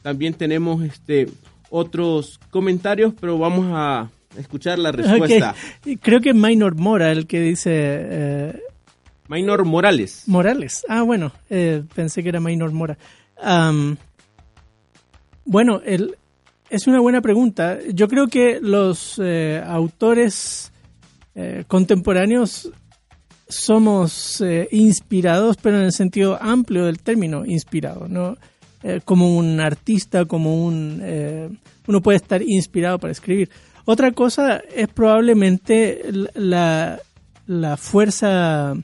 También 0.02 0.34
tenemos 0.34 0.82
este 0.82 1.28
otros 1.70 2.40
comentarios, 2.50 3.14
pero 3.20 3.38
vamos 3.38 3.66
a 3.70 4.10
escuchar 4.36 4.80
la 4.80 4.90
respuesta. 4.90 5.54
Creo 6.02 6.20
que 6.20 6.30
es 6.30 6.34
Minor 6.34 6.74
Mora 6.74 7.12
el 7.12 7.28
que 7.28 7.40
dice... 7.42 7.70
eh, 7.72 8.60
Minor 9.28 9.64
Morales. 9.64 10.24
Morales. 10.26 10.84
Ah, 10.88 11.02
bueno, 11.02 11.32
eh, 11.48 11.82
pensé 11.94 12.22
que 12.22 12.28
era 12.28 12.40
Minor 12.40 12.72
Mora. 12.72 12.98
Bueno, 15.46 15.80
es 16.70 16.86
una 16.86 17.00
buena 17.00 17.20
pregunta. 17.20 17.78
Yo 17.92 18.08
creo 18.08 18.28
que 18.28 18.60
los 18.60 19.20
eh, 19.22 19.62
autores 19.66 20.72
eh, 21.34 21.64
contemporáneos 21.66 22.70
somos 23.48 24.42
inspirados, 24.70 25.56
pero 25.60 25.76
en 25.76 25.84
el 25.84 25.92
sentido 25.92 26.38
amplio 26.40 26.86
del 26.86 27.00
término 27.00 27.44
inspirado, 27.44 28.08
¿no? 28.08 28.36
Como 29.04 29.36
un 29.36 29.60
artista, 29.60 30.24
como 30.24 30.64
un... 30.64 31.58
uno 31.86 32.02
puede 32.02 32.16
estar 32.16 32.42
inspirado 32.42 32.98
para 32.98 33.12
escribir. 33.12 33.50
Otra 33.84 34.12
cosa 34.12 34.56
es 34.74 34.88
probablemente 34.88 36.02
la, 36.34 36.98
la 37.46 37.76
fuerza 37.76 38.74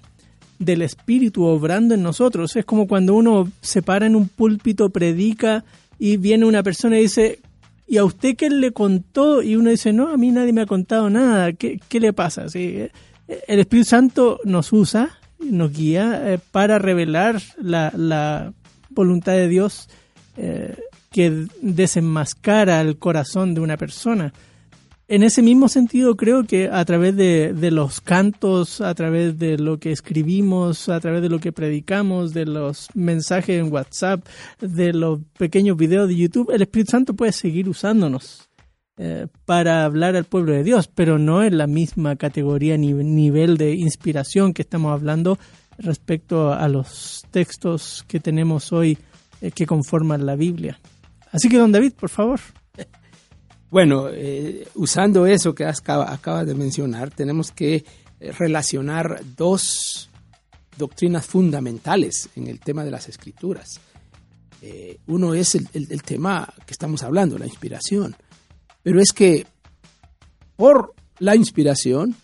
del 0.60 0.82
espíritu 0.82 1.44
obrando 1.44 1.94
en 1.94 2.02
nosotros. 2.02 2.54
Es 2.54 2.64
como 2.64 2.86
cuando 2.86 3.14
uno 3.14 3.50
se 3.60 3.82
para 3.82 4.06
en 4.06 4.14
un 4.14 4.28
púlpito, 4.28 4.90
predica 4.90 5.64
y 5.98 6.18
viene 6.18 6.44
una 6.44 6.62
persona 6.62 6.98
y 6.98 7.02
dice, 7.02 7.40
¿y 7.88 7.96
a 7.96 8.04
usted 8.04 8.36
qué 8.36 8.48
le 8.50 8.70
contó? 8.70 9.42
Y 9.42 9.56
uno 9.56 9.70
dice, 9.70 9.92
no, 9.92 10.08
a 10.08 10.16
mí 10.16 10.30
nadie 10.30 10.52
me 10.52 10.60
ha 10.60 10.66
contado 10.66 11.10
nada. 11.10 11.52
¿Qué, 11.54 11.80
qué 11.88 11.98
le 11.98 12.12
pasa? 12.12 12.48
Sí, 12.48 12.76
eh, 12.76 12.92
el 13.48 13.58
Espíritu 13.58 13.88
Santo 13.88 14.38
nos 14.44 14.72
usa, 14.72 15.18
nos 15.40 15.72
guía 15.72 16.32
eh, 16.32 16.38
para 16.52 16.78
revelar 16.78 17.40
la, 17.60 17.90
la 17.96 18.52
voluntad 18.90 19.32
de 19.32 19.48
Dios 19.48 19.88
eh, 20.36 20.76
que 21.10 21.46
desenmascara 21.62 22.80
el 22.82 22.98
corazón 22.98 23.54
de 23.54 23.60
una 23.60 23.76
persona. 23.76 24.32
En 25.10 25.24
ese 25.24 25.42
mismo 25.42 25.68
sentido, 25.68 26.16
creo 26.16 26.44
que 26.44 26.68
a 26.68 26.84
través 26.84 27.16
de, 27.16 27.52
los 27.72 28.00
cantos, 28.00 28.80
a 28.80 28.94
través 28.94 29.36
de 29.40 29.58
lo 29.58 29.80
que 29.80 29.90
escribimos, 29.90 30.88
a 30.88 31.00
través 31.00 31.20
de 31.20 31.28
lo 31.28 31.40
que 31.40 31.50
predicamos, 31.50 32.32
de 32.32 32.46
los 32.46 32.86
mensajes 32.94 33.60
en 33.60 33.72
WhatsApp, 33.72 34.24
de 34.60 34.92
los 34.92 35.18
pequeños 35.36 35.76
videos 35.76 36.06
de 36.06 36.14
YouTube, 36.14 36.52
el 36.52 36.62
Espíritu 36.62 36.92
Santo 36.92 37.14
puede 37.14 37.32
seguir 37.32 37.68
usándonos 37.68 38.48
eh, 38.98 39.26
para 39.46 39.84
hablar 39.84 40.14
al 40.14 40.26
pueblo 40.26 40.52
de 40.52 40.62
Dios, 40.62 40.86
pero 40.86 41.18
no 41.18 41.42
en 41.42 41.58
la 41.58 41.66
misma 41.66 42.14
categoría 42.14 42.78
ni 42.78 42.92
nivel 42.92 43.56
de 43.56 43.74
inspiración 43.74 44.54
que 44.54 44.62
estamos 44.62 44.92
hablando 44.92 45.40
respecto 45.76 46.52
a 46.52 46.68
los 46.68 47.24
textos 47.32 48.04
que 48.06 48.20
tenemos 48.20 48.72
hoy 48.72 48.96
eh, 49.40 49.50
que 49.50 49.66
conforman 49.66 50.24
la 50.24 50.36
Biblia. 50.36 50.78
Así 51.32 51.48
que, 51.48 51.58
don 51.58 51.72
David, 51.72 51.94
por 51.98 52.10
favor. 52.10 52.38
Bueno, 53.70 54.08
eh, 54.10 54.66
usando 54.74 55.26
eso 55.26 55.54
que 55.54 55.64
acaba, 55.64 56.12
acabas 56.12 56.46
de 56.46 56.54
mencionar, 56.54 57.10
tenemos 57.10 57.52
que 57.52 57.84
eh, 58.18 58.32
relacionar 58.32 59.22
dos 59.36 60.10
doctrinas 60.76 61.24
fundamentales 61.24 62.28
en 62.34 62.48
el 62.48 62.58
tema 62.58 62.84
de 62.84 62.90
las 62.90 63.08
escrituras. 63.08 63.80
Eh, 64.62 64.98
uno 65.06 65.34
es 65.34 65.54
el, 65.54 66.02
tema 66.02 66.52
que 66.66 66.72
estamos 66.72 67.02
hablando, 67.02 67.38
la 67.38 67.46
inspiración. 67.46 68.16
Pero 68.82 69.00
es 69.00 69.12
que 69.12 69.46
por 70.56 70.94
la 71.18 71.36
inspiración 71.36 72.16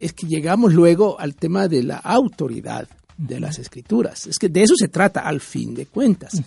es 0.00 0.12
que 0.12 0.26
llegamos 0.26 0.74
luego 0.74 1.18
al 1.20 1.34
tema 1.34 1.68
de 1.68 1.82
la 1.82 1.96
autoridad 1.96 2.88
de 3.16 3.38
las 3.38 3.58
escrituras. 3.58 4.26
Es 4.26 4.38
que 4.38 4.48
de 4.48 4.62
eso 4.62 4.74
se 4.76 4.88
trata 4.88 5.20
al 5.20 5.40
fin 5.40 5.74
de 5.74 5.86
cuentas. 5.86 6.42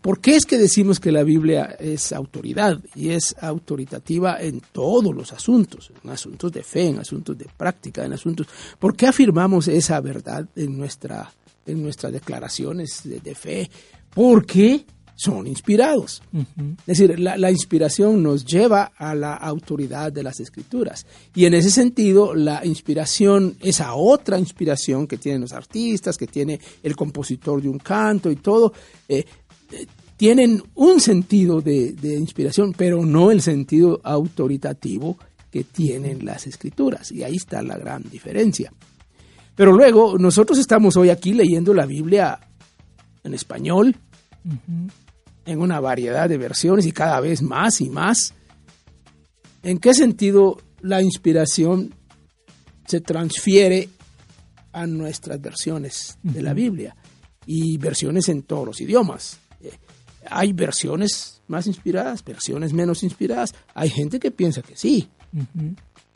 ¿Por 0.00 0.20
qué 0.20 0.36
es 0.36 0.44
que 0.44 0.58
decimos 0.58 1.00
que 1.00 1.10
la 1.10 1.22
Biblia 1.22 1.76
es 1.78 2.12
autoridad 2.12 2.78
y 2.94 3.10
es 3.10 3.34
autoritativa 3.40 4.40
en 4.40 4.60
todos 4.72 5.14
los 5.14 5.32
asuntos, 5.32 5.90
en 6.04 6.10
asuntos 6.10 6.52
de 6.52 6.62
fe, 6.62 6.88
en 6.88 6.98
asuntos 6.98 7.36
de 7.38 7.46
práctica, 7.56 8.04
en 8.04 8.12
asuntos... 8.12 8.46
¿Por 8.78 8.94
qué 8.94 9.06
afirmamos 9.06 9.68
esa 9.68 10.00
verdad 10.00 10.46
en, 10.54 10.76
nuestra, 10.76 11.32
en 11.64 11.82
nuestras 11.82 12.12
declaraciones 12.12 13.00
de, 13.04 13.20
de 13.20 13.34
fe? 13.34 13.70
Porque 14.14 14.84
son 15.20 15.46
inspirados. 15.46 16.22
Es 16.32 16.98
decir, 16.98 17.20
la, 17.20 17.36
la 17.36 17.50
inspiración 17.50 18.22
nos 18.22 18.42
lleva 18.42 18.92
a 18.96 19.14
la 19.14 19.34
autoridad 19.34 20.10
de 20.10 20.22
las 20.22 20.40
escrituras. 20.40 21.04
Y 21.34 21.44
en 21.44 21.52
ese 21.52 21.70
sentido, 21.70 22.34
la 22.34 22.64
inspiración, 22.64 23.54
esa 23.60 23.94
otra 23.94 24.38
inspiración 24.38 25.06
que 25.06 25.18
tienen 25.18 25.42
los 25.42 25.52
artistas, 25.52 26.16
que 26.16 26.26
tiene 26.26 26.58
el 26.82 26.96
compositor 26.96 27.60
de 27.60 27.68
un 27.68 27.78
canto 27.78 28.30
y 28.30 28.36
todo, 28.36 28.72
eh, 29.06 29.18
eh, 29.18 29.24
tienen 30.16 30.62
un 30.74 31.00
sentido 31.00 31.60
de, 31.60 31.92
de 31.92 32.14
inspiración, 32.14 32.74
pero 32.76 33.04
no 33.04 33.30
el 33.30 33.40
sentido 33.42 34.00
autoritativo 34.04 35.18
que 35.50 35.64
tienen 35.64 36.24
las 36.24 36.46
escrituras. 36.46 37.10
Y 37.10 37.22
ahí 37.22 37.36
está 37.36 37.62
la 37.62 37.76
gran 37.76 38.02
diferencia. 38.10 38.72
Pero 39.54 39.72
luego, 39.72 40.16
nosotros 40.16 40.58
estamos 40.58 40.96
hoy 40.96 41.10
aquí 41.10 41.32
leyendo 41.32 41.74
la 41.74 41.86
Biblia 41.86 42.40
en 43.24 43.34
español, 43.34 43.96
en 45.44 45.60
una 45.60 45.80
variedad 45.80 46.28
de 46.28 46.38
versiones 46.38 46.86
y 46.86 46.92
cada 46.92 47.20
vez 47.20 47.42
más 47.42 47.80
y 47.80 47.90
más. 47.90 48.34
¿En 49.62 49.78
qué 49.78 49.92
sentido 49.92 50.58
la 50.80 51.02
inspiración 51.02 51.94
se 52.86 53.00
transfiere 53.00 53.88
a 54.72 54.86
nuestras 54.86 55.40
versiones 55.40 56.18
de 56.22 56.42
la 56.42 56.54
Biblia? 56.54 56.96
Y 57.44 57.78
versiones 57.78 58.28
en 58.28 58.42
todos 58.42 58.66
los 58.66 58.80
idiomas. 58.80 59.39
Hay 60.28 60.52
versiones 60.52 61.42
más 61.48 61.66
inspiradas, 61.66 62.24
versiones 62.24 62.72
menos 62.72 63.02
inspiradas. 63.02 63.54
Hay 63.74 63.90
gente 63.90 64.20
que 64.20 64.30
piensa 64.30 64.62
que 64.62 64.76
sí. 64.76 65.08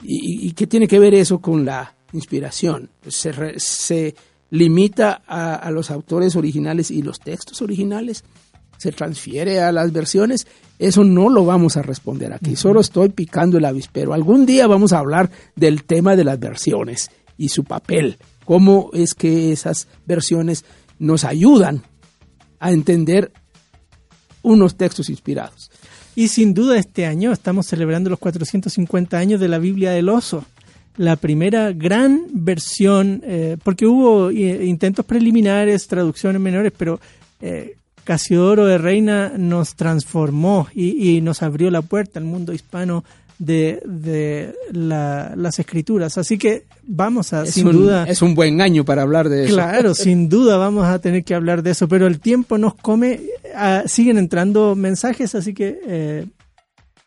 ¿Y, 0.03 0.49
y 0.49 0.53
qué 0.53 0.67
tiene 0.67 0.89
que 0.89 0.99
ver 0.99 1.15
eso 1.15 1.39
con 1.41 1.65
la 1.65 1.95
inspiración? 2.13 2.91
Pues 3.01 3.15
se, 3.15 3.33
re- 3.33 3.59
se 3.59 4.15
limita 4.51 5.23
a, 5.27 5.55
a 5.55 5.71
los 5.71 5.91
autores 5.91 6.37
originales 6.37 6.91
y 6.91 7.03
los 7.03 7.21
textos 7.21 7.63
originales, 7.63 8.25
se 8.77 8.93
transfiere 8.93 9.61
a 9.61 9.73
las 9.73 9.93
versiones. 9.93 10.47
Eso 10.79 11.05
no 11.05 11.31
lo 11.31 11.45
vamos 11.45 11.77
a 11.77 11.83
responder 11.83 12.33
aquí. 12.33 12.57
Solo 12.57 12.81
estoy 12.81 13.09
picando 13.09 13.59
el 13.59 13.65
avispero. 13.65 14.13
Algún 14.13 14.45
día 14.47 14.67
vamos 14.67 14.93
a 14.93 14.99
hablar 14.99 15.31
del 15.57 15.85
tema 15.85 16.17
de 16.17 16.25
las 16.25 16.39
versiones 16.39 17.11
y 17.39 17.49
su 17.49 17.65
papel. 17.65 18.19
Cómo 18.45 18.91
es 18.93 19.15
que 19.15 19.53
esas 19.53 19.89
versiones 20.07 20.65
nos 20.99 21.25
ayudan 21.25 21.83
a 22.61 22.73
entender 22.73 23.33
unos 24.45 24.77
textos 24.77 25.11
inspirados. 25.11 25.71
Y 26.15 26.29
sin 26.29 26.55
duda 26.55 26.79
este 26.79 27.07
año 27.07 27.33
estamos 27.33 27.67
celebrando 27.67 28.09
los 28.09 28.21
450 28.21 29.19
años 29.19 29.41
de 29.41 29.49
la 29.49 29.59
Biblia 29.59 29.91
del 29.91 30.09
Oso, 30.09 30.45
la 30.97 31.17
primera 31.17 31.73
gran 31.73 32.27
versión, 32.31 33.21
eh, 33.25 33.57
porque 33.65 33.87
hubo 33.87 34.31
eh, 34.31 34.65
intentos 34.65 35.05
preliminares, 35.05 35.89
traducciones 35.89 36.41
menores, 36.41 36.73
pero 36.77 37.01
eh, 37.41 37.77
Casiodoro 38.05 38.67
de 38.67 38.79
Reina 38.79 39.33
nos 39.37 39.75
transformó 39.75 40.69
y, 40.73 41.17
y 41.17 41.21
nos 41.21 41.43
abrió 41.43 41.71
la 41.71 41.83
puerta 41.83 42.21
al 42.21 42.27
mundo 42.27 42.53
hispano 42.53 43.03
de, 43.45 43.81
de 43.87 44.55
la- 44.73 45.35
las 45.37 45.59
escrituras. 45.59 46.17
Así 46.19 46.39
que 46.39 46.65
vamos 46.83 47.33
a, 47.33 47.43
Es 47.45 47.51
sin 47.55 47.67
un, 47.69 47.73
duda... 47.75 48.05
es 48.09 48.23
un 48.23 48.35
buen 48.35 48.61
año 48.61 48.85
para 48.85 49.03
hablar 49.03 49.29
de 49.29 49.45
eso. 49.45 49.55
Claro, 49.55 49.95
sin 49.95 50.29
duda 50.29 50.57
vamos 50.57 50.85
a 50.87 50.99
tener 51.01 51.25
que 51.25 51.35
hablar 51.35 51.63
de 51.63 51.71
eso, 51.73 51.89
pero 51.89 52.07
el 52.07 52.21
tiempo 52.21 52.59
nos 52.59 52.75
come, 52.75 53.21
ah, 53.55 53.83
siguen 53.87 54.19
entrando 54.19 54.75
mensajes, 54.75 55.35
así 55.35 55.55
que 55.55 55.79
eh, 55.87 56.27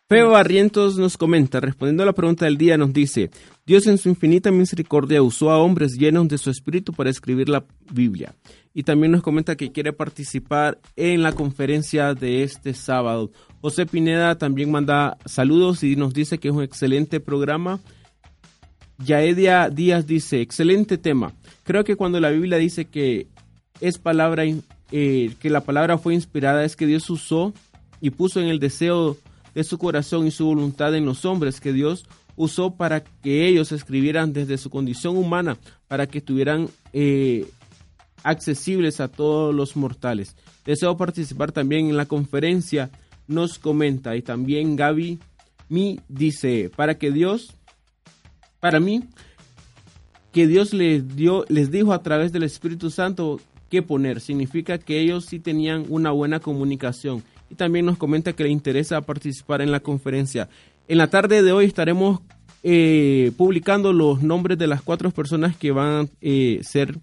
Feo 0.08 0.30
Barrientos 0.30 0.96
nos 0.96 1.18
comenta, 1.18 1.60
respondiendo 1.60 2.02
a 2.02 2.06
la 2.06 2.14
pregunta 2.14 2.46
del 2.46 2.56
día, 2.56 2.78
nos 2.78 2.94
dice, 2.94 3.30
Dios 3.66 3.86
en 3.86 3.98
su 3.98 4.08
infinita 4.08 4.50
misericordia 4.50 5.20
usó 5.22 5.50
a 5.50 5.58
hombres 5.58 5.98
llenos 5.98 6.28
de 6.28 6.38
su 6.38 6.48
espíritu 6.50 6.94
para 6.94 7.10
escribir 7.10 7.50
la 7.50 7.64
Biblia. 7.92 8.34
Y 8.78 8.84
también 8.84 9.10
nos 9.10 9.22
comenta 9.22 9.56
que 9.56 9.72
quiere 9.72 9.92
participar 9.92 10.78
en 10.94 11.24
la 11.24 11.32
conferencia 11.32 12.14
de 12.14 12.44
este 12.44 12.74
sábado. 12.74 13.32
José 13.60 13.86
Pineda 13.86 14.38
también 14.38 14.70
manda 14.70 15.18
saludos 15.24 15.82
y 15.82 15.96
nos 15.96 16.14
dice 16.14 16.38
que 16.38 16.46
es 16.46 16.54
un 16.54 16.62
excelente 16.62 17.18
programa. 17.18 17.80
Yaedia 18.98 19.68
Díaz 19.68 20.06
dice, 20.06 20.42
excelente 20.42 20.96
tema. 20.96 21.34
Creo 21.64 21.82
que 21.82 21.96
cuando 21.96 22.20
la 22.20 22.30
Biblia 22.30 22.56
dice 22.56 22.84
que 22.84 23.26
es 23.80 23.98
palabra, 23.98 24.44
eh, 24.92 25.34
que 25.40 25.50
la 25.50 25.62
palabra 25.62 25.98
fue 25.98 26.14
inspirada, 26.14 26.64
es 26.64 26.76
que 26.76 26.86
Dios 26.86 27.10
usó 27.10 27.52
y 28.00 28.10
puso 28.10 28.40
en 28.40 28.46
el 28.46 28.60
deseo 28.60 29.16
de 29.56 29.64
su 29.64 29.76
corazón 29.78 30.28
y 30.28 30.30
su 30.30 30.46
voluntad 30.46 30.94
en 30.94 31.04
los 31.04 31.24
hombres 31.24 31.60
que 31.60 31.72
Dios 31.72 32.06
usó 32.36 32.76
para 32.76 33.02
que 33.02 33.48
ellos 33.48 33.72
escribieran 33.72 34.32
desde 34.32 34.56
su 34.56 34.70
condición 34.70 35.16
humana, 35.16 35.58
para 35.88 36.06
que 36.06 36.18
estuvieran 36.18 36.68
eh, 36.92 37.44
accesibles 38.22 39.00
a 39.00 39.08
todos 39.08 39.54
los 39.54 39.76
mortales. 39.76 40.36
Deseo 40.64 40.96
participar 40.96 41.52
también 41.52 41.88
en 41.88 41.96
la 41.96 42.06
conferencia, 42.06 42.90
nos 43.26 43.58
comenta, 43.58 44.16
y 44.16 44.22
también 44.22 44.76
Gaby 44.76 45.18
Mi 45.68 46.00
dice, 46.08 46.70
para 46.74 46.96
que 46.96 47.10
Dios, 47.10 47.54
para 48.60 48.80
mí, 48.80 49.04
que 50.32 50.46
Dios 50.46 50.72
les 50.72 51.16
dio, 51.16 51.44
les 51.48 51.70
dijo 51.70 51.92
a 51.92 52.02
través 52.02 52.32
del 52.32 52.42
Espíritu 52.42 52.90
Santo 52.90 53.40
qué 53.70 53.82
poner. 53.82 54.20
Significa 54.20 54.78
que 54.78 55.00
ellos 55.00 55.26
sí 55.26 55.38
tenían 55.38 55.84
una 55.88 56.10
buena 56.10 56.40
comunicación. 56.40 57.22
Y 57.50 57.54
también 57.54 57.86
nos 57.86 57.98
comenta 57.98 58.32
que 58.32 58.44
le 58.44 58.50
interesa 58.50 59.00
participar 59.00 59.62
en 59.62 59.70
la 59.70 59.80
conferencia. 59.80 60.48
En 60.86 60.98
la 60.98 61.08
tarde 61.08 61.42
de 61.42 61.52
hoy 61.52 61.64
estaremos 61.64 62.20
eh, 62.62 63.32
publicando 63.36 63.92
los 63.92 64.22
nombres 64.22 64.58
de 64.58 64.66
las 64.66 64.82
cuatro 64.82 65.10
personas 65.10 65.56
que 65.56 65.70
van 65.70 66.06
a 66.06 66.08
eh, 66.20 66.60
ser 66.62 66.98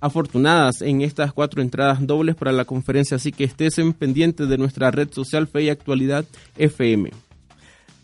afortunadas 0.00 0.82
en 0.82 1.00
estas 1.00 1.32
cuatro 1.32 1.62
entradas 1.62 2.06
dobles 2.06 2.34
para 2.34 2.52
la 2.52 2.64
conferencia. 2.64 3.16
Así 3.16 3.32
que 3.32 3.44
estés 3.44 3.78
en 3.78 3.92
pendiente 3.92 4.46
de 4.46 4.58
nuestra 4.58 4.90
red 4.90 5.10
social 5.12 5.46
Fe 5.46 5.64
y 5.64 5.68
Actualidad 5.68 6.24
FM. 6.56 7.10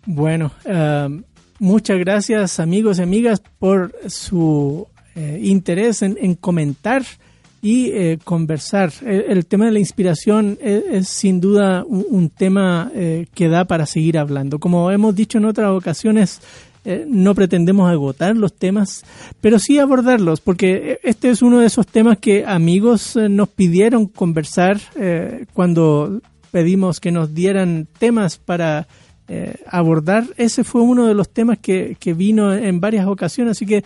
bueno, 0.06 0.52
ah, 0.66 1.08
muchas 1.58 1.98
gracias 1.98 2.58
amigos 2.60 2.98
y 2.98 3.02
amigas 3.02 3.42
por 3.58 3.94
su 4.08 4.86
eh, 5.14 5.40
interés 5.42 6.02
en, 6.02 6.16
en 6.20 6.34
comentar 6.34 7.02
y 7.62 7.92
eh, 7.92 8.18
conversar. 8.24 8.92
El, 9.06 9.46
tema 9.46 9.66
de 9.66 9.70
la 9.70 9.78
inspiración 9.78 10.58
es, 10.60 11.08
sin 11.08 11.40
duda 11.40 11.84
un, 11.86 12.04
un 12.10 12.28
tema 12.28 12.90
eh, 12.92 13.26
que 13.32 13.48
da 13.48 13.64
para 13.64 13.86
seguir 13.86 14.18
hablando. 14.18 14.58
Como 14.58 14.90
hemos 14.90 15.14
dicho 15.14 15.38
en 15.38 15.44
otras 15.44 15.70
ocasiones, 15.70 16.40
eh, 16.84 17.04
no 17.08 17.34
pretendemos 17.34 17.90
agotar 17.90 18.36
los 18.36 18.52
temas, 18.54 19.04
pero 19.40 19.58
sí 19.58 19.78
abordarlos, 19.78 20.40
porque 20.40 20.98
este 21.02 21.30
es 21.30 21.42
uno 21.42 21.60
de 21.60 21.66
esos 21.66 21.86
temas 21.86 22.18
que 22.18 22.44
amigos 22.46 23.16
eh, 23.16 23.28
nos 23.28 23.48
pidieron 23.48 24.06
conversar 24.06 24.80
eh, 24.96 25.46
cuando 25.52 26.20
pedimos 26.50 27.00
que 27.00 27.12
nos 27.12 27.34
dieran 27.34 27.86
temas 27.98 28.36
para 28.36 28.86
eh, 29.28 29.54
abordar. 29.66 30.26
Ese 30.36 30.64
fue 30.64 30.82
uno 30.82 31.06
de 31.06 31.14
los 31.14 31.30
temas 31.30 31.58
que, 31.58 31.96
que 31.98 32.12
vino 32.12 32.52
en 32.52 32.80
varias 32.80 33.06
ocasiones, 33.06 33.52
así 33.52 33.64
que 33.64 33.76
eh, 33.78 33.84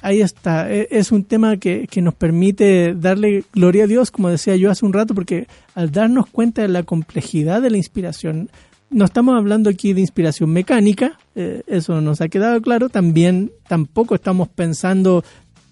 ahí 0.00 0.20
está. 0.22 0.72
E- 0.72 0.88
Es 0.90 1.12
un 1.12 1.24
tema 1.24 1.58
que, 1.58 1.86
que 1.88 2.00
nos 2.02 2.14
permite 2.14 2.94
darle 2.94 3.44
gloria 3.52 3.84
a 3.84 3.86
Dios, 3.86 4.10
como 4.10 4.30
decía 4.30 4.56
yo 4.56 4.70
hace 4.70 4.84
un 4.86 4.92
rato, 4.94 5.14
porque 5.14 5.46
al 5.74 5.92
darnos 5.92 6.26
cuenta 6.26 6.62
de 6.62 6.68
la 6.68 6.82
complejidad 6.82 7.60
de 7.62 7.70
la 7.70 7.76
inspiración, 7.76 8.48
no 8.90 9.04
estamos 9.04 9.36
hablando 9.36 9.70
aquí 9.70 9.92
de 9.92 10.00
inspiración 10.00 10.50
mecánica, 10.50 11.18
eh, 11.34 11.62
eso 11.66 12.00
nos 12.00 12.20
ha 12.20 12.28
quedado 12.28 12.60
claro, 12.60 12.88
también 12.88 13.52
tampoco 13.68 14.16
estamos 14.16 14.48
pensando 14.48 15.24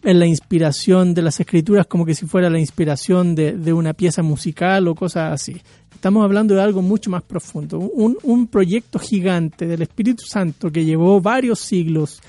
en 0.05 0.21
la 0.21 0.27
inspiración 0.27 1.15
de 1.15 1.23
las 1.23 1.41
escrituras 1.41 1.87
como 1.87 2.07
que 2.07 2.15
si 2.15 2.27
fuera 2.27 2.49
la 2.49 2.61
inspiración 2.61 3.35
de, 3.35 3.53
de 3.53 3.73
una 3.73 3.93
pieza 3.93 4.23
musical 4.23 4.87
o 4.87 4.95
cosas 4.95 5.33
así. 5.33 5.61
Estamos 5.93 6.23
hablando 6.23 6.55
de 6.55 6.63
algo 6.63 6.81
mucho 6.81 7.11
más 7.11 7.25
profundo, 7.25 7.81
un, 7.81 8.17
un 8.23 8.47
proyecto 8.47 9.01
gigante 9.01 9.67
del 9.67 9.83
Espíritu 9.83 10.25
Santo 10.25 10.71
que 10.71 10.85
llevó 10.85 11.21
varios 11.21 11.59
siglos, 11.59 12.21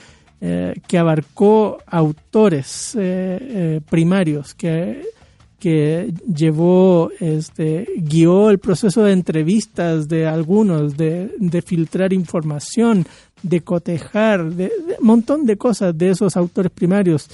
eh, 0.41 0.73
que 0.87 0.97
abarcó 0.97 1.77
autores 1.85 2.97
eh, 2.99 3.79
primarios, 3.87 4.55
que 4.55 5.03
que 5.59 6.13
llevó, 6.33 7.11
este, 7.19 7.87
guió 7.97 8.49
el 8.49 8.59
proceso 8.59 9.03
de 9.03 9.13
entrevistas 9.13 10.07
de 10.07 10.25
algunos, 10.25 10.97
de, 10.97 11.63
filtrar 11.65 12.13
información, 12.13 13.05
de 13.43 13.61
cotejar, 13.61 14.45
de, 14.53 14.65
de 14.65 14.95
montón 15.01 15.45
de 15.45 15.57
cosas 15.57 15.97
de 15.97 16.09
esos 16.09 16.35
autores 16.37 16.71
primarios. 16.71 17.29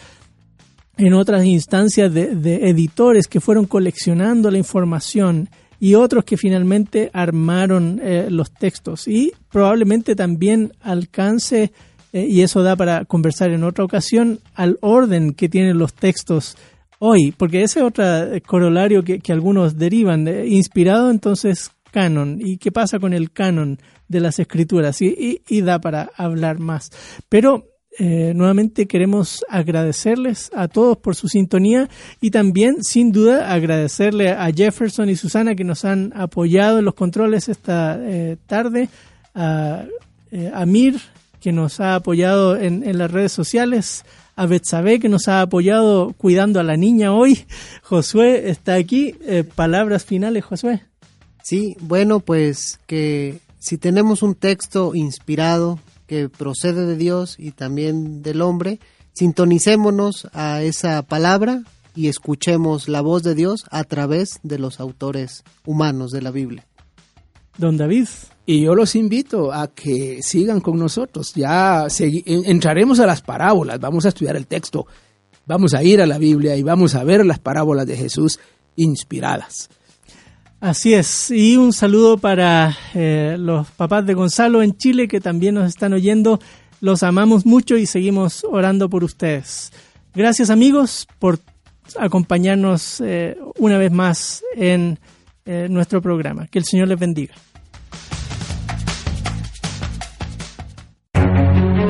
En 0.98 1.14
otras 1.14 1.46
instancias 1.46 2.14
de, 2.14 2.36
de 2.36 2.70
editores 2.70 3.28
que 3.28 3.42
fueron 3.42 3.66
coleccionando 3.66 4.50
la 4.50 4.58
información 4.58 5.50
y 5.80 5.96
otros 5.96 6.24
que 6.24 6.38
finalmente 6.38 7.10
armaron 7.14 8.00
eh, 8.02 8.28
los 8.30 8.52
textos 8.52 9.08
y 9.08 9.34
probablemente 9.52 10.16
también 10.16 10.74
alcance, 10.82 11.72
eh, 12.14 12.26
y 12.28 12.42
eso 12.42 12.64
da 12.64 12.76
para 12.76 13.06
conversar 13.06 13.52
en 13.52 13.64
otra 13.64 13.84
ocasión, 13.84 14.40
al 14.54 14.78
orden 14.82 15.34
que 15.34 15.50
tienen 15.50 15.78
los 15.78 15.94
textos 15.94 16.58
hoy, 17.00 17.34
porque 17.38 17.64
ese 17.64 17.80
es 17.80 17.86
otro 17.86 18.06
eh, 18.06 18.42
corolario 18.42 19.04
que, 19.04 19.20
que 19.20 19.32
algunos 19.32 19.78
derivan, 19.78 20.26
de, 20.26 20.48
inspirado 20.48 21.12
entonces 21.12 21.72
canon, 21.92 22.40
y 22.42 22.58
qué 22.58 22.72
pasa 22.72 23.00
con 23.00 23.14
el 23.14 23.32
canon 23.32 23.80
de 24.08 24.20
las 24.20 24.40
escrituras, 24.40 25.02
y, 25.02 25.42
y, 25.48 25.62
da 25.62 25.80
para 25.80 26.12
hablar 26.18 26.60
más. 26.60 26.92
Pero 27.30 27.76
eh, 27.98 28.34
nuevamente 28.36 28.88
queremos 28.88 29.46
agradecerles 29.48 30.52
a 30.54 30.68
todos 30.68 30.98
por 30.98 31.16
su 31.16 31.30
sintonía 31.30 31.90
y 32.20 32.30
también, 32.32 32.84
sin 32.84 33.14
duda, 33.14 33.54
agradecerle 33.54 34.32
a 34.32 34.52
Jefferson 34.52 35.10
y 35.10 35.16
Susana 35.16 35.56
que 35.56 35.64
nos 35.64 35.86
han 35.86 36.12
apoyado 36.14 36.80
en 36.80 36.86
los 36.86 36.94
controles 36.94 37.48
esta 37.48 37.98
eh, 38.02 38.36
tarde, 38.46 38.90
a, 39.34 39.86
eh, 40.32 40.52
a 40.54 40.66
Mir 40.66 41.00
que 41.40 41.54
nos 41.54 41.80
ha 41.80 41.96
apoyado 41.96 42.58
en, 42.58 42.84
en 42.84 42.98
las 42.98 43.12
redes 43.12 43.32
sociales, 43.32 44.04
a 44.36 44.48
que 44.48 45.10
nos 45.10 45.28
ha 45.28 45.42
apoyado 45.42 46.14
cuidando 46.18 46.60
a 46.60 46.64
la 46.64 46.78
niña 46.78 47.14
hoy. 47.14 47.46
Josué 47.84 48.50
está 48.50 48.76
aquí. 48.76 49.16
Eh, 49.22 49.44
palabras 49.44 50.04
finales, 50.06 50.44
Josué. 50.44 50.82
Sí, 51.44 51.78
bueno, 51.80 52.20
pues 52.20 52.80
que 52.88 53.40
si 53.60 53.78
tenemos 53.78 54.24
un 54.24 54.36
texto 54.36 54.96
inspirado 54.96 55.80
que 56.08 56.30
procede 56.30 56.86
de 56.86 56.98
Dios 56.98 57.36
y 57.40 57.52
también 57.52 58.22
del 58.22 58.42
hombre, 58.42 58.80
sintonicémonos 59.14 60.28
a 60.34 60.62
esa 60.62 61.02
palabra 61.04 61.64
y 61.96 62.10
escuchemos 62.10 62.90
la 62.90 63.02
voz 63.02 63.24
de 63.24 63.36
Dios 63.36 63.66
a 63.72 63.84
través 63.86 64.40
de 64.44 64.60
los 64.60 64.80
autores 64.80 65.44
humanos 65.66 66.12
de 66.12 66.22
la 66.22 66.32
Biblia. 66.32 66.66
Don 67.58 67.78
David. 67.78 68.08
Y 68.46 68.62
yo 68.62 68.76
los 68.76 68.96
invito 68.96 69.52
a 69.52 69.68
que 69.68 70.22
sigan 70.22 70.62
con 70.62 70.78
nosotros. 70.78 71.34
Ya 71.34 71.88
entraremos 72.00 73.00
a 73.00 73.08
las 73.08 73.22
parábolas, 73.22 73.80
vamos 73.80 74.06
a 74.06 74.10
estudiar 74.10 74.36
el 74.36 74.46
texto, 74.46 74.86
vamos 75.48 75.74
a 75.74 75.84
ir 75.84 76.02
a 76.02 76.06
la 76.06 76.20
Biblia 76.20 76.56
y 76.56 76.62
vamos 76.62 76.94
a 76.94 77.04
ver 77.04 77.26
las 77.26 77.40
parábolas 77.40 77.88
de 77.88 77.98
Jesús 77.98 78.40
inspiradas. 78.76 79.70
Así 80.60 80.94
es, 80.94 81.32
y 81.32 81.58
un 81.58 81.74
saludo 81.74 82.18
para 82.18 82.78
eh, 82.94 83.36
los 83.38 83.70
papás 83.72 84.06
de 84.06 84.14
Gonzalo 84.14 84.64
en 84.64 84.78
Chile 84.78 85.08
que 85.08 85.22
también 85.22 85.56
nos 85.56 85.68
están 85.68 85.94
oyendo. 85.94 86.40
Los 86.82 87.04
amamos 87.04 87.46
mucho 87.46 87.78
y 87.78 87.86
seguimos 87.86 88.44
orando 88.44 88.90
por 88.90 89.04
ustedes. 89.04 89.72
Gracias 90.14 90.50
amigos 90.50 91.08
por 91.20 91.40
acompañarnos 92.00 93.02
eh, 93.02 93.38
una 93.58 93.78
vez 93.78 93.92
más 93.92 94.44
en 94.56 95.00
eh, 95.46 95.68
nuestro 95.70 96.02
programa. 96.02 96.48
Que 96.48 96.60
el 96.60 96.66
Señor 96.66 96.88
les 96.88 97.00
bendiga. 97.00 97.36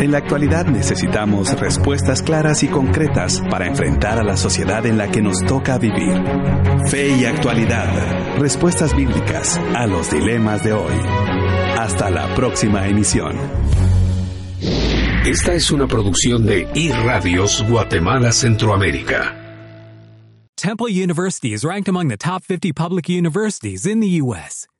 En 0.05 0.11
la 0.11 0.19
actualidad 0.19 0.67
necesitamos 0.67 1.59
respuestas 1.59 2.21
claras 2.21 2.61
y 2.61 2.67
concretas 2.67 3.41
para 3.49 3.65
enfrentar 3.65 4.19
a 4.19 4.23
la 4.23 4.37
sociedad 4.37 4.85
en 4.85 4.99
la 4.99 5.09
que 5.09 5.19
nos 5.19 5.39
toca 5.39 5.79
vivir. 5.79 6.21
Fe 6.91 7.17
y 7.17 7.25
actualidad. 7.25 8.37
Respuestas 8.37 8.95
bíblicas 8.95 9.57
a 9.57 9.87
los 9.87 10.11
dilemas 10.11 10.63
de 10.63 10.73
hoy. 10.73 10.93
Hasta 11.79 12.11
la 12.11 12.35
próxima 12.35 12.87
emisión. 12.87 13.35
Esta 15.25 15.55
es 15.55 15.71
una 15.71 15.87
producción 15.87 16.45
de 16.45 16.69
iRadios 16.75 17.67
Guatemala 17.67 18.31
Centroamérica. 18.31 19.35
Temple 20.55 20.91
University 20.91 21.51
is 21.51 21.63
ranked 21.63 21.87
among 21.89 22.09
the 22.09 22.17
top 22.17 22.43
50 22.43 22.73
public 22.73 23.09
universities 23.09 23.87
in 23.87 24.01
the 24.01 24.21
U.S. 24.21 24.67